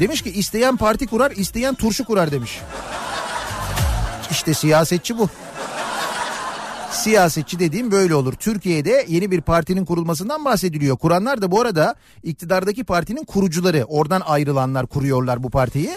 Demiş 0.01 0.23
ki 0.23 0.31
isteyen 0.31 0.77
parti 0.77 1.07
kurar, 1.07 1.31
isteyen 1.31 1.75
turşu 1.75 2.05
kurar 2.05 2.33
demiş. 2.33 2.61
İşte 4.31 4.55
siyasetçi 4.55 5.19
bu. 5.19 5.29
Siyasetçi 6.91 7.59
dediğim 7.59 7.91
böyle 7.91 8.15
olur. 8.15 8.33
Türkiye'de 8.33 9.07
yeni 9.09 9.31
bir 9.31 9.41
partinin 9.41 9.85
kurulmasından 9.85 10.45
bahsediliyor. 10.45 10.97
Kuranlar 10.97 11.43
da 11.43 11.51
bu 11.51 11.61
arada 11.61 11.95
iktidardaki 12.23 12.85
partinin 12.85 13.25
kurucuları. 13.25 13.85
Oradan 13.85 14.23
ayrılanlar 14.27 14.87
kuruyorlar 14.87 15.43
bu 15.43 15.51
partiyi. 15.51 15.91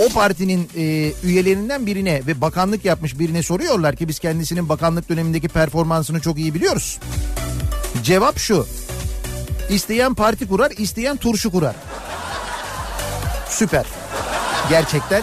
O 0.00 0.08
partinin 0.08 0.68
e, 0.76 1.12
üyelerinden 1.24 1.86
birine 1.86 2.22
ve 2.26 2.40
bakanlık 2.40 2.84
yapmış 2.84 3.18
birine 3.18 3.42
soruyorlar 3.42 3.96
ki 3.96 4.08
biz 4.08 4.18
kendisinin 4.18 4.68
bakanlık 4.68 5.08
dönemindeki 5.08 5.48
performansını 5.48 6.20
çok 6.20 6.38
iyi 6.38 6.54
biliyoruz. 6.54 6.98
Cevap 8.02 8.38
şu. 8.38 8.66
İsteyen 9.70 10.14
parti 10.14 10.48
kurar, 10.48 10.70
isteyen 10.70 11.16
turşu 11.16 11.50
kurar. 11.50 11.76
Süper. 13.48 13.86
Gerçekten 14.70 15.22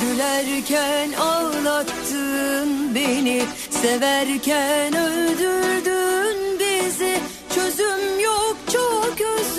Gülerken 0.00 1.12
ağlattın 1.12 2.94
beni 2.94 3.42
Severken 3.70 4.96
öldürdün 4.96 6.58
bizi 6.58 7.20
Çözüm 7.54 8.20
yok 8.20 8.56
çok 8.72 8.94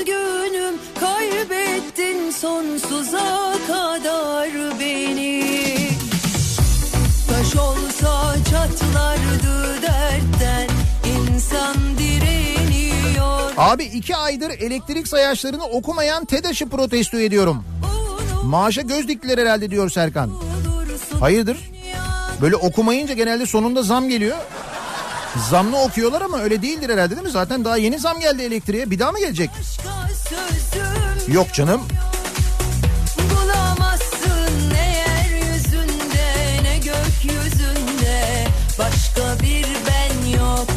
Kaybettin 0.06 0.45
sonsuza 2.46 3.54
kadar 3.68 4.80
beni 4.80 5.90
Taş 7.30 7.56
olsa 7.56 8.36
çatlardı 8.52 9.82
dertten 9.82 10.68
İnsan 11.06 11.76
direniyor 11.98 13.52
Abi 13.58 13.84
iki 13.84 14.16
aydır 14.16 14.50
elektrik 14.50 15.08
sayaçlarını 15.08 15.64
okumayan 15.66 16.26
TEDAŞ'ı 16.26 16.70
protesto 16.70 17.20
ediyorum. 17.20 17.64
Maaşa 18.44 18.82
göz 18.82 19.08
diktiler 19.08 19.38
herhalde 19.38 19.72
diyor 19.72 19.90
Serkan. 19.90 20.32
Hayırdır? 21.20 21.72
Böyle 22.42 22.56
okumayınca 22.56 23.14
genelde 23.14 23.46
sonunda 23.46 23.84
zam 23.84 24.10
geliyor. 24.10 24.38
Zamlı 25.50 25.78
okuyorlar 25.78 26.22
ama 26.22 26.42
öyle 26.42 26.62
değildir 26.62 26.90
herhalde 26.90 27.16
değil 27.16 27.28
mi? 27.28 27.32
Zaten 27.32 27.66
daha 27.66 27.78
yeni 27.78 28.00
zam 28.00 28.20
geldi 28.20 28.42
elektriğe. 28.44 28.92
Bir 28.92 29.00
daha 29.00 29.12
mı 29.12 29.20
gelecek? 29.20 29.50
Yok 31.28 31.54
canım. 31.54 31.82
Başka 38.80 39.44
bir 39.44 39.66
ben 39.88 40.30
yok. 40.40 40.68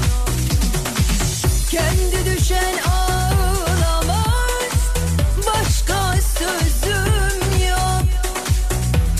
Kendi 1.70 2.30
düşen 2.30 2.74
ağlamaz. 2.88 4.72
Başka 5.38 6.14
sözüm 6.38 7.60
yok. 7.70 8.02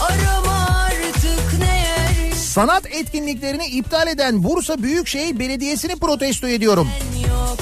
Arama 0.01 0.69
artık 0.85 1.59
ne 1.59 1.77
yer? 1.77 2.33
Sanat 2.35 2.87
etkinliklerini 2.87 3.67
iptal 3.67 4.09
eden 4.09 4.45
Bursa 4.45 4.83
Büyükşehir 4.83 5.39
Belediyesi'ni 5.39 5.97
protesto 5.97 6.49
ediyorum. 6.49 6.89
yok. 7.29 7.59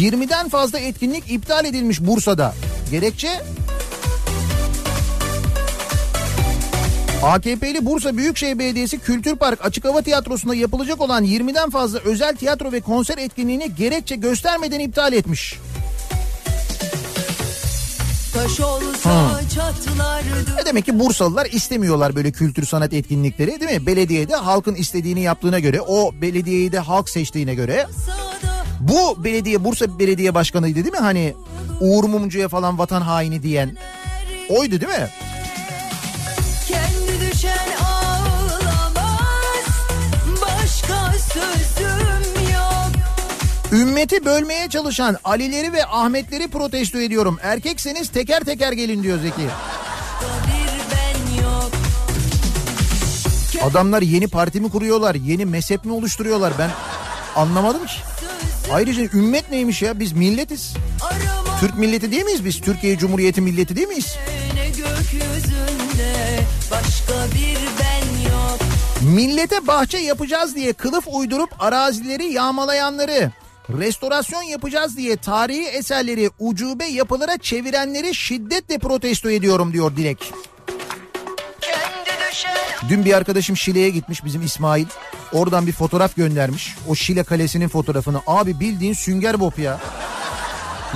20'den 0.00 0.48
fazla 0.48 0.78
etkinlik 0.78 1.30
iptal 1.30 1.64
edilmiş 1.64 2.00
Bursa'da. 2.00 2.54
Gerekçe 2.90 3.40
AKP'li 7.22 7.86
Bursa 7.86 8.16
Büyükşehir 8.16 8.58
Belediyesi 8.58 8.98
Kültür 8.98 9.36
Park 9.36 9.64
Açık 9.64 9.84
Hava 9.84 10.02
Tiyatrosu'nda 10.02 10.54
yapılacak 10.54 11.00
olan 11.00 11.24
20'den 11.24 11.70
fazla 11.70 11.98
özel 11.98 12.36
tiyatro 12.36 12.72
ve 12.72 12.80
konser 12.80 13.18
etkinliğini 13.18 13.74
gerekçe 13.74 14.16
göstermeden 14.16 14.80
iptal 14.80 15.12
etmiş. 15.12 15.58
Çatlardı 19.54 20.56
Ne 20.56 20.66
demek 20.66 20.84
ki 20.84 20.98
Bursalılar 20.98 21.46
istemiyorlar 21.46 22.16
böyle 22.16 22.32
kültür 22.32 22.66
sanat 22.66 22.92
etkinlikleri 22.92 23.60
değil 23.60 23.80
mi? 23.80 23.86
Belediyede 23.86 24.34
halkın 24.34 24.74
istediğini 24.74 25.20
yaptığına 25.20 25.58
göre, 25.58 25.80
o 25.80 26.12
belediyeyi 26.20 26.72
de 26.72 26.78
halk 26.78 27.08
seçtiğine 27.08 27.54
göre 27.54 27.86
bu 28.80 29.24
belediye 29.24 29.64
Bursa 29.64 29.98
Belediye 29.98 30.34
Başkanı'ydı 30.34 30.74
değil 30.74 30.92
mi? 30.92 30.98
Hani 30.98 31.34
Uğur 31.80 32.04
Mumcu'ya 32.04 32.48
falan 32.48 32.78
vatan 32.78 33.00
haini 33.00 33.42
diyen 33.42 33.76
oydu 34.48 34.80
değil 34.80 35.00
mi? 35.00 35.08
Ümmeti 43.72 44.24
bölmeye 44.24 44.68
çalışan 44.68 45.16
Alileri 45.24 45.72
ve 45.72 45.86
Ahmetleri 45.86 46.48
protesto 46.48 46.98
ediyorum. 46.98 47.38
Erkekseniz 47.42 48.08
teker 48.08 48.44
teker 48.44 48.72
gelin 48.72 49.02
diyor 49.02 49.18
Zeki. 49.18 49.48
Adamlar 53.64 54.02
yeni 54.02 54.28
parti 54.28 54.60
mi 54.60 54.70
kuruyorlar, 54.70 55.14
yeni 55.14 55.44
mezhep 55.44 55.84
mi 55.84 55.92
oluşturuyorlar 55.92 56.52
ben 56.58 56.70
anlamadım 57.36 57.86
ki. 57.86 57.92
Ayrıca 58.72 59.02
ümmet 59.02 59.50
neymiş 59.50 59.82
ya 59.82 60.00
biz 60.00 60.12
milletiz. 60.12 60.74
Türk 61.60 61.78
milleti 61.78 62.12
değil 62.12 62.24
miyiz 62.24 62.44
biz? 62.44 62.60
Türkiye 62.60 62.98
Cumhuriyeti 62.98 63.40
milleti 63.40 63.76
değil 63.76 63.88
miyiz? 63.88 64.16
Başka 66.70 67.34
bir 67.34 67.58
ben 67.80 68.30
yok 68.30 68.58
Millete 69.02 69.66
bahçe 69.66 69.98
yapacağız 69.98 70.54
diye 70.54 70.72
kılıf 70.72 71.04
uydurup 71.08 71.50
arazileri 71.58 72.32
yağmalayanları, 72.32 73.32
restorasyon 73.78 74.42
yapacağız 74.42 74.96
diye 74.96 75.16
tarihi 75.16 75.64
eserleri 75.64 76.30
ucube 76.38 76.84
yapılara 76.84 77.38
çevirenleri 77.38 78.14
şiddetle 78.14 78.78
protesto 78.78 79.30
ediyorum 79.30 79.72
diyor 79.72 79.96
Dilek. 79.96 80.32
Dün 82.88 83.04
bir 83.04 83.12
arkadaşım 83.12 83.56
Şile'ye 83.56 83.90
gitmiş 83.90 84.24
bizim 84.24 84.42
İsmail. 84.42 84.86
Oradan 85.32 85.66
bir 85.66 85.72
fotoğraf 85.72 86.16
göndermiş. 86.16 86.74
O 86.88 86.94
Şile 86.94 87.24
Kalesi'nin 87.24 87.68
fotoğrafını. 87.68 88.20
Abi 88.26 88.60
bildiğin 88.60 88.92
sünger 88.92 89.40
bob 89.40 89.58
ya. 89.58 89.80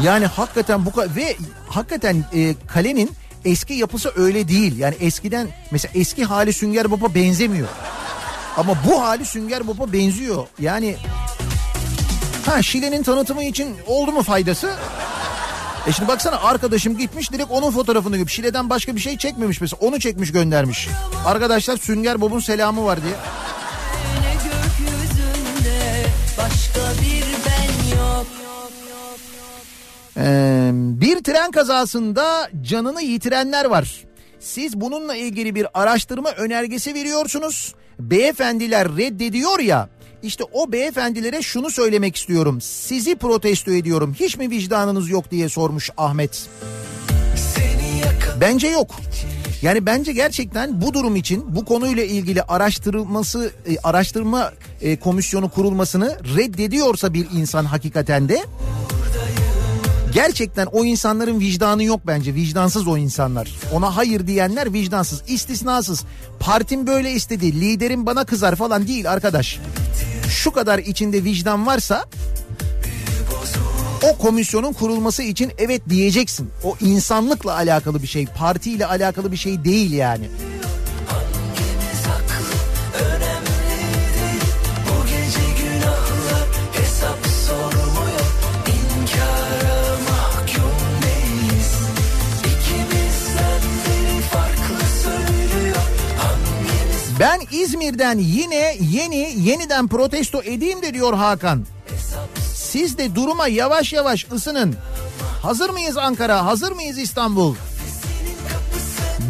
Yani 0.03 0.27
hakikaten 0.27 0.87
bu 0.87 0.91
ve 1.16 1.37
hakikaten 1.68 2.24
e, 2.35 2.55
kalenin 2.66 3.11
eski 3.45 3.74
yapısı 3.74 4.12
öyle 4.16 4.49
değil. 4.49 4.79
Yani 4.79 4.95
eskiden 5.01 5.49
mesela 5.70 5.93
eski 5.95 6.24
hali 6.24 6.53
sünger 6.53 6.91
boba 6.91 7.14
benzemiyor. 7.14 7.68
Ama 8.57 8.77
bu 8.87 9.03
hali 9.03 9.24
sünger 9.24 9.66
boba 9.66 9.93
benziyor. 9.93 10.47
Yani 10.59 10.97
ha 12.47 12.62
Şile'nin 12.62 13.03
tanıtımı 13.03 13.44
için 13.44 13.76
oldu 13.86 14.12
mu 14.12 14.22
faydası? 14.22 14.70
E 15.86 15.92
şimdi 15.92 16.09
baksana 16.09 16.36
arkadaşım 16.36 16.99
gitmiş 16.99 17.32
direkt 17.32 17.51
onun 17.51 17.70
fotoğrafını 17.70 18.16
gibi. 18.16 18.30
Şile'den 18.30 18.70
başka 18.70 18.97
bir 18.97 19.01
şey 19.01 19.18
çekmemiş 19.18 19.61
mesela. 19.61 19.78
Onu 19.80 20.01
çekmiş 20.01 20.32
göndermiş. 20.32 20.88
Arkadaşlar 21.26 21.76
Sünger 21.76 22.20
Bob'un 22.20 22.40
selamı 22.40 22.84
var 22.84 22.99
diye. 23.03 23.14
Ee, 30.18 30.70
bir 30.74 31.16
tren 31.16 31.51
kazasında 31.51 32.49
canını 32.62 33.03
yitirenler 33.03 33.64
var. 33.64 34.05
Siz 34.40 34.80
bununla 34.80 35.16
ilgili 35.16 35.55
bir 35.55 35.66
araştırma 35.74 36.30
önergesi 36.30 36.94
veriyorsunuz. 36.94 37.74
Beyefendiler 37.99 38.88
reddediyor 38.97 39.59
ya. 39.59 39.88
İşte 40.23 40.45
o 40.53 40.73
beyefendilere 40.73 41.43
şunu 41.43 41.71
söylemek 41.71 42.17
istiyorum. 42.17 42.61
Sizi 42.61 43.17
protesto 43.17 43.71
ediyorum. 43.71 44.17
Hiç 44.21 44.37
mi 44.37 44.51
vicdanınız 44.51 45.11
yok 45.11 45.31
diye 45.31 45.49
sormuş 45.49 45.91
Ahmet. 45.97 46.49
Bence 48.41 48.69
yok. 48.69 48.91
Yani 49.62 49.87
bence 49.87 50.12
gerçekten 50.12 50.83
bu 50.83 50.95
durum 50.95 51.17
için 51.17 51.57
bu 51.57 51.64
konuyla 51.64 52.05
ilgili 52.05 52.43
araştırılması 52.43 53.51
e, 53.67 53.79
araştırma 53.83 54.53
e, 54.81 54.97
komisyonu 54.97 55.49
kurulmasını 55.49 56.19
reddediyorsa 56.37 57.14
bir 57.14 57.27
insan 57.33 57.64
hakikaten 57.64 58.29
de 58.29 58.45
Gerçekten 60.17 60.67
o 60.67 60.85
insanların 60.85 61.41
vicdanı 61.41 61.85
yok 61.85 62.01
bence. 62.07 62.35
Vicdansız 62.35 62.89
o 62.89 62.97
insanlar. 62.97 63.49
Ona 63.73 63.97
hayır 63.97 64.27
diyenler 64.27 64.73
vicdansız. 64.73 65.23
istisnasız. 65.29 66.05
Partim 66.41 66.87
böyle 66.87 67.12
istedi. 67.12 67.61
Liderim 67.61 68.07
bana 68.07 68.25
kızar 68.25 68.57
falan 68.57 68.87
değil 68.87 69.12
arkadaş. 69.12 69.61
Şu 70.29 70.51
kadar 70.51 70.79
içinde 70.79 71.25
vicdan 71.25 71.67
varsa 71.67 72.05
o 74.03 74.19
komisyonun 74.19 74.73
kurulması 74.73 75.23
için 75.23 75.53
evet 75.59 75.83
diyeceksin. 75.89 76.51
O 76.64 76.77
insanlıkla 76.81 77.55
alakalı 77.55 78.03
bir 78.03 78.09
şey, 78.09 78.27
partiyle 78.27 78.87
alakalı 78.87 79.33
bir 79.33 79.37
şey 79.37 79.64
değil 79.64 79.93
yani. 79.93 80.29
İzmir'den 97.51 98.19
yine 98.19 98.77
yeni 98.81 99.35
yeniden 99.37 99.89
protesto 99.89 100.43
edeyim 100.43 100.83
de 100.83 100.95
diyor 100.95 101.14
Hakan. 101.14 101.67
Siz 102.55 102.99
de 102.99 103.14
duruma 103.14 103.49
yavaş 103.49 103.93
yavaş 103.93 104.27
ısının. 104.33 104.75
Hazır 105.43 105.71
mıyız 105.71 105.97
Ankara? 105.97 106.45
Hazır 106.45 106.73
mıyız 106.73 106.99
İstanbul? 106.99 107.55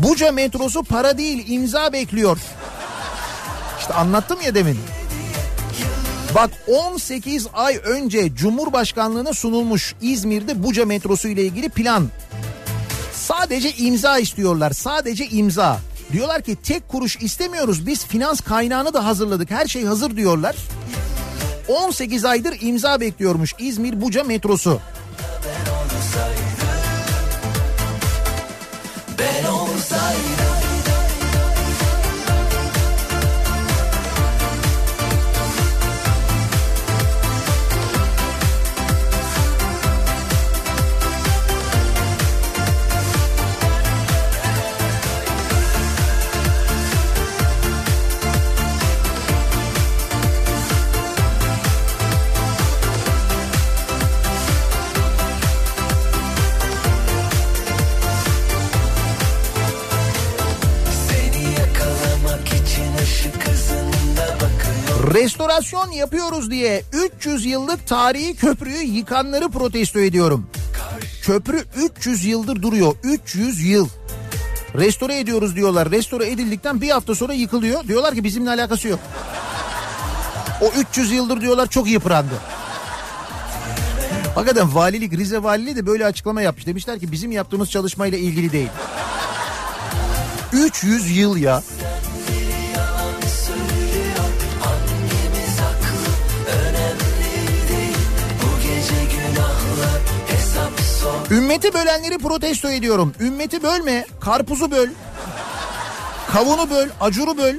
Buca 0.03 0.33
metrosu 0.33 0.85
para 0.85 1.19
değil 1.19 1.45
imza 1.49 1.93
bekliyor. 1.93 2.39
İşte 3.81 3.95
anlattım 3.95 4.39
ya 4.45 4.55
demin. 4.55 4.79
Bak 6.35 6.51
18 6.67 7.47
ay 7.55 7.81
önce 7.85 8.35
Cumhurbaşkanlığına 8.35 9.33
sunulmuş 9.33 9.95
İzmir'de 10.01 10.63
Buca 10.63 10.87
metrosu 10.87 11.29
ile 11.29 11.43
ilgili 11.43 11.69
plan. 11.69 12.09
Sadece 13.13 13.73
imza 13.73 14.19
istiyorlar. 14.19 14.71
Sadece 14.71 15.27
imza. 15.27 15.79
Diyorlar 16.13 16.43
ki 16.43 16.57
tek 16.57 16.89
kuruş 16.89 17.17
istemiyoruz. 17.17 17.87
Biz 17.87 18.07
finans 18.07 18.41
kaynağını 18.41 18.95
da 18.95 19.05
hazırladık. 19.05 19.51
Her 19.51 19.67
şey 19.67 19.85
hazır 19.85 20.17
diyorlar. 20.17 20.57
18 21.69 22.25
aydır 22.25 22.57
imza 22.61 23.01
bekliyormuş 23.01 23.55
İzmir 23.59 24.01
Buca 24.01 24.25
metrosu. 24.25 24.81
Restorasyon 65.17 65.91
yapıyoruz 65.91 66.51
diye 66.51 66.83
300 66.93 67.47
yıllık 67.47 67.87
tarihi 67.87 68.37
köprüyü 68.37 68.83
yıkanları 68.83 69.49
protesto 69.49 70.01
ediyorum. 70.01 70.47
Köprü 71.23 71.65
300 71.77 72.25
yıldır 72.25 72.63
duruyor. 72.63 72.95
300 73.03 73.65
yıl. 73.65 73.89
Restore 74.75 75.19
ediyoruz 75.19 75.57
diyorlar. 75.57 75.91
Restore 75.91 76.31
edildikten 76.31 76.81
bir 76.81 76.91
hafta 76.91 77.15
sonra 77.15 77.33
yıkılıyor. 77.33 77.89
Diyorlar 77.89 78.15
ki 78.15 78.25
bizimle 78.25 78.51
alakası 78.51 78.89
yok. 78.89 79.01
O 80.61 80.73
300 80.81 81.13
yıldır 81.13 81.41
diyorlar 81.41 81.67
çok 81.67 81.89
yıprandı. 81.89 82.35
Hakikaten 84.35 84.75
valilik 84.75 85.13
Rize 85.13 85.43
Valiliği 85.43 85.77
de 85.77 85.87
böyle 85.87 86.07
açıklama 86.07 86.43
yapmış. 86.43 86.67
Demişler 86.67 86.99
ki 86.99 87.13
bizim 87.13 87.33
yaptığımız 87.33 87.71
çalışmayla 87.71 88.19
ilgili 88.19 88.53
değil. 88.53 88.69
300 90.53 91.17
yıl 91.17 91.37
ya. 91.37 91.63
Ümmeti 101.31 101.75
bölenleri 101.75 102.19
protesto 102.19 102.71
ediyorum. 102.71 103.15
Ümmeti 103.21 103.63
bölme, 103.63 104.07
karpuzu 104.21 104.71
böl. 104.71 104.89
Kavunu 106.33 106.71
böl, 106.71 106.89
acuru 107.01 107.39
böl. 107.39 107.57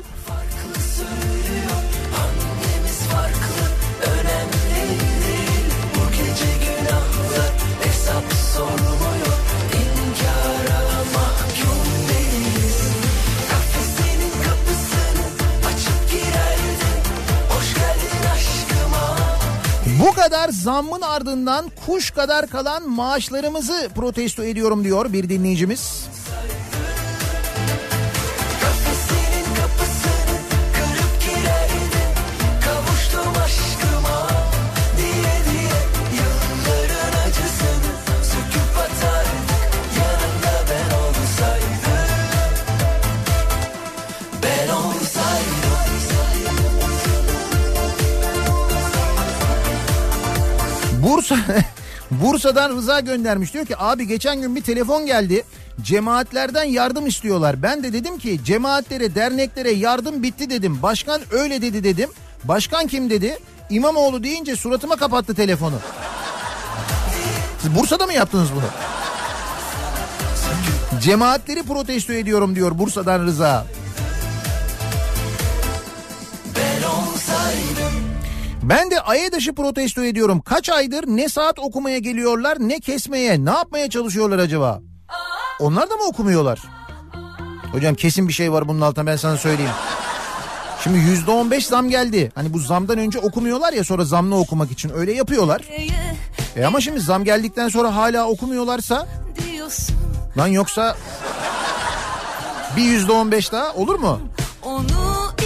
Kadar 20.18 20.50
zammın 20.50 21.02
ardından 21.02 21.66
kuş 21.86 22.12
kadar 22.12 22.48
kalan 22.48 22.90
maaşlarımızı 22.90 23.90
protesto 23.96 24.44
ediyorum 24.44 24.84
diyor 24.84 25.14
bir 25.14 25.30
dinleyicimiz. 25.30 26.06
Bursa 51.30 51.44
Bursa'dan 52.12 52.78
Rıza 52.78 53.00
göndermiş 53.00 53.54
diyor 53.54 53.66
ki 53.66 53.78
abi 53.78 54.08
geçen 54.08 54.42
gün 54.42 54.56
bir 54.56 54.62
telefon 54.62 55.06
geldi. 55.06 55.44
Cemaatlerden 55.82 56.64
yardım 56.64 57.08
istiyorlar. 57.08 57.62
Ben 57.62 57.84
de 57.84 57.94
dedim 57.94 58.18
ki 58.18 58.40
cemaatlere, 58.46 59.16
derneklere 59.16 59.72
yardım 59.72 60.24
bitti 60.24 60.50
dedim. 60.50 60.82
Başkan 60.82 61.22
öyle 61.32 61.62
dedi 61.62 61.84
dedim. 61.84 62.10
Başkan 62.44 62.88
kim 62.88 63.10
dedi? 63.10 63.38
İmamoğlu 63.70 64.24
deyince 64.24 64.56
suratıma 64.56 64.96
kapattı 64.96 65.36
telefonu. 65.36 65.76
Siz 67.62 67.76
Bursa'da 67.76 68.06
mı 68.06 68.14
yaptınız 68.14 68.50
bunu? 68.56 68.70
Cemaatleri 71.02 71.64
protesto 71.64 72.14
ediyorum 72.14 72.56
diyor 72.56 72.80
Bursa'dan 72.80 73.26
Rıza. 73.26 73.66
Ben 78.70 78.92
de 78.92 79.02
AEDAŞ'ı 79.02 79.56
protesto 79.56 80.04
ediyorum. 80.04 80.42
Kaç 80.42 80.70
aydır 80.70 81.04
ne 81.08 81.30
saat 81.30 81.60
okumaya 81.60 81.98
geliyorlar 81.98 82.58
ne 82.60 82.80
kesmeye. 82.80 83.46
Ne 83.46 83.50
yapmaya 83.50 83.90
çalışıyorlar 83.90 84.40
acaba? 84.40 84.82
Onlar 85.60 85.90
da 85.90 85.96
mı 85.96 86.04
okumuyorlar? 86.04 86.60
Hocam 87.72 87.96
kesin 87.96 88.28
bir 88.28 88.34
şey 88.34 88.52
var 88.52 88.68
bunun 88.68 88.82
altında 88.82 89.06
ben 89.06 89.16
sana 89.16 89.38
söyleyeyim. 89.38 89.72
Şimdi 90.84 90.98
yüzde 90.98 91.32
on 91.32 91.52
beş 91.52 91.66
zam 91.68 91.90
geldi. 91.90 92.32
Hani 92.36 92.54
bu 92.54 92.60
zamdan 92.60 92.98
önce 92.98 93.20
okumuyorlar 93.20 93.74
ya 93.74 93.84
sonra 93.84 94.06
zamlı 94.06 94.36
okumak 94.36 94.72
için 94.72 94.92
öyle 94.96 95.14
yapıyorlar. 95.14 95.62
E 96.56 96.66
ama 96.66 96.82
şimdi 96.82 97.00
zam 97.00 97.24
geldikten 97.24 97.70
sonra 97.70 97.96
hala 97.96 98.28
okumuyorlarsa 98.28 99.08
lan 100.38 100.48
yoksa 100.48 100.98
bir 102.78 102.84
yüzde 102.84 103.12
on 103.12 103.32
beş 103.32 103.52
daha 103.52 103.74
olur 103.74 103.96
mu? 103.96 104.20
Onu 104.64 105.37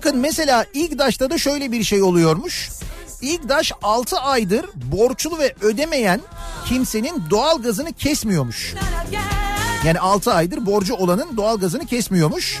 Bakın 0.00 0.18
mesela 0.18 0.66
İGDAŞ'ta 0.74 1.30
da 1.30 1.38
şöyle 1.38 1.72
bir 1.72 1.84
şey 1.84 2.02
oluyormuş. 2.02 2.70
İGDAŞ 3.22 3.72
6 3.82 4.16
aydır 4.16 4.66
borçlu 4.74 5.38
ve 5.38 5.54
ödemeyen 5.60 6.20
kimsenin 6.66 7.22
doğal 7.30 7.62
gazını 7.62 7.92
kesmiyormuş. 7.92 8.74
Yani 9.84 10.00
6 10.00 10.32
aydır 10.32 10.66
borcu 10.66 10.94
olanın 10.94 11.36
doğal 11.36 11.58
gazını 11.58 11.86
kesmiyormuş. 11.86 12.60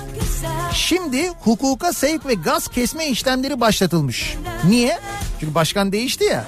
Şimdi 0.72 1.28
hukuka 1.28 1.92
sevk 1.92 2.26
ve 2.26 2.34
gaz 2.34 2.68
kesme 2.68 3.06
işlemleri 3.06 3.60
başlatılmış. 3.60 4.36
Niye? 4.64 4.98
Çünkü 5.40 5.54
başkan 5.54 5.92
değişti 5.92 6.24
ya. 6.24 6.44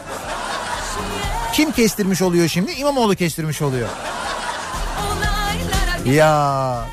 Kim 1.53 1.73
kestirmiş 1.73 2.23
oluyor 2.23 2.49
şimdi? 2.49 2.73
İmamoğlu 2.73 3.15
kestirmiş 3.15 3.63
oluyor. 3.63 3.89
Ya 6.07 6.85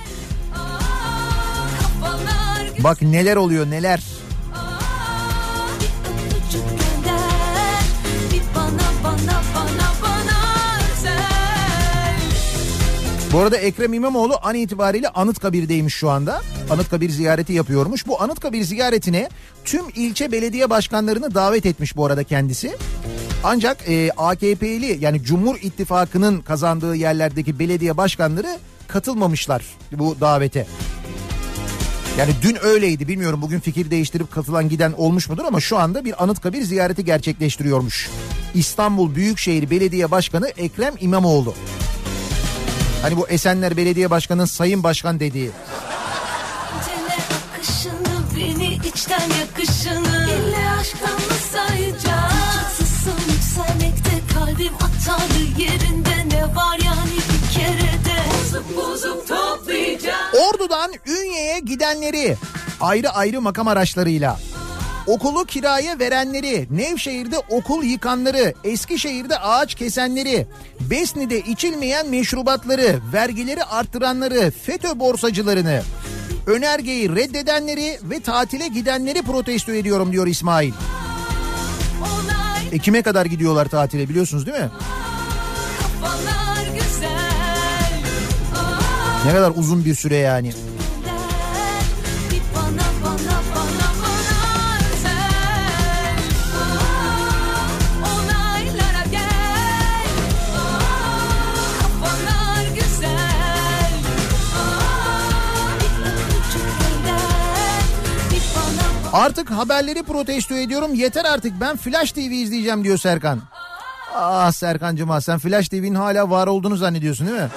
bak 2.84 3.02
neler 3.02 3.36
oluyor 3.36 3.70
neler. 3.70 4.00
Bu 13.34 13.40
arada 13.40 13.58
Ekrem 13.58 13.94
İmamoğlu 13.94 14.34
an 14.42 14.56
itibariyle 14.56 15.10
Anıtkabir'deymiş 15.10 15.94
şu 15.94 16.10
anda. 16.10 16.42
Anıtkabir 16.70 17.10
ziyareti 17.10 17.54
yapıyormuş. 17.54 18.08
Bu 18.08 18.22
Anıtkabir 18.22 18.64
ziyaretine 18.64 19.30
tüm 19.66 19.82
ilçe 19.96 20.32
belediye 20.32 20.70
başkanlarını 20.70 21.36
davet 21.36 21.66
etmiş 21.66 21.98
bu 21.98 22.06
arada 22.06 22.24
kendisi. 22.24 22.78
Ancak 23.44 23.90
e, 23.90 24.12
AKP'li 24.18 24.98
yani 25.02 25.24
Cumhur 25.24 25.56
İttifakı'nın 25.62 26.42
kazandığı 26.42 26.96
yerlerdeki 26.96 27.60
belediye 27.60 27.98
başkanları 27.98 28.60
katılmamışlar 28.88 29.66
bu 29.92 30.16
davete. 30.22 30.68
Yani 32.20 32.32
dün 32.42 32.58
öyleydi 32.64 33.08
bilmiyorum 33.08 33.42
bugün 33.42 33.60
fikir 33.60 33.92
değiştirip 33.92 34.32
katılan 34.32 34.70
giden 34.70 34.92
olmuş 34.92 35.30
mudur 35.30 35.46
ama 35.46 35.60
şu 35.60 35.78
anda 35.78 36.06
bir 36.06 36.24
Anıtkabir 36.24 36.62
ziyareti 36.62 37.06
gerçekleştiriyormuş. 37.06 38.10
İstanbul 38.54 39.16
Büyükşehir 39.16 39.70
Belediye 39.70 40.12
Başkanı 40.12 40.48
Ekrem 40.48 40.94
İmamoğlu. 41.00 41.54
Hani 43.02 43.18
bu 43.18 43.28
Esenler 43.28 43.78
Belediye 43.78 44.10
Başkanı'nın 44.10 44.46
sayın 44.46 44.84
başkan 44.84 45.20
dediği. 45.20 45.52
İçten 48.96 49.30
yakışını 49.40 50.28
İlle 50.30 50.70
aşktan 50.80 51.14
mı 51.14 51.36
sayacağım 51.52 52.30
Çatısın 52.80 53.32
yükselmekte 53.32 54.12
kalbim 54.34 54.74
atarlı 54.76 55.62
yerinde 55.62 55.89
Bozup 59.00 59.28
toplayacağım 59.28 60.32
Ordu'dan 60.34 60.92
Ünye'ye 61.08 61.60
gidenleri 61.60 62.36
ayrı 62.82 63.10
ayrı 63.10 63.42
makam 63.42 63.68
araçlarıyla 63.68 64.40
okulu 65.08 65.46
kiraya 65.46 66.00
verenleri, 66.00 66.68
Nevşehir'de 66.72 67.38
okul 67.50 67.84
yıkanları, 67.84 68.54
Eskişehir'de 68.64 69.38
ağaç 69.40 69.76
kesenleri, 69.76 70.48
Besni'de 70.80 71.40
içilmeyen 71.40 72.10
meşrubatları, 72.10 73.00
vergileri 73.14 73.64
arttıranları, 73.64 74.52
FETÖ 74.52 75.00
borsacılarını, 75.00 75.82
önergeyi 76.48 77.16
reddedenleri 77.16 78.00
ve 78.04 78.20
tatile 78.20 78.68
gidenleri 78.68 79.22
protesto 79.22 79.72
ediyorum 79.72 80.12
diyor 80.12 80.28
İsmail. 80.28 80.74
Ekim'e 82.72 83.02
kadar 83.02 83.26
gidiyorlar 83.26 83.66
tatile 83.66 84.10
biliyorsunuz 84.10 84.46
değil 84.46 84.58
mi? 84.58 84.70
kafalar 86.02 86.49
Ne 89.26 89.34
kadar 89.34 89.52
uzun 89.56 89.86
bir 89.86 89.96
süre 89.96 90.16
yani. 90.16 90.52
Artık 109.14 109.52
haberleri 109.52 110.04
protesto 110.04 110.56
ediyorum. 110.56 110.94
Yeter 110.94 111.26
artık 111.26 111.54
ben 111.62 111.78
Flash 111.78 112.12
TV 112.12 112.20
izleyeceğim 112.20 112.84
diyor 112.84 112.98
Serkan. 112.98 113.42
Ah 114.16 114.52
Serkancığım 114.52 115.12
ah 115.12 115.20
sen 115.20 115.40
Flash 115.40 115.70
TV'nin 115.70 115.96
hala 115.96 116.30
var 116.30 116.48
olduğunu 116.48 116.76
zannediyorsun 116.78 117.28
değil 117.28 117.40
mi? 117.40 117.48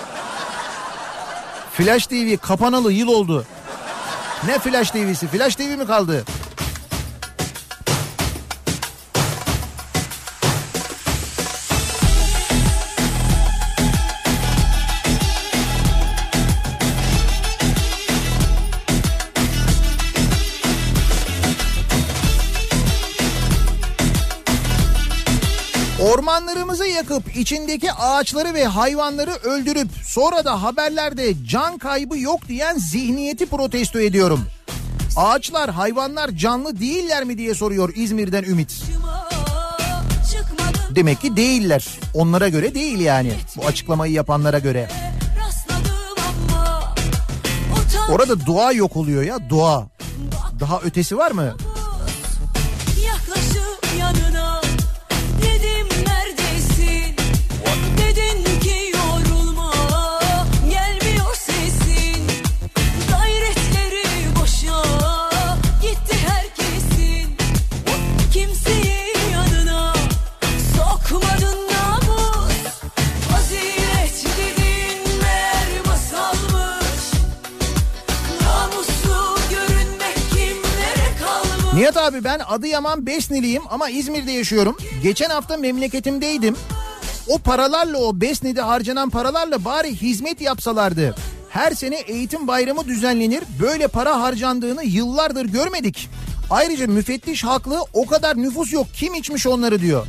Flash 1.73 2.07
TV 2.07 2.37
kapanalı 2.37 2.93
yıl 2.93 3.09
oldu. 3.09 3.45
Ne 4.47 4.59
Flash 4.59 4.91
TV'si? 4.91 5.27
Flash 5.27 5.57
TV 5.57 5.63
mi 5.79 5.87
kaldı? 5.87 6.25
Ormanlarımızı 26.23 26.87
yakıp 26.87 27.37
içindeki 27.37 27.93
ağaçları 27.93 28.55
ve 28.55 28.65
hayvanları 28.65 29.31
öldürüp 29.31 29.89
sonra 30.07 30.45
da 30.45 30.63
haberlerde 30.63 31.47
can 31.47 31.79
kaybı 31.79 32.19
yok 32.19 32.49
diyen 32.49 32.77
zihniyeti 32.79 33.47
protesto 33.47 34.01
ediyorum. 34.01 34.41
Ağaçlar, 35.17 35.71
hayvanlar 35.71 36.31
canlı 36.31 36.81
değiller 36.81 37.25
mi 37.25 37.39
diye 37.39 37.55
soruyor 37.55 37.93
İzmir'den 37.95 38.43
Ümit. 38.43 38.83
Demek 40.91 41.21
ki 41.21 41.37
değiller. 41.37 41.87
Onlara 42.15 42.49
göre 42.49 42.75
değil 42.75 42.99
yani. 42.99 43.33
Bu 43.57 43.67
açıklamayı 43.67 44.13
yapanlara 44.13 44.59
göre. 44.59 44.89
Orada 48.11 48.47
doğa 48.47 48.73
yok 48.73 48.97
oluyor 48.97 49.23
ya 49.23 49.51
doğa. 49.51 49.87
Daha 50.61 50.81
ötesi 50.81 51.17
var 51.17 51.31
mı? 51.31 51.55
Nihat 81.83 81.97
abi 81.97 82.25
ben 82.25 82.39
Adıyaman 82.49 83.07
Besniliyim 83.07 83.63
ama 83.71 83.89
İzmir'de 83.89 84.33
yaşıyorum. 84.33 84.77
Geçen 85.03 85.31
hafta 85.31 85.57
memleketimdeydim. 85.57 86.57
O 87.29 87.39
paralarla 87.39 87.99
o 87.99 88.21
Besni'de 88.21 88.61
harcanan 88.61 89.11
paralarla 89.11 89.65
bari 89.65 89.97
hizmet 89.97 90.41
yapsalardı. 90.41 91.15
Her 91.51 91.73
sene 91.73 91.97
eğitim 91.97 92.49
bayramı 92.49 92.85
düzenlenir. 92.85 93.45
Böyle 93.61 93.89
para 93.89 94.21
harcandığını 94.21 94.85
yıllardır 94.85 95.45
görmedik. 95.45 96.09
Ayrıca 96.51 96.87
müfettiş 96.87 97.45
haklı 97.45 97.81
o 97.93 98.07
kadar 98.07 98.37
nüfus 98.37 98.73
yok. 98.73 98.87
Kim 98.95 99.15
içmiş 99.15 99.47
onları 99.47 99.81
diyor. 99.81 100.07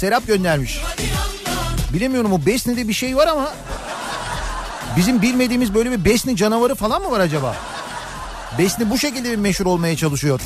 Serap 0.00 0.26
göndermiş. 0.26 0.80
Bilemiyorum 1.92 2.32
o 2.32 2.46
Besni'de 2.46 2.88
bir 2.88 2.92
şey 2.92 3.16
var 3.16 3.26
ama 3.26 3.52
bizim 4.96 5.22
bilmediğimiz 5.22 5.74
böyle 5.74 5.90
bir 5.90 6.04
Besni 6.04 6.36
canavarı 6.36 6.74
falan 6.74 7.02
mı 7.02 7.10
var 7.10 7.20
acaba? 7.20 7.56
Besni 8.58 8.90
bu 8.90 8.98
şekilde 8.98 9.30
bir 9.30 9.36
meşhur 9.36 9.66
olmaya 9.66 9.96
çalışıyor. 9.96 10.40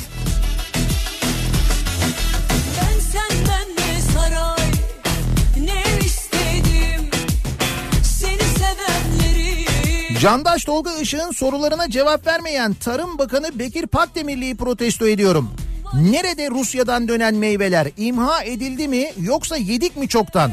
Candaş 10.21 10.63
Tolga 10.63 10.95
Işık'ın 10.95 11.31
sorularına 11.31 11.89
cevap 11.89 12.27
vermeyen 12.27 12.73
Tarım 12.73 13.17
Bakanı 13.17 13.59
Bekir 13.59 13.87
Pakdemirli'yi 13.87 14.57
protesto 14.57 15.07
ediyorum. 15.07 15.51
Nerede 15.93 16.49
Rusya'dan 16.49 17.07
dönen 17.07 17.35
meyveler 17.35 17.87
imha 17.97 18.43
edildi 18.43 18.87
mi 18.87 19.11
yoksa 19.21 19.57
yedik 19.57 19.97
mi 19.97 20.07
çoktan? 20.07 20.51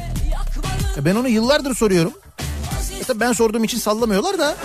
Ben 1.04 1.14
onu 1.14 1.28
yıllardır 1.28 1.74
soruyorum. 1.74 2.12
E 3.10 3.20
ben 3.20 3.32
sorduğum 3.32 3.64
için 3.64 3.78
sallamıyorlar 3.78 4.38
da. 4.38 4.56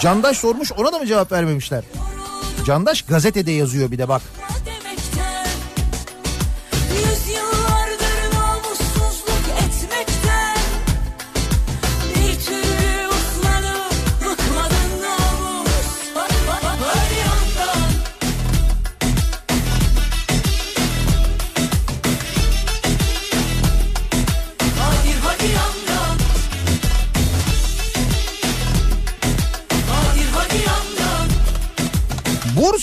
Candaş 0.00 0.38
sormuş 0.38 0.72
ona 0.72 0.92
da 0.92 0.98
mı 0.98 1.06
cevap 1.06 1.32
vermemişler? 1.32 1.84
Candaş 2.66 3.02
gazetede 3.02 3.50
yazıyor 3.50 3.90
bir 3.90 3.98
de 3.98 4.08
bak. 4.08 4.22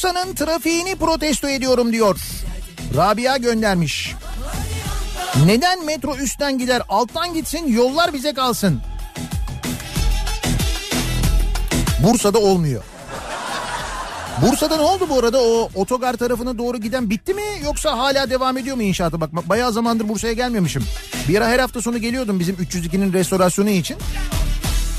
Bursa'nın 0.05 0.35
trafiğini 0.35 0.95
protesto 0.95 1.49
ediyorum 1.49 1.93
diyor. 1.93 2.19
Rabia 2.95 3.37
göndermiş. 3.37 4.15
Neden 5.45 5.85
metro 5.85 6.15
üstten 6.15 6.57
gider 6.57 6.81
alttan 6.89 7.33
gitsin 7.33 7.67
yollar 7.67 8.13
bize 8.13 8.33
kalsın. 8.33 8.81
Bursa'da 12.03 12.39
olmuyor. 12.39 12.83
Bursa'da 14.41 14.77
ne 14.77 14.81
oldu 14.81 15.09
bu 15.09 15.19
arada 15.19 15.41
o 15.41 15.69
otogar 15.75 16.13
tarafına 16.13 16.57
doğru 16.57 16.77
giden 16.77 17.09
bitti 17.09 17.33
mi 17.33 17.43
yoksa 17.63 17.97
hala 17.97 18.29
devam 18.29 18.57
ediyor 18.57 18.75
mu 18.75 18.81
inşaatı? 18.81 19.21
Bak 19.21 19.29
bayağı 19.33 19.73
zamandır 19.73 20.09
Bursa'ya 20.09 20.33
gelmemişim. 20.33 20.83
Bir 21.27 21.37
ara 21.37 21.47
her 21.47 21.59
hafta 21.59 21.81
sonu 21.81 21.97
geliyordum 21.97 22.39
bizim 22.39 22.55
302'nin 22.55 23.13
restorasyonu 23.13 23.69
için. 23.69 23.97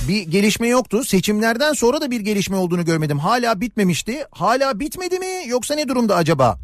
Bir 0.08 0.22
gelişme 0.22 0.68
yoktu. 0.68 1.04
Seçimlerden 1.04 1.72
sonra 1.72 2.00
da 2.00 2.10
bir 2.10 2.20
gelişme 2.20 2.56
olduğunu 2.56 2.84
görmedim. 2.84 3.18
Hala 3.18 3.60
bitmemişti. 3.60 4.24
Hala 4.30 4.80
bitmedi 4.80 5.18
mi 5.18 5.42
yoksa 5.46 5.74
ne 5.74 5.88
durumda 5.88 6.16
acaba? 6.16 6.58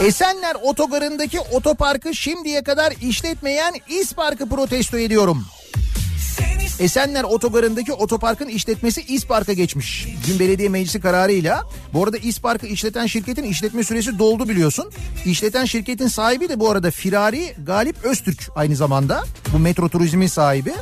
Esenler 0.00 0.56
otogarındaki 0.62 1.40
otoparkı 1.40 2.14
şimdiye 2.14 2.62
kadar 2.62 2.92
işletmeyen 3.02 3.74
İspark'ı 3.88 4.48
protesto 4.48 4.98
ediyorum. 4.98 5.44
Esenler 6.78 7.24
otogarındaki 7.24 7.92
otoparkın 7.92 8.48
işletmesi 8.48 9.02
İspark'a 9.02 9.52
geçmiş. 9.52 10.08
Dün 10.26 10.38
belediye 10.38 10.68
meclisi 10.68 11.00
kararıyla. 11.00 11.62
Bu 11.92 12.04
arada 12.04 12.16
İspark'ı 12.16 12.66
işleten 12.66 13.06
şirketin 13.06 13.42
işletme 13.42 13.84
süresi 13.84 14.18
doldu 14.18 14.48
biliyorsun. 14.48 14.90
İşleten 15.26 15.64
şirketin 15.64 16.08
sahibi 16.08 16.48
de 16.48 16.60
bu 16.60 16.70
arada 16.70 16.90
Firari 16.90 17.54
Galip 17.66 18.04
Öztürk 18.04 18.48
aynı 18.54 18.76
zamanda. 18.76 19.24
Bu 19.52 19.58
metro 19.58 19.88
turizmin 19.88 20.26
sahibi. 20.26 20.72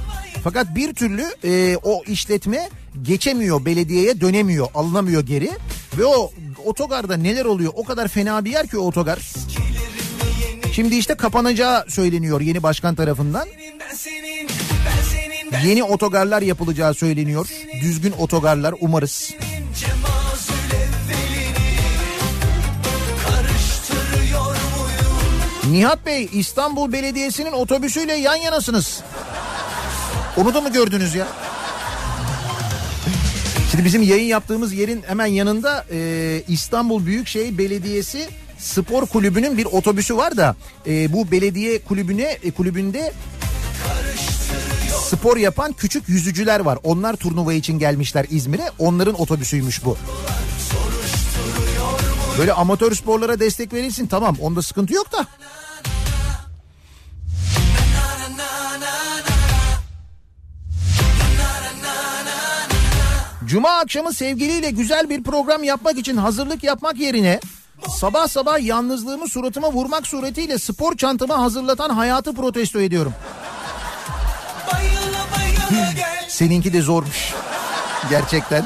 Fakat 0.44 0.74
bir 0.74 0.94
türlü 0.94 1.24
e, 1.44 1.76
o 1.82 2.02
işletme 2.04 2.68
geçemiyor 3.02 3.64
belediyeye 3.64 4.20
dönemiyor 4.20 4.66
alınamıyor 4.74 5.22
geri. 5.26 5.50
Ve 5.98 6.04
o 6.04 6.32
otogarda 6.64 7.16
neler 7.16 7.44
oluyor 7.44 7.72
o 7.76 7.84
kadar 7.84 8.08
fena 8.08 8.44
bir 8.44 8.50
yer 8.50 8.66
ki 8.66 8.78
o 8.78 8.86
otogar. 8.86 9.18
Şimdi 10.72 10.96
işte 10.96 11.14
kapanacağı 11.14 11.84
söyleniyor 11.88 12.40
yeni 12.40 12.62
başkan 12.62 12.94
tarafından. 12.94 13.48
Ben 13.58 13.80
ben 13.80 13.94
Yeni 15.64 15.84
otogarlar 15.84 16.42
yapılacağı 16.42 16.94
söyleniyor. 16.94 17.46
Düzgün 17.80 18.12
otogarlar 18.18 18.74
umarız. 18.80 19.34
Nihat 25.70 26.06
Bey 26.06 26.28
İstanbul 26.32 26.92
Belediyesi'nin 26.92 27.52
otobüsüyle 27.52 28.14
yan 28.14 28.36
yanasınız. 28.36 29.00
Onu 30.36 30.54
da 30.54 30.60
mı 30.60 30.72
gördünüz 30.72 31.14
ya? 31.14 31.26
Şimdi 33.70 33.84
bizim 33.84 34.02
yayın 34.02 34.26
yaptığımız 34.26 34.72
yerin 34.72 35.02
hemen 35.06 35.26
yanında 35.26 35.86
e, 35.92 36.42
İstanbul 36.48 37.06
Büyükşehir 37.06 37.58
Belediyesi 37.58 38.28
Spor 38.58 39.06
Kulübü'nün 39.06 39.58
bir 39.58 39.64
otobüsü 39.64 40.16
var 40.16 40.36
da 40.36 40.56
e, 40.86 41.12
bu 41.12 41.30
belediye 41.30 41.78
kulübüne 41.78 42.38
e, 42.42 42.50
kulübünde 42.50 43.12
spor 45.16 45.36
yapan 45.36 45.72
küçük 45.72 46.08
yüzücüler 46.08 46.60
var. 46.60 46.78
Onlar 46.82 47.16
turnuva 47.16 47.52
için 47.52 47.78
gelmişler 47.78 48.26
İzmir'e. 48.30 48.70
Onların 48.78 49.20
otobüsüymüş 49.20 49.84
bu. 49.84 49.96
Böyle 52.38 52.52
amatör 52.52 52.94
sporlara 52.94 53.40
destek 53.40 53.72
verilsin 53.72 54.06
tamam 54.06 54.36
onda 54.40 54.62
sıkıntı 54.62 54.94
yok 54.94 55.12
da. 55.12 55.26
Cuma 63.46 63.70
akşamı 63.70 64.12
sevgiliyle 64.12 64.70
güzel 64.70 65.10
bir 65.10 65.22
program 65.22 65.64
yapmak 65.64 65.98
için 65.98 66.16
hazırlık 66.16 66.64
yapmak 66.64 66.98
yerine 66.98 67.40
sabah 67.88 68.28
sabah 68.28 68.66
yalnızlığımı 68.66 69.28
suratıma 69.28 69.72
vurmak 69.72 70.06
suretiyle 70.06 70.58
spor 70.58 70.96
çantamı 70.96 71.34
hazırlatan 71.34 71.90
hayatı 71.90 72.34
protesto 72.34 72.80
ediyorum. 72.80 73.12
Seninki 76.32 76.72
de 76.72 76.82
zormuş. 76.82 77.34
Gerçekten. 78.10 78.64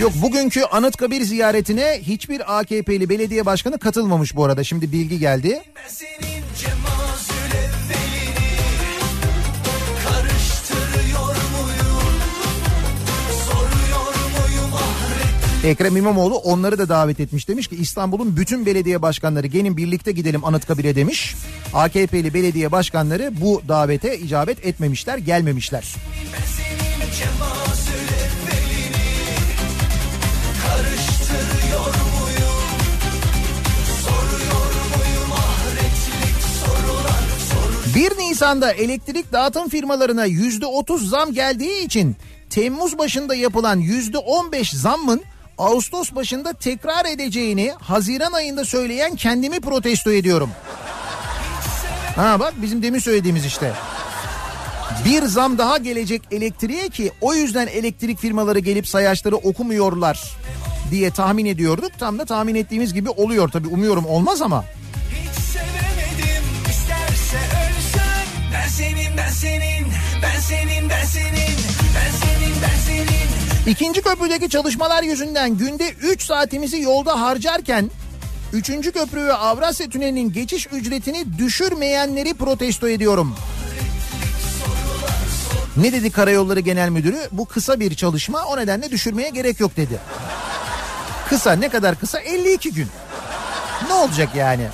Yok 0.00 0.12
bugünkü 0.22 0.62
Anıtkabir 0.62 1.22
ziyaretine 1.22 2.00
hiçbir 2.02 2.58
AKP'li 2.58 3.08
belediye 3.08 3.46
başkanı 3.46 3.78
katılmamış 3.78 4.36
bu 4.36 4.44
arada. 4.44 4.64
Şimdi 4.64 4.92
bilgi 4.92 5.18
geldi. 5.18 5.62
Ekrem 15.64 15.96
İmamoğlu 15.96 16.36
onları 16.36 16.78
da 16.78 16.88
davet 16.88 17.20
etmiş. 17.20 17.48
Demiş 17.48 17.68
ki 17.68 17.76
İstanbul'un 17.76 18.36
bütün 18.36 18.66
belediye 18.66 19.02
başkanları 19.02 19.46
gelin 19.46 19.76
birlikte 19.76 20.12
gidelim 20.12 20.44
Anıtkabir'e 20.44 20.96
demiş. 20.96 21.34
AKP'li 21.74 22.34
belediye 22.34 22.72
başkanları 22.72 23.30
bu 23.40 23.62
davete 23.68 24.18
icabet 24.18 24.66
etmemişler, 24.66 25.18
gelmemişler. 25.18 25.94
1 37.94 38.18
Nisan'da 38.18 38.72
elektrik 38.72 39.32
dağıtım 39.32 39.68
firmalarına 39.68 40.26
%30 40.26 41.08
zam 41.08 41.32
geldiği 41.32 41.84
için 41.84 42.16
Temmuz 42.50 42.98
başında 42.98 43.34
yapılan 43.34 43.80
%15 43.80 44.76
zammın 44.76 45.22
Ağustos 45.58 46.14
başında 46.14 46.52
tekrar 46.52 47.04
edeceğini 47.04 47.72
Haziran 47.80 48.32
ayında 48.32 48.64
söyleyen 48.64 49.16
kendimi 49.16 49.60
protesto 49.60 50.12
ediyorum. 50.12 50.50
Ha 52.16 52.40
bak 52.40 52.54
bizim 52.62 52.82
demin 52.82 52.98
söylediğimiz 52.98 53.44
işte. 53.44 53.72
Bir 55.04 55.22
zam 55.22 55.58
daha 55.58 55.78
gelecek 55.78 56.22
elektriğe 56.30 56.88
ki 56.88 57.12
o 57.20 57.34
yüzden 57.34 57.66
elektrik 57.66 58.18
firmaları 58.18 58.58
gelip 58.58 58.88
sayaçları 58.88 59.36
okumuyorlar 59.36 60.36
diye 60.90 61.10
tahmin 61.10 61.46
ediyorduk. 61.46 61.98
Tam 61.98 62.18
da 62.18 62.24
tahmin 62.24 62.54
ettiğimiz 62.54 62.94
gibi 62.94 63.10
oluyor 63.10 63.48
tabii 63.48 63.68
umuyorum 63.68 64.06
olmaz 64.06 64.42
ama. 64.42 64.64
Ben 68.52 68.68
senin 68.68 69.16
ben 69.16 69.28
senin 69.30 69.86
ben 70.22 70.40
senin 70.40 70.90
ben 70.90 71.04
senin 71.04 71.46
ben 71.94 72.10
senin 72.10 72.54
ben 72.62 72.78
senin 72.86 73.43
İkinci 73.66 74.02
köprüdeki 74.02 74.48
çalışmalar 74.48 75.02
yüzünden 75.02 75.56
günde 75.56 75.90
3 75.90 76.22
saatimizi 76.24 76.80
yolda 76.80 77.20
harcarken 77.20 77.90
3. 78.52 78.66
köprü 78.66 79.26
ve 79.26 79.34
Avrasya 79.34 79.88
Tüneli'nin 79.88 80.32
geçiş 80.32 80.66
ücretini 80.72 81.38
düşürmeyenleri 81.38 82.34
protesto 82.34 82.88
ediyorum. 82.88 83.34
Ne 85.76 85.92
dedi 85.92 86.10
Karayolları 86.10 86.60
Genel 86.60 86.88
Müdürü? 86.88 87.18
Bu 87.32 87.44
kısa 87.44 87.80
bir 87.80 87.94
çalışma 87.94 88.44
o 88.44 88.56
nedenle 88.56 88.90
düşürmeye 88.90 89.30
gerek 89.30 89.60
yok 89.60 89.76
dedi. 89.76 89.98
Kısa 91.28 91.52
ne 91.52 91.68
kadar 91.68 92.00
kısa? 92.00 92.20
52 92.20 92.72
gün. 92.72 92.88
Ne 93.88 93.94
olacak 93.94 94.28
yani? 94.36 94.68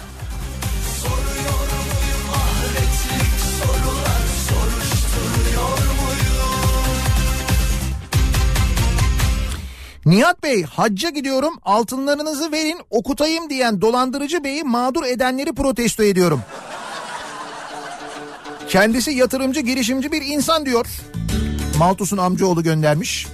Nihat 10.11 10.43
Bey 10.43 10.63
hacca 10.63 11.11
gidiyorum 11.11 11.55
altınlarınızı 11.65 12.53
verin 12.53 12.79
okutayım 12.91 13.51
diyen 13.51 13.81
dolandırıcı 13.81 14.45
beyi 14.45 14.65
mağdur 14.65 15.05
edenleri 15.05 15.53
protesto 15.53 16.03
ediyorum. 16.03 16.41
Kendisi 18.69 19.11
yatırımcı 19.11 19.61
girişimci 19.61 20.13
bir 20.13 20.23
insan 20.23 20.67
diyor. 20.67 20.87
Maltus'un 21.79 22.17
amcaoğlu 22.17 22.63
göndermiş. 22.63 23.27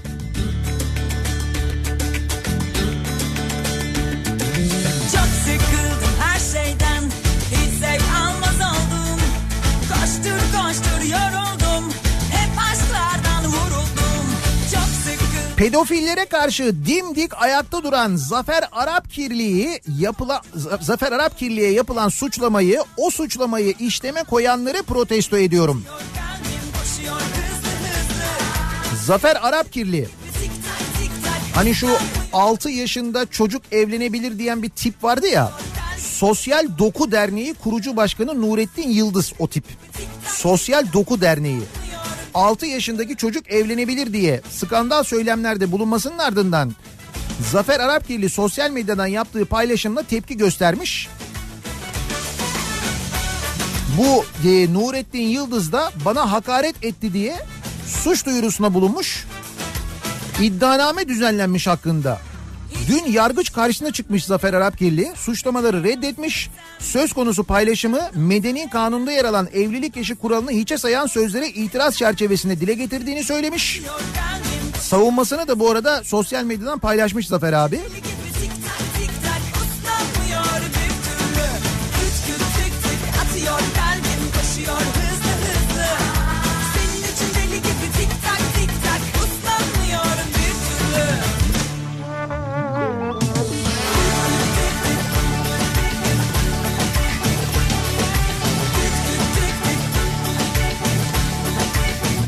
Pedofillere 15.56 16.24
karşı 16.26 16.74
dimdik 16.86 17.42
ayakta 17.42 17.82
duran 17.82 18.16
Zafer 18.16 18.64
Arap 18.72 19.10
Kirliği 19.10 19.80
yapılan 19.98 20.40
Zafer 20.80 21.12
Arap 21.12 21.38
Kirliğe 21.38 21.70
yapılan 21.70 22.08
suçlamayı 22.08 22.82
o 22.96 23.10
suçlamayı 23.10 23.74
işleme 23.80 24.22
koyanları 24.22 24.82
protesto 24.82 25.36
ediyorum. 25.36 25.84
Zafer 29.04 29.38
Arap 29.42 29.72
Kirli 29.72 30.08
hani 31.54 31.74
şu 31.74 31.88
6 32.32 32.70
yaşında 32.70 33.26
çocuk 33.26 33.62
evlenebilir 33.72 34.38
diyen 34.38 34.62
bir 34.62 34.68
tip 34.68 35.04
vardı 35.04 35.26
ya. 35.26 35.52
Sosyal 35.98 36.78
Doku 36.78 37.12
Derneği 37.12 37.54
kurucu 37.54 37.96
başkanı 37.96 38.42
Nurettin 38.42 38.90
Yıldız 38.90 39.32
o 39.38 39.48
tip. 39.48 39.64
Sosyal 40.26 40.92
Doku 40.92 41.20
Derneği. 41.20 41.62
6 42.36 42.66
yaşındaki 42.66 43.16
çocuk 43.16 43.52
evlenebilir 43.52 44.12
diye 44.12 44.40
skandal 44.50 45.02
söylemlerde 45.02 45.72
bulunmasının 45.72 46.18
ardından 46.18 46.72
Zafer 47.50 47.80
Arapgirli 47.80 48.30
sosyal 48.30 48.70
medyadan 48.70 49.06
yaptığı 49.06 49.44
paylaşımla 49.44 50.02
tepki 50.02 50.36
göstermiş. 50.36 51.08
Bu 53.98 54.24
e, 54.48 54.74
Nurettin 54.74 55.22
Yıldız 55.22 55.72
da 55.72 55.92
bana 56.04 56.32
hakaret 56.32 56.84
etti 56.84 57.12
diye 57.12 57.36
suç 57.86 58.26
duyurusuna 58.26 58.74
bulunmuş. 58.74 59.26
İddianame 60.42 61.08
düzenlenmiş 61.08 61.66
hakkında. 61.66 62.20
Dün 62.88 63.12
yargıç 63.12 63.52
karşısına 63.52 63.90
çıkmış 63.90 64.24
Zafer 64.24 64.54
Arapgirli. 64.54 65.12
Suçlamaları 65.16 65.84
reddetmiş. 65.84 66.50
Söz 66.78 67.12
konusu 67.12 67.44
paylaşımı 67.44 68.00
medeni 68.14 68.70
kanunda 68.70 69.12
yer 69.12 69.24
alan 69.24 69.48
evlilik 69.54 69.96
yaşı 69.96 70.16
kuralını 70.16 70.50
hiçe 70.50 70.78
sayan 70.78 71.06
sözlere 71.06 71.48
itiraz 71.48 71.96
çerçevesinde 71.96 72.60
dile 72.60 72.74
getirdiğini 72.74 73.24
söylemiş. 73.24 73.82
Savunmasını 74.80 75.48
da 75.48 75.58
bu 75.58 75.70
arada 75.70 76.04
sosyal 76.04 76.44
medyadan 76.44 76.78
paylaşmış 76.78 77.28
Zafer 77.28 77.52
abi. 77.52 77.80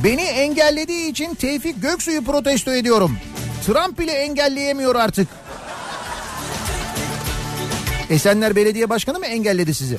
Beni 0.05 0.23
engellediği 0.23 1.11
için 1.11 1.35
Tevfik 1.35 1.83
Göksu'yu 1.83 2.25
protesto 2.25 2.75
ediyorum. 2.75 3.19
Trump 3.67 3.99
bile 3.99 4.13
engelleyemiyor 4.13 4.95
artık. 4.95 5.29
Esenler 8.11 8.57
Belediye 8.57 8.89
Başkanı 8.89 9.19
mı 9.19 9.27
engelledi 9.27 9.75
sizi? 9.75 9.99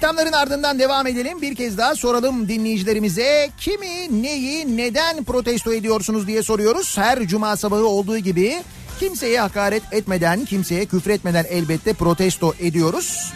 Reklamların 0.00 0.32
ardından 0.32 0.78
devam 0.78 1.06
edelim. 1.06 1.42
Bir 1.42 1.54
kez 1.54 1.78
daha 1.78 1.94
soralım 1.94 2.48
dinleyicilerimize 2.48 3.48
kimi, 3.58 4.22
neyi, 4.22 4.76
neden 4.76 5.24
protesto 5.24 5.72
ediyorsunuz 5.72 6.26
diye 6.26 6.42
soruyoruz. 6.42 6.98
Her 6.98 7.26
cuma 7.26 7.56
sabahı 7.56 7.86
olduğu 7.86 8.18
gibi 8.18 8.62
kimseye 9.00 9.40
hakaret 9.40 9.82
etmeden, 9.92 10.44
kimseye 10.44 10.86
küfretmeden 10.86 11.44
elbette 11.50 11.92
protesto 11.92 12.54
ediyoruz. 12.60 13.32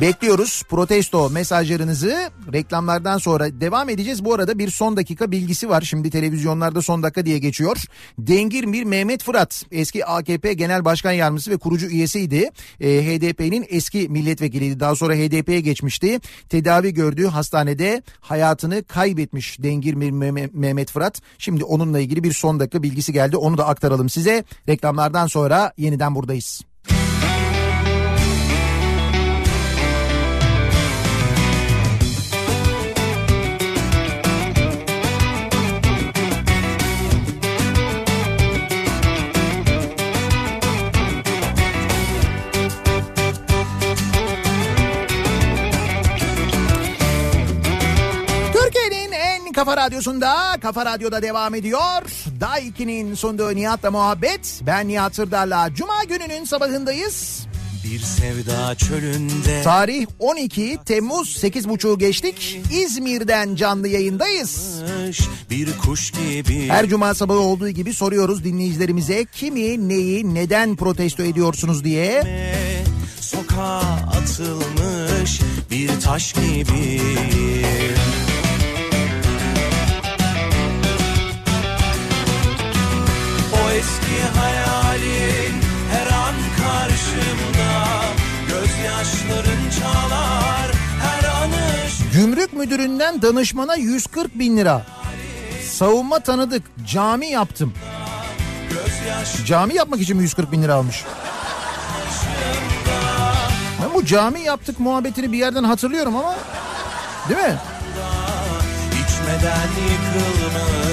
Bekliyoruz 0.00 0.62
protesto 0.68 1.30
mesajlarınızı 1.30 2.30
reklamlardan 2.52 3.18
sonra 3.18 3.60
devam 3.60 3.88
edeceğiz. 3.88 4.24
Bu 4.24 4.34
arada 4.34 4.58
bir 4.58 4.70
son 4.70 4.96
dakika 4.96 5.30
bilgisi 5.30 5.68
var. 5.68 5.80
Şimdi 5.82 6.10
televizyonlarda 6.10 6.82
son 6.82 7.02
dakika 7.02 7.26
diye 7.26 7.38
geçiyor. 7.38 7.84
Dengir 8.18 8.72
bir 8.72 8.84
Mehmet 8.84 9.22
Fırat 9.22 9.64
eski 9.72 10.06
AKP 10.06 10.52
Genel 10.52 10.84
Başkan 10.84 11.12
Yardımcısı 11.12 11.50
ve 11.50 11.56
kurucu 11.56 11.86
üyesiydi. 11.86 12.50
Ee, 12.80 12.88
HDP'nin 12.88 13.66
eski 13.68 14.08
milletvekiliydi. 14.08 14.80
Daha 14.80 14.96
sonra 14.96 15.14
HDP'ye 15.14 15.60
geçmişti. 15.60 16.20
Tedavi 16.48 16.94
gördüğü 16.94 17.26
hastanede 17.26 18.02
hayatını 18.20 18.84
kaybetmiş 18.84 19.62
Dengir 19.62 20.00
bir 20.00 20.10
Mehmet- 20.10 20.50
Mehmet 20.52 20.90
Fırat. 20.90 21.20
Şimdi 21.38 21.64
onunla 21.64 22.00
ilgili 22.00 22.22
bir 22.24 22.32
son 22.32 22.60
dakika 22.60 22.82
bilgisi 22.82 23.12
geldi. 23.12 23.36
Onu 23.36 23.58
da 23.58 23.66
aktaralım 23.68 24.08
size. 24.08 24.44
Reklamlardan 24.68 25.26
sonra 25.26 25.72
yeniden 25.76 26.14
buradayız. 26.14 26.62
Kafa 49.58 49.76
radyosunda 49.76 50.58
Kafa 50.60 50.86
Radyo'da 50.86 51.22
devam 51.22 51.54
ediyor. 51.54 52.02
Daiki'nin 52.40 53.14
sunduğu 53.14 53.56
Nihat'la 53.56 53.90
muhabbet. 53.90 54.60
Ben 54.66 54.88
Nihat 54.88 55.14
Sırdar'la 55.14 55.74
Cuma 55.74 56.04
gününün 56.04 56.44
sabahındayız. 56.44 57.46
Bir 57.84 57.98
sevda 57.98 58.74
çölünde 58.74 59.62
Tarih 59.64 60.06
12 60.18 60.78
Temmuz 60.84 61.36
8.30'u 61.44 61.98
geçtik. 61.98 62.60
İzmir'den 62.72 63.54
canlı 63.54 63.88
yayındayız. 63.88 64.82
bir 65.50 65.78
kuş 65.78 66.10
gibi 66.10 66.68
Her 66.68 66.86
cuma 66.88 67.14
sabahı 67.14 67.38
olduğu 67.38 67.68
gibi 67.68 67.94
soruyoruz 67.94 68.44
dinleyicilerimize 68.44 69.24
kimi, 69.24 69.88
neyi, 69.88 70.34
neden 70.34 70.76
protesto 70.76 71.22
ediyorsunuz 71.22 71.84
diye. 71.84 72.22
sokağa 73.20 73.80
atılmış 74.16 75.40
bir 75.70 76.00
taş 76.00 76.32
gibi. 76.32 77.00
Gümrük 92.12 92.52
müdüründen 92.52 93.22
danışmana 93.22 93.74
140 93.74 94.38
bin 94.38 94.56
lira. 94.56 94.86
Savunma 95.70 96.18
tanıdık 96.18 96.62
cami 96.86 97.26
yaptım. 97.26 97.74
Cami 99.46 99.74
yapmak 99.74 100.00
için 100.00 100.16
mi 100.16 100.22
140 100.22 100.52
bin 100.52 100.62
lira 100.62 100.74
almış? 100.74 101.04
Ben 103.82 103.94
bu 103.94 104.04
cami 104.04 104.40
yaptık 104.40 104.80
muhabbetini 104.80 105.32
bir 105.32 105.38
yerden 105.38 105.64
hatırlıyorum 105.64 106.16
ama 106.16 106.36
değil 107.28 107.40
mi? 107.40 107.56
içmeden 108.94 109.68
yıkılmış 109.90 110.87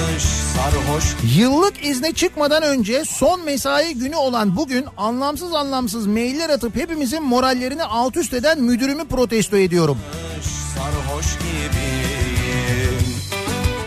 Yıllık 1.36 1.84
izne 1.84 2.12
çıkmadan 2.12 2.62
önce 2.62 3.04
son 3.04 3.44
mesai 3.44 3.94
günü 3.94 4.16
olan 4.16 4.56
bugün 4.56 4.84
anlamsız 4.96 5.54
anlamsız 5.54 6.06
mailler 6.06 6.50
atıp 6.50 6.76
hepimizin 6.76 7.22
morallerini 7.22 7.84
alt 7.84 8.16
üst 8.16 8.34
eden 8.34 8.60
müdürümü 8.62 9.04
protesto 9.04 9.56
ediyorum. 9.56 9.98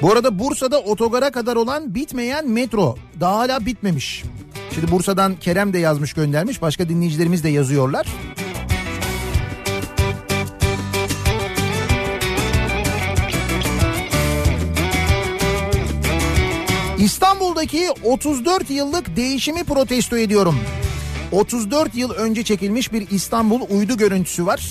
Bu 0.02 0.12
arada 0.12 0.40
Bursa'da 0.40 0.80
otogara 0.80 1.32
kadar 1.32 1.56
olan 1.56 1.96
bitmeyen 1.96 2.50
metro 2.50 2.96
daha 3.20 3.38
hala 3.38 3.66
bitmemiş. 3.66 4.24
Şimdi 4.76 4.92
Bursa'dan 4.92 5.36
Kerem 5.36 5.74
de 5.74 5.80
yazmış 5.80 6.14
göndermiş 6.14 6.62
başka 6.62 6.90
dinleyicilerimiz 6.90 7.44
de 7.44 7.50
yazıyorlar. 7.50 8.08
İstanbul'daki 17.00 17.90
34 18.04 18.70
yıllık 18.70 19.16
değişimi 19.16 19.64
protesto 19.64 20.18
ediyorum. 20.18 20.60
34 21.32 21.96
yıl 21.96 22.12
önce 22.12 22.44
çekilmiş 22.44 22.94
bir 22.94 23.10
İstanbul 23.10 23.62
uydu 23.70 23.98
görüntüsü 23.98 24.46
var. 24.46 24.70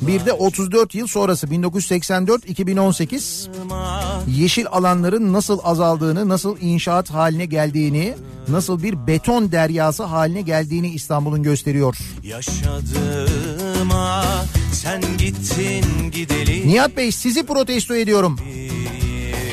Bir 0.00 0.26
de 0.26 0.32
34 0.32 0.94
yıl 0.94 1.06
sonrası 1.06 1.46
1984-2018 1.46 3.48
yeşil 4.28 4.66
alanların 4.70 5.32
nasıl 5.32 5.58
azaldığını, 5.62 6.28
nasıl 6.28 6.56
inşaat 6.60 7.10
haline 7.10 7.46
geldiğini, 7.46 8.14
nasıl 8.48 8.82
bir 8.82 9.06
beton 9.06 9.52
deryası 9.52 10.02
haline 10.02 10.40
geldiğini 10.40 10.88
İstanbul'un 10.88 11.42
gösteriyor. 11.42 11.96
Yaşadığıma 12.22 14.24
sen 14.72 15.02
gittin 15.18 16.10
gideli 16.12 16.68
Nihat 16.68 16.96
Bey 16.96 17.12
sizi 17.12 17.46
protesto 17.46 17.94
ediyorum. 17.94 18.38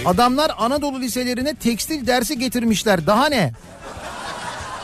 Adamlar 0.06 0.52
Anadolu 0.58 1.02
liselerine 1.02 1.56
tekstil 1.56 2.08
dersi 2.08 2.40
getirmişler. 2.40 3.08
Daha 3.08 3.26
ne? 3.26 3.52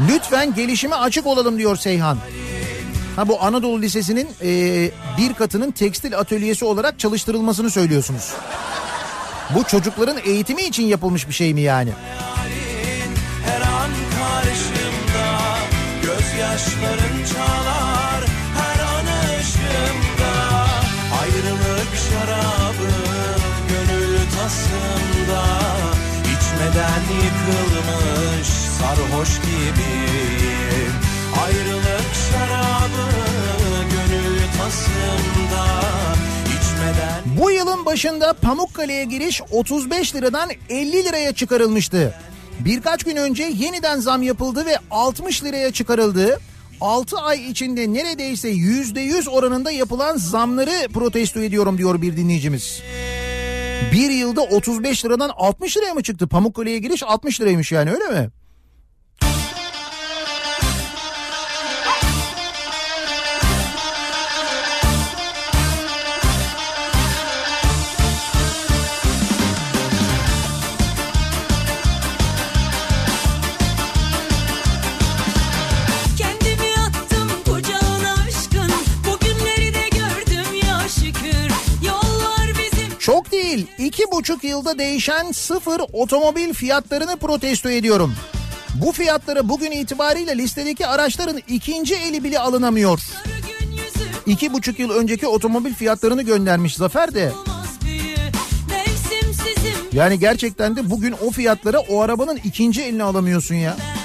Lütfen 0.10 0.54
gelişime 0.54 0.96
açık 0.96 1.26
olalım 1.28 1.58
diyor 1.58 1.76
Seyhan. 1.76 2.18
Ha 3.16 3.28
bu 3.28 3.44
Anadolu 3.44 3.82
Lisesi'nin 3.82 4.30
e, 4.41 4.91
bir 5.18 5.34
katının 5.34 5.72
tekstil 5.72 6.18
atölyesi 6.18 6.66
olarak 6.66 7.00
çalıştırılmasını 7.00 7.72
söylüyorsunuz. 7.72 8.34
Bu 9.56 9.64
çocukların 9.64 10.18
eğitimi 10.26 10.62
için 10.62 10.84
yapılmış 10.84 11.28
bir 11.28 11.34
şey 11.34 11.54
mi 11.54 11.62
yani? 11.62 11.91
her 13.46 13.62
an 13.62 13.91
karşımda 14.20 15.30
içmeden 26.70 27.02
yıkılmış 27.16 28.48
sarhoş 28.48 29.30
gibiyim 29.38 30.94
ayrılık 31.46 32.14
şarabı 32.32 33.10
gönül 33.91 34.40
tasımda 34.58 35.66
Bu 37.40 37.52
yılın 37.52 37.86
başında 37.86 38.34
Pamukkale'ye 38.34 39.04
giriş 39.04 39.41
35 39.52 40.16
liradan 40.16 40.50
50 40.70 41.04
liraya 41.04 41.34
çıkarılmıştı. 41.34 42.14
Birkaç 42.60 43.04
gün 43.04 43.16
önce 43.16 43.44
yeniden 43.44 44.00
zam 44.00 44.22
yapıldı 44.22 44.66
ve 44.66 44.78
60 44.91 45.44
liraya 45.44 45.72
çıkarıldı. 45.72 46.40
6 46.82 47.18
ay 47.18 47.50
içinde 47.50 47.94
neredeyse 47.94 48.52
%100 48.52 49.30
oranında 49.30 49.72
yapılan 49.72 50.18
zamları 50.18 50.88
protesto 50.94 51.40
ediyorum 51.40 51.78
diyor 51.78 52.02
bir 52.02 52.18
dinleyicimiz. 52.18 52.82
Bir 53.92 54.10
yılda 54.10 54.42
35 54.42 55.06
liradan 55.06 55.32
60 55.36 55.78
liraya 55.78 55.94
mı 55.94 56.04
çıktı? 56.04 56.28
Pamukkale'ye 56.28 56.80
giriş 56.80 57.04
60 57.04 57.42
liraymış 57.42 57.72
yani 57.72 57.92
öyle 57.92 58.22
mi? 58.22 58.30
İki 84.00 84.12
buçuk 84.12 84.44
yılda 84.44 84.80
değişen 84.80 85.32
sıfır 85.32 85.82
otomobil 85.94 86.54
fiyatlarını 86.54 87.18
protesto 87.18 87.70
ediyorum. 87.70 88.16
Bu 88.76 88.92
fiyatlara 88.92 89.50
bugün 89.50 89.72
itibariyle 89.72 90.38
listedeki 90.38 90.88
araçların 90.88 91.42
ikinci 91.48 91.96
eli 91.96 92.24
bile 92.24 92.40
alınamıyor. 92.40 93.00
İki 94.26 94.54
buçuk 94.54 94.80
yıl 94.80 94.90
önceki 94.90 95.28
otomobil 95.28 95.74
fiyatlarını 95.74 96.22
göndermiş 96.22 96.76
Zafer 96.76 97.14
de. 97.14 97.32
Yani 99.94 100.20
gerçekten 100.20 100.76
de 100.76 100.90
bugün 100.90 101.16
o 101.28 101.32
fiyatlara 101.32 101.80
o 101.80 102.02
arabanın 102.02 102.40
ikinci 102.44 102.82
elini 102.82 103.04
alamıyorsun 103.04 103.56
ya. 103.56 103.78
Unutturdun 103.78 103.99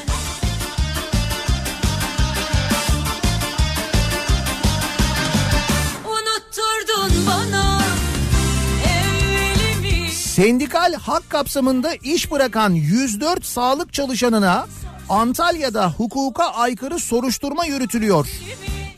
Sendikal 10.34 10.94
hak 10.94 11.30
kapsamında 11.30 11.94
iş 11.94 12.30
bırakan 12.30 12.70
104 12.70 13.44
sağlık 13.44 13.92
çalışanına 13.92 14.66
Antalya'da 15.08 15.90
hukuka 15.90 16.44
aykırı 16.44 16.98
soruşturma 16.98 17.66
yürütülüyor. 17.66 18.28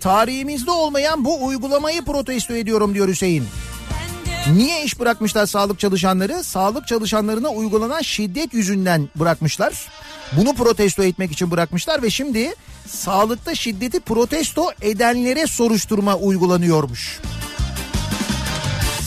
Tarihimizde 0.00 0.70
olmayan 0.70 1.24
bu 1.24 1.46
uygulamayı 1.46 2.04
protesto 2.04 2.54
ediyorum 2.54 2.94
diyor 2.94 3.08
Hüseyin. 3.08 3.44
Niye 4.52 4.84
iş 4.84 5.00
bırakmışlar 5.00 5.46
sağlık 5.46 5.78
çalışanları? 5.78 6.44
Sağlık 6.44 6.86
çalışanlarına 6.86 7.48
uygulanan 7.48 8.02
şiddet 8.02 8.54
yüzünden 8.54 9.08
bırakmışlar. 9.16 9.88
Bunu 10.32 10.54
protesto 10.54 11.02
etmek 11.02 11.32
için 11.32 11.50
bırakmışlar 11.50 12.02
ve 12.02 12.10
şimdi 12.10 12.54
sağlıkta 12.86 13.54
şiddeti 13.54 14.00
protesto 14.00 14.70
edenlere 14.82 15.46
soruşturma 15.46 16.16
uygulanıyormuş. 16.16 17.20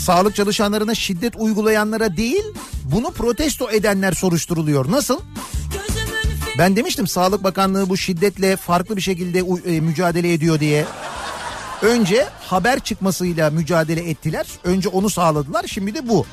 Sağlık 0.05 0.35
çalışanlarına 0.35 0.95
şiddet 0.95 1.35
uygulayanlara 1.35 2.17
değil, 2.17 2.43
bunu 2.83 3.11
protesto 3.11 3.71
edenler 3.71 4.11
soruşturuluyor. 4.11 4.91
Nasıl? 4.91 5.19
Ben 6.57 6.75
demiştim 6.75 7.07
Sağlık 7.07 7.43
Bakanlığı 7.43 7.89
bu 7.89 7.97
şiddetle 7.97 8.55
farklı 8.55 8.95
bir 8.95 9.01
şekilde 9.01 9.39
e, 9.75 9.79
mücadele 9.79 10.33
ediyor 10.33 10.59
diye. 10.59 10.85
Önce 11.81 12.27
haber 12.41 12.79
çıkmasıyla 12.79 13.49
mücadele 13.49 14.09
ettiler. 14.09 14.47
Önce 14.63 14.89
onu 14.89 15.09
sağladılar. 15.09 15.65
Şimdi 15.67 15.95
de 15.95 16.09
bu. 16.09 16.25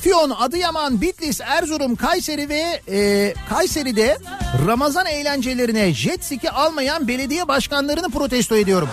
Afyon, 0.00 0.30
Adıyaman, 0.30 1.00
Bitlis, 1.00 1.40
Erzurum, 1.40 1.96
Kayseri 1.96 2.48
ve 2.48 2.80
e, 2.88 3.34
Kayseri'de 3.48 4.18
Ramazan 4.66 5.06
eğlencelerine 5.06 5.94
jet 5.94 6.24
ski 6.24 6.50
almayan 6.50 7.08
belediye 7.08 7.48
başkanlarını 7.48 8.10
protesto 8.10 8.56
ediyorum. 8.56 8.88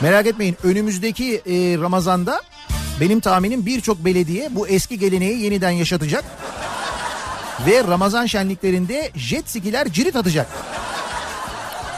Merak 0.00 0.26
etmeyin 0.26 0.56
önümüzdeki 0.62 1.34
e, 1.34 1.78
Ramazan'da 1.78 2.42
benim 3.00 3.20
tahminim 3.20 3.66
birçok 3.66 4.04
belediye 4.04 4.54
bu 4.54 4.68
eski 4.68 4.98
geleneği 4.98 5.40
yeniden 5.40 5.70
yaşatacak. 5.70 6.24
Ve 7.66 7.84
Ramazan 7.84 8.26
şenliklerinde 8.26 9.10
jet 9.14 9.50
skiler 9.50 9.92
cirit 9.92 10.16
atacak. 10.16 10.46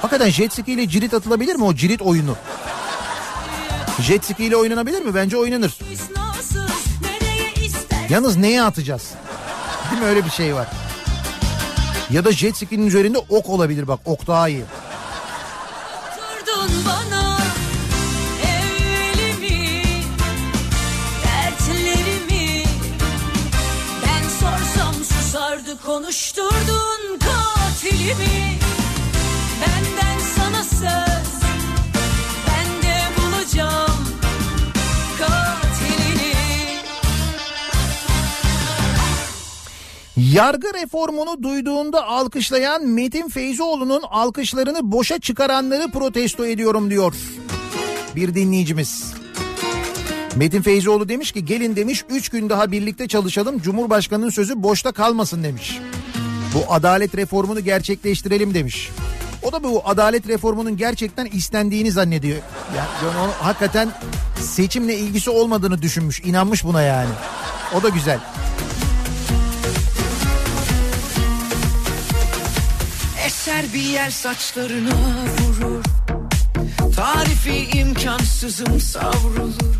Hakikaten 0.02 0.31
jet 0.31 0.52
ski 0.52 0.72
ile 0.72 0.89
cirit 0.89 1.14
atılabilir 1.14 1.56
mi 1.56 1.64
o 1.64 1.74
cirit 1.74 2.02
oyunu? 2.02 2.36
Jet 4.01 4.24
ski 4.24 4.44
ile 4.44 4.56
oynanabilir 4.56 5.02
mi? 5.02 5.14
Bence 5.14 5.36
oynanır. 5.36 5.78
Yalnız 8.09 8.36
neye 8.36 8.62
atacağız? 8.62 9.10
Değil 9.90 10.02
mi 10.02 10.09
öyle 10.09 10.24
bir 10.24 10.31
şey 10.31 10.55
var. 10.55 10.66
Ya 12.10 12.24
da 12.24 12.32
jet 12.32 12.56
ski'nin 12.56 12.86
üzerinde 12.86 13.18
ok 13.18 13.48
olabilir 13.48 13.89
bak 13.89 14.01
ok 14.05 14.26
daha 14.26 14.48
iyi. 14.48 14.64
Konuşturdun 25.86 27.18
katilimi 27.18 28.59
Benden 29.60 30.18
sana 30.36 30.64
söz 30.64 31.34
Yargı 40.16 40.74
reformunu 40.74 41.43
duyduğunda 41.43 42.07
alkışlayan 42.07 42.86
Metin 42.86 43.28
Feyzoğlu'nun 43.28 44.03
alkışlarını 44.11 44.93
boşa 44.93 45.19
çıkaranları 45.19 45.91
protesto 45.91 46.47
ediyorum 46.47 46.91
diyor. 46.91 47.15
Bir 48.16 48.35
dinleyicimiz. 48.35 49.15
Metin 50.36 50.62
Feyzoğlu 50.62 51.09
demiş 51.09 51.32
ki 51.32 51.45
gelin 51.45 51.77
demiş 51.77 52.05
3 52.09 52.28
gün 52.28 52.49
daha 52.49 52.73
birlikte 52.73 53.09
çalışalım 53.09 53.59
Cumhurbaşkanı'nın 53.59 54.31
sözü 54.31 54.62
boşta 54.62 54.93
kalmasın 54.93 55.45
demiş. 55.45 55.78
Bu 56.55 56.73
adalet 56.73 57.16
reformunu 57.16 57.61
gerçekleştirelim 57.61 58.55
demiş. 58.55 58.91
O 59.43 59.53
da 59.53 59.62
bu 59.62 59.82
adalet 59.85 60.28
reformunun 60.28 60.77
gerçekten 60.77 61.27
istendiğini 61.27 61.91
zannediyor. 61.91 62.39
Yani 62.77 63.16
onu 63.16 63.31
hakikaten 63.47 63.89
seçimle 64.41 64.99
ilgisi 64.99 65.31
olmadığını 65.31 65.82
düşünmüş, 65.82 66.20
inanmış 66.20 66.65
buna 66.65 66.82
yani. 66.82 67.11
O 67.78 67.82
da 67.82 67.89
güzel. 67.89 68.19
Eser 73.45 73.65
bir 73.75 73.83
yer 73.83 74.11
saçlarına 74.11 74.95
vurur 75.39 75.85
Tarifi 76.97 77.79
imkansızım 77.79 78.81
savrulur 78.81 79.75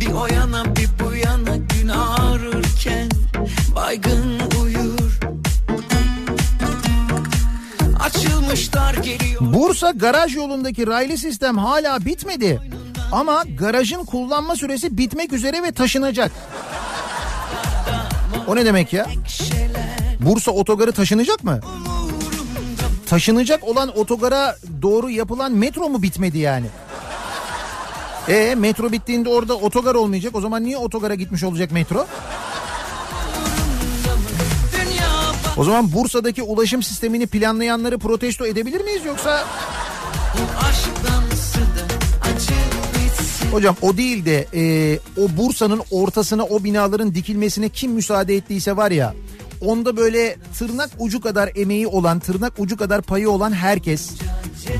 Bir 0.00 0.12
o 0.12 0.26
yana 0.26 0.76
bir 0.76 0.88
bu 1.00 1.14
yana 1.14 1.56
gün 1.56 1.88
ağrırken 1.88 3.08
Baygın 3.74 4.40
uyur 4.62 5.20
Açılmış 8.00 8.72
dar 8.72 8.94
geliyor 8.94 9.40
Bursa 9.40 9.90
garaj 9.90 10.36
yolundaki 10.36 10.86
raylı 10.86 11.16
sistem 11.16 11.58
hala 11.58 12.04
bitmedi. 12.04 12.60
Ama 13.12 13.44
garajın 13.58 14.04
kullanma 14.04 14.56
süresi 14.56 14.98
bitmek 14.98 15.32
üzere 15.32 15.62
ve 15.62 15.72
taşınacak. 15.72 16.32
O 18.46 18.56
ne 18.56 18.64
demek 18.64 18.92
ya? 18.92 19.06
Bursa 20.20 20.50
otogarı 20.50 20.92
taşınacak 20.92 21.44
mı? 21.44 21.60
Taşınacak 23.10 23.64
olan 23.64 23.98
otogara 23.98 24.56
doğru 24.82 25.10
yapılan 25.10 25.52
metro 25.52 25.88
mu 25.88 26.02
bitmedi 26.02 26.38
yani? 26.38 26.66
E 28.28 28.54
metro 28.54 28.92
bittiğinde 28.92 29.28
orada 29.28 29.54
otogar 29.54 29.94
olmayacak. 29.94 30.36
O 30.36 30.40
zaman 30.40 30.64
niye 30.64 30.76
otogara 30.76 31.14
gitmiş 31.14 31.44
olacak 31.44 31.72
metro? 31.72 32.06
O 35.56 35.64
zaman 35.64 35.92
Bursa'daki 35.92 36.42
ulaşım 36.42 36.82
sistemini 36.82 37.26
planlayanları 37.26 37.98
protesto 37.98 38.46
edebilir 38.46 38.80
miyiz 38.80 39.04
yoksa 39.04 39.44
Hocam 43.52 43.76
o 43.82 43.96
değil 43.96 44.24
de 44.24 44.46
e, 44.54 44.98
o 45.16 45.36
Bursa'nın 45.36 45.82
ortasına 45.90 46.44
o 46.44 46.64
binaların 46.64 47.14
dikilmesine 47.14 47.68
kim 47.68 47.92
müsaade 47.92 48.36
ettiyse 48.36 48.76
var 48.76 48.90
ya 48.90 49.14
onda 49.60 49.96
böyle 49.96 50.36
tırnak 50.58 50.90
ucu 50.98 51.20
kadar 51.20 51.50
emeği 51.54 51.86
olan 51.86 52.20
tırnak 52.20 52.52
ucu 52.58 52.76
kadar 52.76 53.02
payı 53.02 53.30
olan 53.30 53.52
herkes 53.52 54.10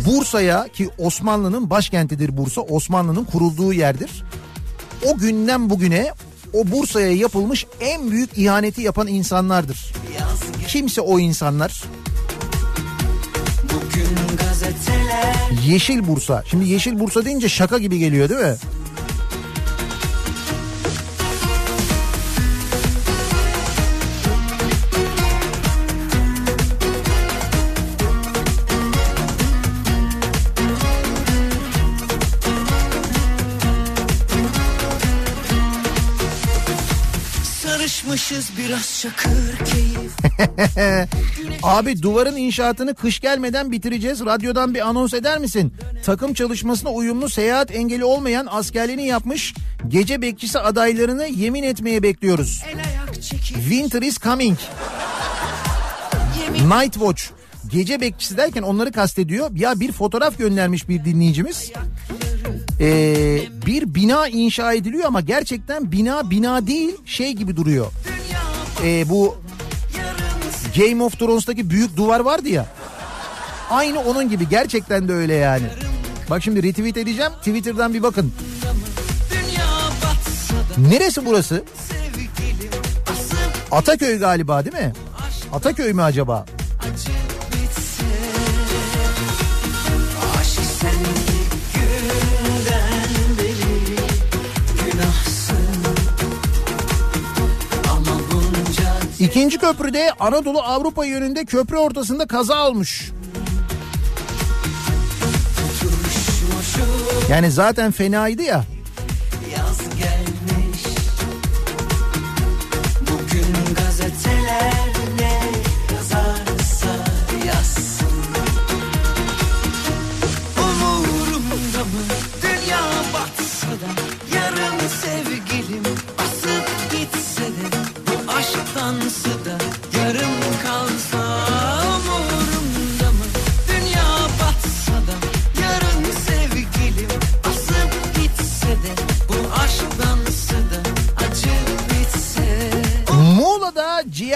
Bursa'ya 0.07 0.69
ki 0.69 0.91
Osmanlı'nın 0.99 1.71
başkentidir 1.71 2.37
Bursa 2.37 2.61
Osmanlı'nın 2.61 3.25
kurulduğu 3.25 3.73
yerdir. 3.73 4.25
O 5.07 5.17
günden 5.17 5.71
bugüne 5.71 6.13
o 6.53 6.71
Bursa'ya 6.71 7.13
yapılmış 7.13 7.67
en 7.81 8.11
büyük 8.11 8.39
ihaneti 8.39 8.83
yapan 8.83 9.07
insanlardır. 9.07 9.93
Kimse 10.69 11.01
o 11.01 11.19
insanlar 11.19 11.85
Yeşil 15.67 16.07
Bursa. 16.07 16.43
Şimdi 16.51 16.69
Yeşil 16.69 16.99
Bursa 16.99 17.25
deyince 17.25 17.49
şaka 17.49 17.79
gibi 17.79 17.99
geliyor 17.99 18.29
değil 18.29 18.41
mi? 18.41 18.57
Sarışmışız 38.31 38.59
biraz 38.59 38.85
şakır 38.85 39.65
keyif 39.65 40.13
Abi 41.63 42.03
duvarın 42.03 42.37
inşaatını 42.37 42.95
kış 42.95 43.21
gelmeden 43.21 43.73
bitireceğiz. 43.73 44.25
Radyodan 44.25 44.75
bir 44.75 44.89
anons 44.89 45.15
eder 45.15 45.39
misin? 45.39 45.75
Takım 46.05 46.35
çalışmasına 46.35 46.91
uyumlu 46.91 47.29
seyahat 47.29 47.75
engeli 47.75 48.05
olmayan 48.05 48.47
askerliğini 48.51 49.07
yapmış 49.07 49.55
gece 49.89 50.23
bekçisi 50.23 50.59
adaylarını 50.59 51.27
yemin 51.27 51.63
etmeye 51.63 52.03
bekliyoruz. 52.03 52.63
Winter 53.43 54.03
is 54.03 54.19
coming. 54.19 54.59
Night 56.51 56.93
Watch. 56.93 57.23
Gece 57.73 58.01
bekçisi 58.01 58.37
derken 58.37 58.63
onları 58.63 58.93
kastediyor. 58.93 59.51
Ya 59.57 59.81
bir 59.81 59.93
fotoğraf 59.93 60.39
göndermiş 60.39 60.89
bir 60.89 61.05
dinleyicimiz. 61.05 61.73
Ee, 62.81 63.43
bir 63.67 63.95
bina 63.95 64.29
inşa 64.29 64.73
ediliyor 64.73 65.05
ama 65.05 65.21
gerçekten 65.21 65.93
bina 65.93 66.31
bina 66.31 66.67
değil 66.67 66.97
şey 67.05 67.33
gibi 67.33 67.57
duruyor. 67.57 67.87
Ee, 68.85 69.09
bu 69.09 69.37
Game 70.77 71.03
of 71.05 71.19
Thrones'taki 71.19 71.71
büyük 71.71 71.97
duvar 71.97 72.21
vardı 72.21 72.49
ya. 72.49 72.67
Aynı 73.71 74.01
onun 74.01 74.29
gibi 74.29 74.49
gerçekten 74.49 75.09
de 75.09 75.13
öyle 75.13 75.35
yani. 75.35 75.67
Bak 76.31 76.43
şimdi 76.43 76.63
retweet 76.63 76.97
edeceğim. 76.97 77.33
Twitter'dan 77.39 77.95
bir 77.95 78.03
bakın. 78.03 78.33
Neresi 80.79 81.27
burası? 81.27 81.65
Ataköy 83.71 84.19
galiba 84.19 84.65
değil 84.65 84.77
mi? 84.77 84.93
Ataköy 85.53 85.93
mü 85.93 86.03
acaba? 86.03 86.45
acı 86.93 87.10
İkinci 99.21 99.59
köprüde 99.59 100.13
Anadolu 100.21 100.61
Avrupa 100.61 101.05
yönünde 101.05 101.45
köprü 101.45 101.77
ortasında 101.77 102.27
kaza 102.27 102.69
olmuş. 102.69 103.13
Yani 107.31 107.51
zaten 107.51 107.93
fenaydı 107.93 108.43
ya. 108.43 108.65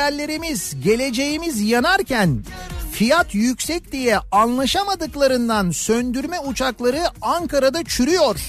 Muğla'da 0.05 0.17
ciğerlerimiz, 0.17 0.75
geleceğimiz 0.85 1.61
yanarken 1.61 2.45
fiyat 2.93 3.35
yüksek 3.35 3.93
diye 3.93 4.19
anlaşamadıklarından 4.33 5.71
söndürme 5.71 6.41
uçakları 6.41 7.03
Ankara'da 7.23 7.85
çürüyor. 7.85 8.41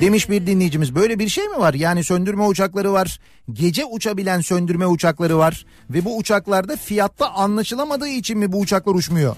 Demiş 0.00 0.30
bir 0.30 0.46
dinleyicimiz 0.46 0.94
böyle 0.94 1.18
bir 1.18 1.28
şey 1.28 1.48
mi 1.48 1.58
var? 1.58 1.74
Yani 1.74 2.04
söndürme 2.04 2.42
uçakları 2.42 2.92
var, 2.92 3.20
gece 3.52 3.84
uçabilen 3.84 4.40
söndürme 4.40 4.86
uçakları 4.86 5.38
var 5.38 5.66
ve 5.90 6.04
bu 6.04 6.16
uçaklarda 6.16 6.76
fiyatta 6.76 7.30
anlaşılamadığı 7.30 8.08
için 8.08 8.38
mi 8.38 8.52
bu 8.52 8.60
uçaklar 8.60 8.94
uçmuyor? 8.94 9.36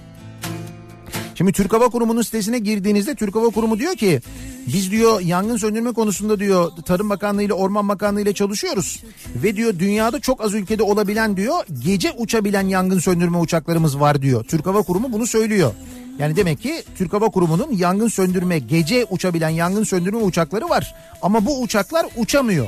Şimdi 1.38 1.52
Türk 1.52 1.72
Hava 1.72 1.88
Kurumu'nun 1.88 2.22
sitesine 2.22 2.58
girdiğinizde 2.58 3.14
Türk 3.14 3.34
Hava 3.34 3.48
Kurumu 3.50 3.78
diyor 3.78 3.94
ki 3.94 4.20
biz 4.66 4.90
diyor 4.90 5.20
yangın 5.20 5.56
söndürme 5.56 5.92
konusunda 5.92 6.38
diyor 6.38 6.72
Tarım 6.86 7.10
Bakanlığı 7.10 7.42
ile 7.42 7.52
Orman 7.52 7.88
Bakanlığı 7.88 8.20
ile 8.20 8.34
çalışıyoruz. 8.34 9.02
Ve 9.42 9.56
diyor 9.56 9.78
dünyada 9.78 10.20
çok 10.20 10.44
az 10.44 10.54
ülkede 10.54 10.82
olabilen 10.82 11.36
diyor 11.36 11.64
gece 11.84 12.12
uçabilen 12.12 12.68
yangın 12.68 12.98
söndürme 12.98 13.38
uçaklarımız 13.38 14.00
var 14.00 14.22
diyor. 14.22 14.44
Türk 14.44 14.66
Hava 14.66 14.82
Kurumu 14.82 15.12
bunu 15.12 15.26
söylüyor. 15.26 15.72
Yani 16.18 16.36
demek 16.36 16.60
ki 16.60 16.82
Türk 16.98 17.12
Hava 17.12 17.28
Kurumu'nun 17.28 17.72
yangın 17.72 18.08
söndürme 18.08 18.58
gece 18.58 19.06
uçabilen 19.10 19.48
yangın 19.48 19.84
söndürme 19.84 20.18
uçakları 20.18 20.68
var. 20.68 20.94
Ama 21.22 21.46
bu 21.46 21.62
uçaklar 21.62 22.06
uçamıyor. 22.16 22.66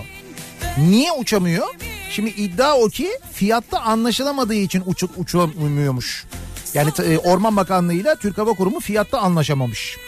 Niye 0.78 1.12
uçamıyor? 1.12 1.66
Şimdi 2.10 2.30
iddia 2.30 2.76
o 2.78 2.88
ki 2.88 3.08
fiyatta 3.32 3.80
anlaşılamadığı 3.80 4.54
için 4.54 4.82
uçup 4.86 5.10
uçamıyormuş. 5.18 6.26
Yani 6.74 6.90
e, 7.04 7.18
Orman 7.18 7.56
Bakanlığı 7.56 7.94
ile 7.94 8.16
Türk 8.20 8.38
Hava 8.38 8.52
Kurumu 8.52 8.80
fiyatta 8.80 9.18
anlaşamamış. 9.18 9.98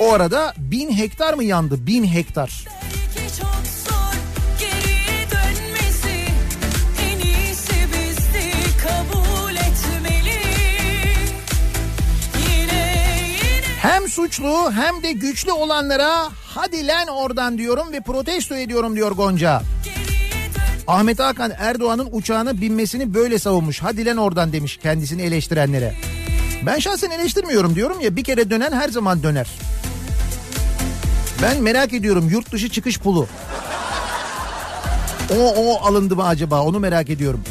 O 0.00 0.12
arada 0.12 0.54
bin 0.58 0.96
hektar 0.96 1.34
mı 1.34 1.44
yandı? 1.44 1.86
Bin 1.86 2.04
hektar. 2.04 2.64
Hem 13.82 14.08
suçlu 14.08 14.72
hem 14.72 15.02
de 15.02 15.12
güçlü 15.12 15.52
olanlara 15.52 16.28
hadi 16.54 16.86
lan 16.86 17.08
oradan 17.08 17.58
diyorum 17.58 17.92
ve 17.92 18.00
protesto 18.00 18.54
ediyorum 18.54 18.96
diyor 18.96 19.12
Gonca. 19.12 19.62
Ahmet 20.90 21.18
Hakan 21.18 21.52
Erdoğan'ın 21.58 22.08
uçağına 22.12 22.60
binmesini 22.60 23.14
böyle 23.14 23.38
savunmuş. 23.38 23.82
Hadi 23.82 24.06
lan 24.06 24.16
oradan 24.16 24.52
demiş 24.52 24.76
kendisini 24.76 25.22
eleştirenlere. 25.22 25.94
Ben 26.66 26.78
şahsen 26.78 27.10
eleştirmiyorum 27.10 27.74
diyorum 27.74 28.00
ya 28.00 28.16
bir 28.16 28.24
kere 28.24 28.50
dönen 28.50 28.72
her 28.72 28.88
zaman 28.88 29.22
döner. 29.22 29.50
Ben 31.42 31.62
merak 31.62 31.92
ediyorum 31.92 32.28
yurt 32.28 32.52
dışı 32.52 32.68
çıkış 32.68 32.98
pulu. 32.98 33.26
O 35.38 35.54
o 35.56 35.86
alındı 35.86 36.16
mı 36.16 36.26
acaba 36.26 36.62
onu 36.62 36.80
merak 36.80 37.10
ediyorum. 37.10 37.44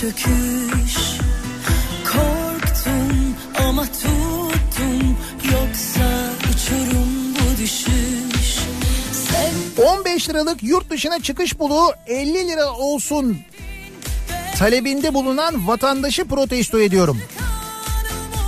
Çöküş 0.00 0.96
Korktum 2.04 3.36
ama 3.68 3.84
tuttum 3.84 5.18
yoksa 5.44 6.30
uçurum 6.50 7.34
bu 7.34 7.58
düşüş 7.62 8.58
Sen 9.12 9.84
15 9.84 10.28
liralık 10.28 10.62
yurt 10.62 10.90
dışına 10.90 11.20
çıkış 11.22 11.54
pulu 11.54 11.92
50 12.06 12.48
lira 12.48 12.72
olsun 12.72 13.38
talebinde 14.58 15.14
bulunan 15.14 15.66
vatandaşı 15.66 16.24
protesto 16.24 16.80
ediyorum. 16.80 17.22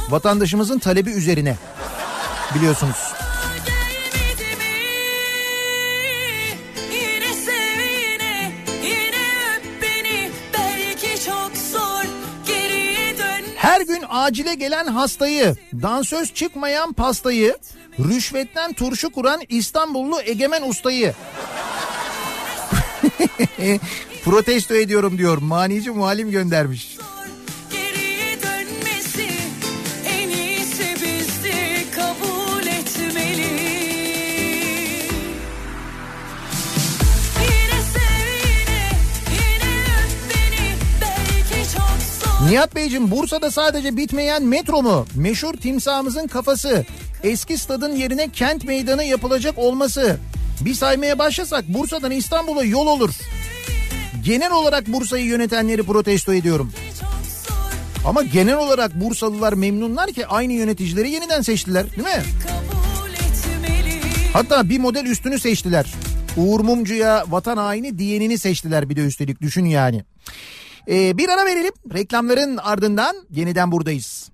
Vatandaşımızın 0.08 0.78
talebi 0.78 1.10
üzerine 1.10 1.56
biliyorsunuz. 2.54 3.07
Gün 13.88 14.04
acile 14.08 14.54
gelen 14.54 14.86
hastayı, 14.86 15.56
dansöz 15.82 16.34
çıkmayan 16.34 16.92
pastayı, 16.92 17.56
rüşvetten 17.98 18.72
turşu 18.72 19.10
kuran 19.10 19.40
İstanbullu 19.48 20.20
egemen 20.20 20.62
ustayı. 20.68 21.14
Protesto 24.24 24.74
ediyorum 24.74 25.18
diyor. 25.18 25.38
Manici 25.38 25.90
muhalim 25.90 26.30
göndermiş. 26.30 26.96
Nihat 42.48 42.74
Beyciğim 42.74 43.10
Bursa'da 43.10 43.50
sadece 43.50 43.96
bitmeyen 43.96 44.42
metro 44.42 44.82
mu? 44.82 45.06
Meşhur 45.14 45.54
timsahımızın 45.54 46.26
kafası. 46.26 46.86
Eski 47.22 47.58
stadın 47.58 47.96
yerine 47.96 48.28
kent 48.28 48.64
meydanı 48.64 49.04
yapılacak 49.04 49.58
olması. 49.58 50.18
Bir 50.60 50.74
saymaya 50.74 51.18
başlasak 51.18 51.68
Bursa'dan 51.68 52.10
İstanbul'a 52.10 52.64
yol 52.64 52.86
olur. 52.86 53.10
Genel 54.24 54.52
olarak 54.52 54.86
Bursa'yı 54.86 55.24
yönetenleri 55.24 55.82
protesto 55.82 56.34
ediyorum. 56.34 56.72
Ama 58.06 58.22
genel 58.22 58.56
olarak 58.56 59.00
Bursalılar 59.00 59.52
memnunlar 59.52 60.12
ki 60.12 60.26
aynı 60.26 60.52
yöneticileri 60.52 61.10
yeniden 61.10 61.42
seçtiler 61.42 61.90
değil 61.90 62.08
mi? 62.08 62.22
Hatta 64.32 64.68
bir 64.68 64.78
model 64.78 65.04
üstünü 65.04 65.38
seçtiler. 65.38 65.86
Uğur 66.36 66.60
Mumcu'ya 66.60 67.24
vatan 67.28 67.56
haini 67.56 67.98
diyenini 67.98 68.38
seçtiler 68.38 68.90
bir 68.90 68.96
de 68.96 69.00
üstelik 69.00 69.42
düşün 69.42 69.64
yani. 69.64 70.04
Ee, 70.88 71.18
bir 71.18 71.28
ara 71.28 71.46
verelim. 71.46 71.72
Reklamların 71.94 72.56
ardından 72.56 73.16
yeniden 73.30 73.72
buradayız. 73.72 74.30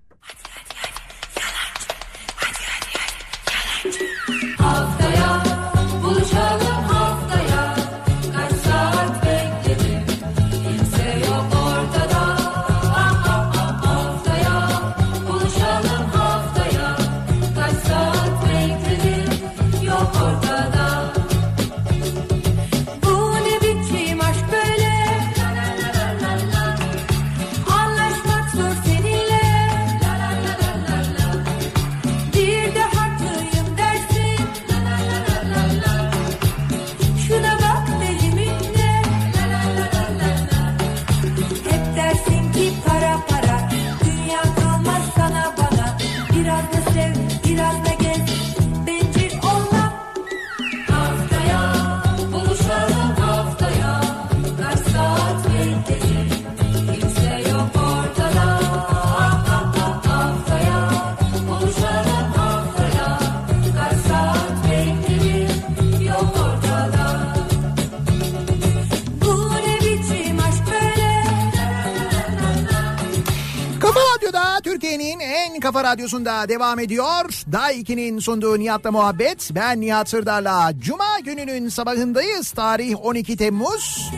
Radyosunda 75.94 76.48
devam 76.48 76.78
ediyor. 76.78 77.24
Day 77.52 77.80
2'nin 77.80 78.18
sunduğu 78.18 78.58
Nihat'la 78.58 78.90
muhabbet. 78.92 79.50
Ben 79.54 79.80
Nihat 79.80 80.08
Sırdar'la 80.08 80.72
Cuma 80.78 81.20
gününün 81.24 81.68
sabahındayız. 81.68 82.50
Tarih 82.50 83.04
12 83.04 83.36
Temmuz. 83.36 84.10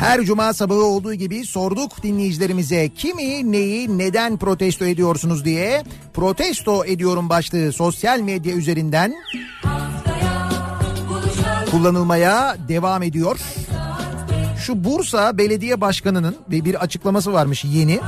Her 0.00 0.22
cuma 0.22 0.52
sabahı 0.52 0.84
olduğu 0.84 1.14
gibi 1.14 1.44
sorduk 1.44 2.02
dinleyicilerimize 2.02 2.88
kimi 2.88 3.52
neyi 3.52 3.98
neden 3.98 4.36
protesto 4.36 4.84
ediyorsunuz 4.84 5.44
diye. 5.44 5.82
Protesto 6.14 6.84
ediyorum 6.84 7.28
başlığı 7.28 7.72
sosyal 7.72 8.20
medya 8.20 8.54
üzerinden 8.54 9.14
kullanılmaya 11.70 12.56
devam 12.68 13.02
ediyor. 13.02 13.38
Şu 14.66 14.84
Bursa 14.84 15.38
Belediye 15.38 15.80
Başkanı'nın 15.80 16.36
bir 16.48 16.74
açıklaması 16.74 17.32
varmış 17.32 17.64
yeni. 17.64 18.00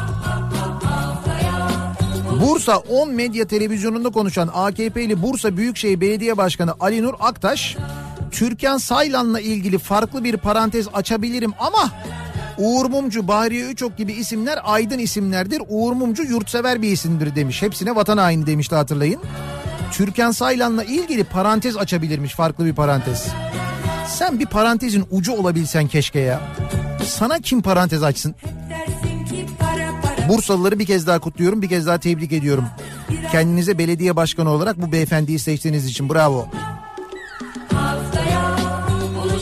Bursa 2.43 2.77
10 2.77 3.11
Medya 3.11 3.47
Televizyonu'nda 3.47 4.11
konuşan 4.11 4.51
AKP'li 4.55 5.23
Bursa 5.23 5.57
Büyükşehir 5.57 6.01
Belediye 6.01 6.37
Başkanı 6.37 6.75
Ali 6.81 7.03
Nur 7.03 7.15
Aktaş, 7.21 7.77
Türkan 8.31 8.79
Saylan'la 8.79 9.41
ilgili 9.41 9.79
farklı 9.79 10.25
bir 10.25 10.37
parantez 10.37 10.89
açabilirim 10.93 11.53
ama 11.59 11.91
Uğur 12.59 12.87
Mumcu, 12.87 13.29
Bahriye 13.29 13.65
Üçok 13.65 13.97
gibi 13.97 14.13
isimler 14.13 14.59
aydın 14.65 14.99
isimlerdir. 14.99 15.63
Uğur 15.69 15.93
Mumcu 15.93 16.23
yurtsever 16.23 16.83
bir 16.83 16.93
isimdir 16.93 17.35
demiş. 17.35 17.63
Hepsine 17.63 17.95
vatan 17.97 18.19
haini 18.19 18.47
demişti 18.47 18.75
hatırlayın. 18.75 19.21
Türkan 19.93 20.31
Saylan'la 20.31 20.85
ilgili 20.85 21.25
parantez 21.25 21.77
açabilirmiş 21.77 22.35
farklı 22.35 22.65
bir 22.65 22.75
parantez. 22.75 23.27
Sen 24.09 24.39
bir 24.39 24.47
parantezin 24.47 25.05
ucu 25.11 25.33
olabilsen 25.33 25.89
keşke 25.89 26.21
ya. 26.21 26.41
Sana 27.07 27.39
kim 27.39 27.63
parantez 27.63 28.03
açsın? 28.03 28.35
para 28.69 29.02
Bursalıları 30.33 30.79
bir 30.79 30.87
kez 30.87 31.07
daha 31.07 31.19
kutluyorum, 31.19 31.63
bir 31.63 31.69
kez 31.69 31.87
daha 31.87 31.99
tebrik 31.99 32.33
ediyorum. 32.33 32.65
Kendinize 33.33 33.79
belediye 33.79 34.17
başkanı 34.17 34.51
olarak 34.51 34.83
bu 34.83 34.93
beyefendiyi 34.93 35.39
seçtiğiniz 35.39 35.87
için 35.87 36.11
bravo. 36.11 36.49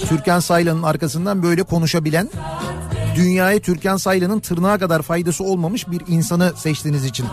Türkan 0.09 0.41
Saylan'ın 0.41 0.83
arkasından 0.83 1.43
böyle 1.43 1.63
konuşabilen, 1.63 2.29
dünyaya 3.17 3.61
Türkan 3.61 3.97
Saylan'ın 3.97 4.41
tırnağa 4.41 4.79
kadar 4.79 5.03
faydası 5.03 5.45
olmamış 5.45 5.91
bir 5.91 6.03
insanı 6.09 6.53
seçtiğiniz 6.57 7.05
için. 7.05 7.27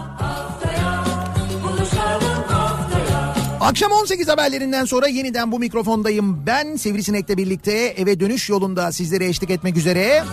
Akşam 3.61 3.91
18 3.91 4.27
haberlerinden 4.27 4.85
sonra 4.85 5.07
yeniden 5.07 5.51
bu 5.51 5.59
mikrofondayım. 5.59 6.45
Ben 6.45 6.75
Sivrisinek'le 6.75 7.37
birlikte 7.37 7.71
eve 7.71 8.19
dönüş 8.19 8.49
yolunda 8.49 8.91
sizlere 8.91 9.25
eşlik 9.25 9.49
etmek 9.49 9.77
üzere. 9.77 10.23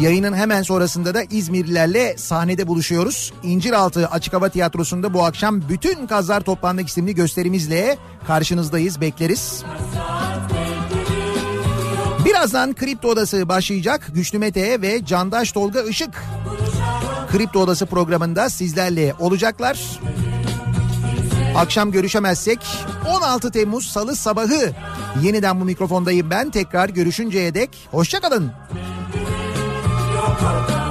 Yayının 0.00 0.36
hemen 0.36 0.62
sonrasında 0.62 1.14
da 1.14 1.22
İzmirlilerle 1.22 2.18
sahnede 2.18 2.66
buluşuyoruz. 2.66 3.32
İnciraltı 3.42 4.08
Açık 4.08 4.34
Hava 4.34 4.48
Tiyatrosu'nda 4.48 5.14
bu 5.14 5.24
akşam 5.24 5.68
bütün 5.68 6.06
Kazlar 6.06 6.40
Toplandık 6.40 6.88
isimli 6.88 7.14
gösterimizle 7.14 7.98
karşınızdayız 8.26 9.00
bekleriz. 9.00 9.62
Birazdan 12.24 12.74
Kripto 12.74 13.08
Odası 13.08 13.48
başlayacak. 13.48 14.10
Güçlü 14.14 14.38
Mete 14.38 14.82
ve 14.82 15.04
Candaş 15.04 15.52
Tolga 15.52 15.82
Işık 15.82 16.24
Kripto 17.32 17.60
Odası 17.60 17.86
programında 17.86 18.48
sizlerle 18.48 19.14
olacaklar. 19.18 20.00
Akşam 21.56 21.92
görüşemezsek 21.92 22.58
16 23.08 23.50
Temmuz 23.50 23.86
Salı 23.86 24.16
sabahı 24.16 24.72
yeniden 25.22 25.60
bu 25.60 25.64
mikrofondayım 25.64 26.30
ben. 26.30 26.50
Tekrar 26.50 26.88
görüşünceye 26.88 27.54
dek 27.54 27.88
hoşçakalın. 27.90 28.52
Yok 30.34 30.42
ortada 30.42 30.83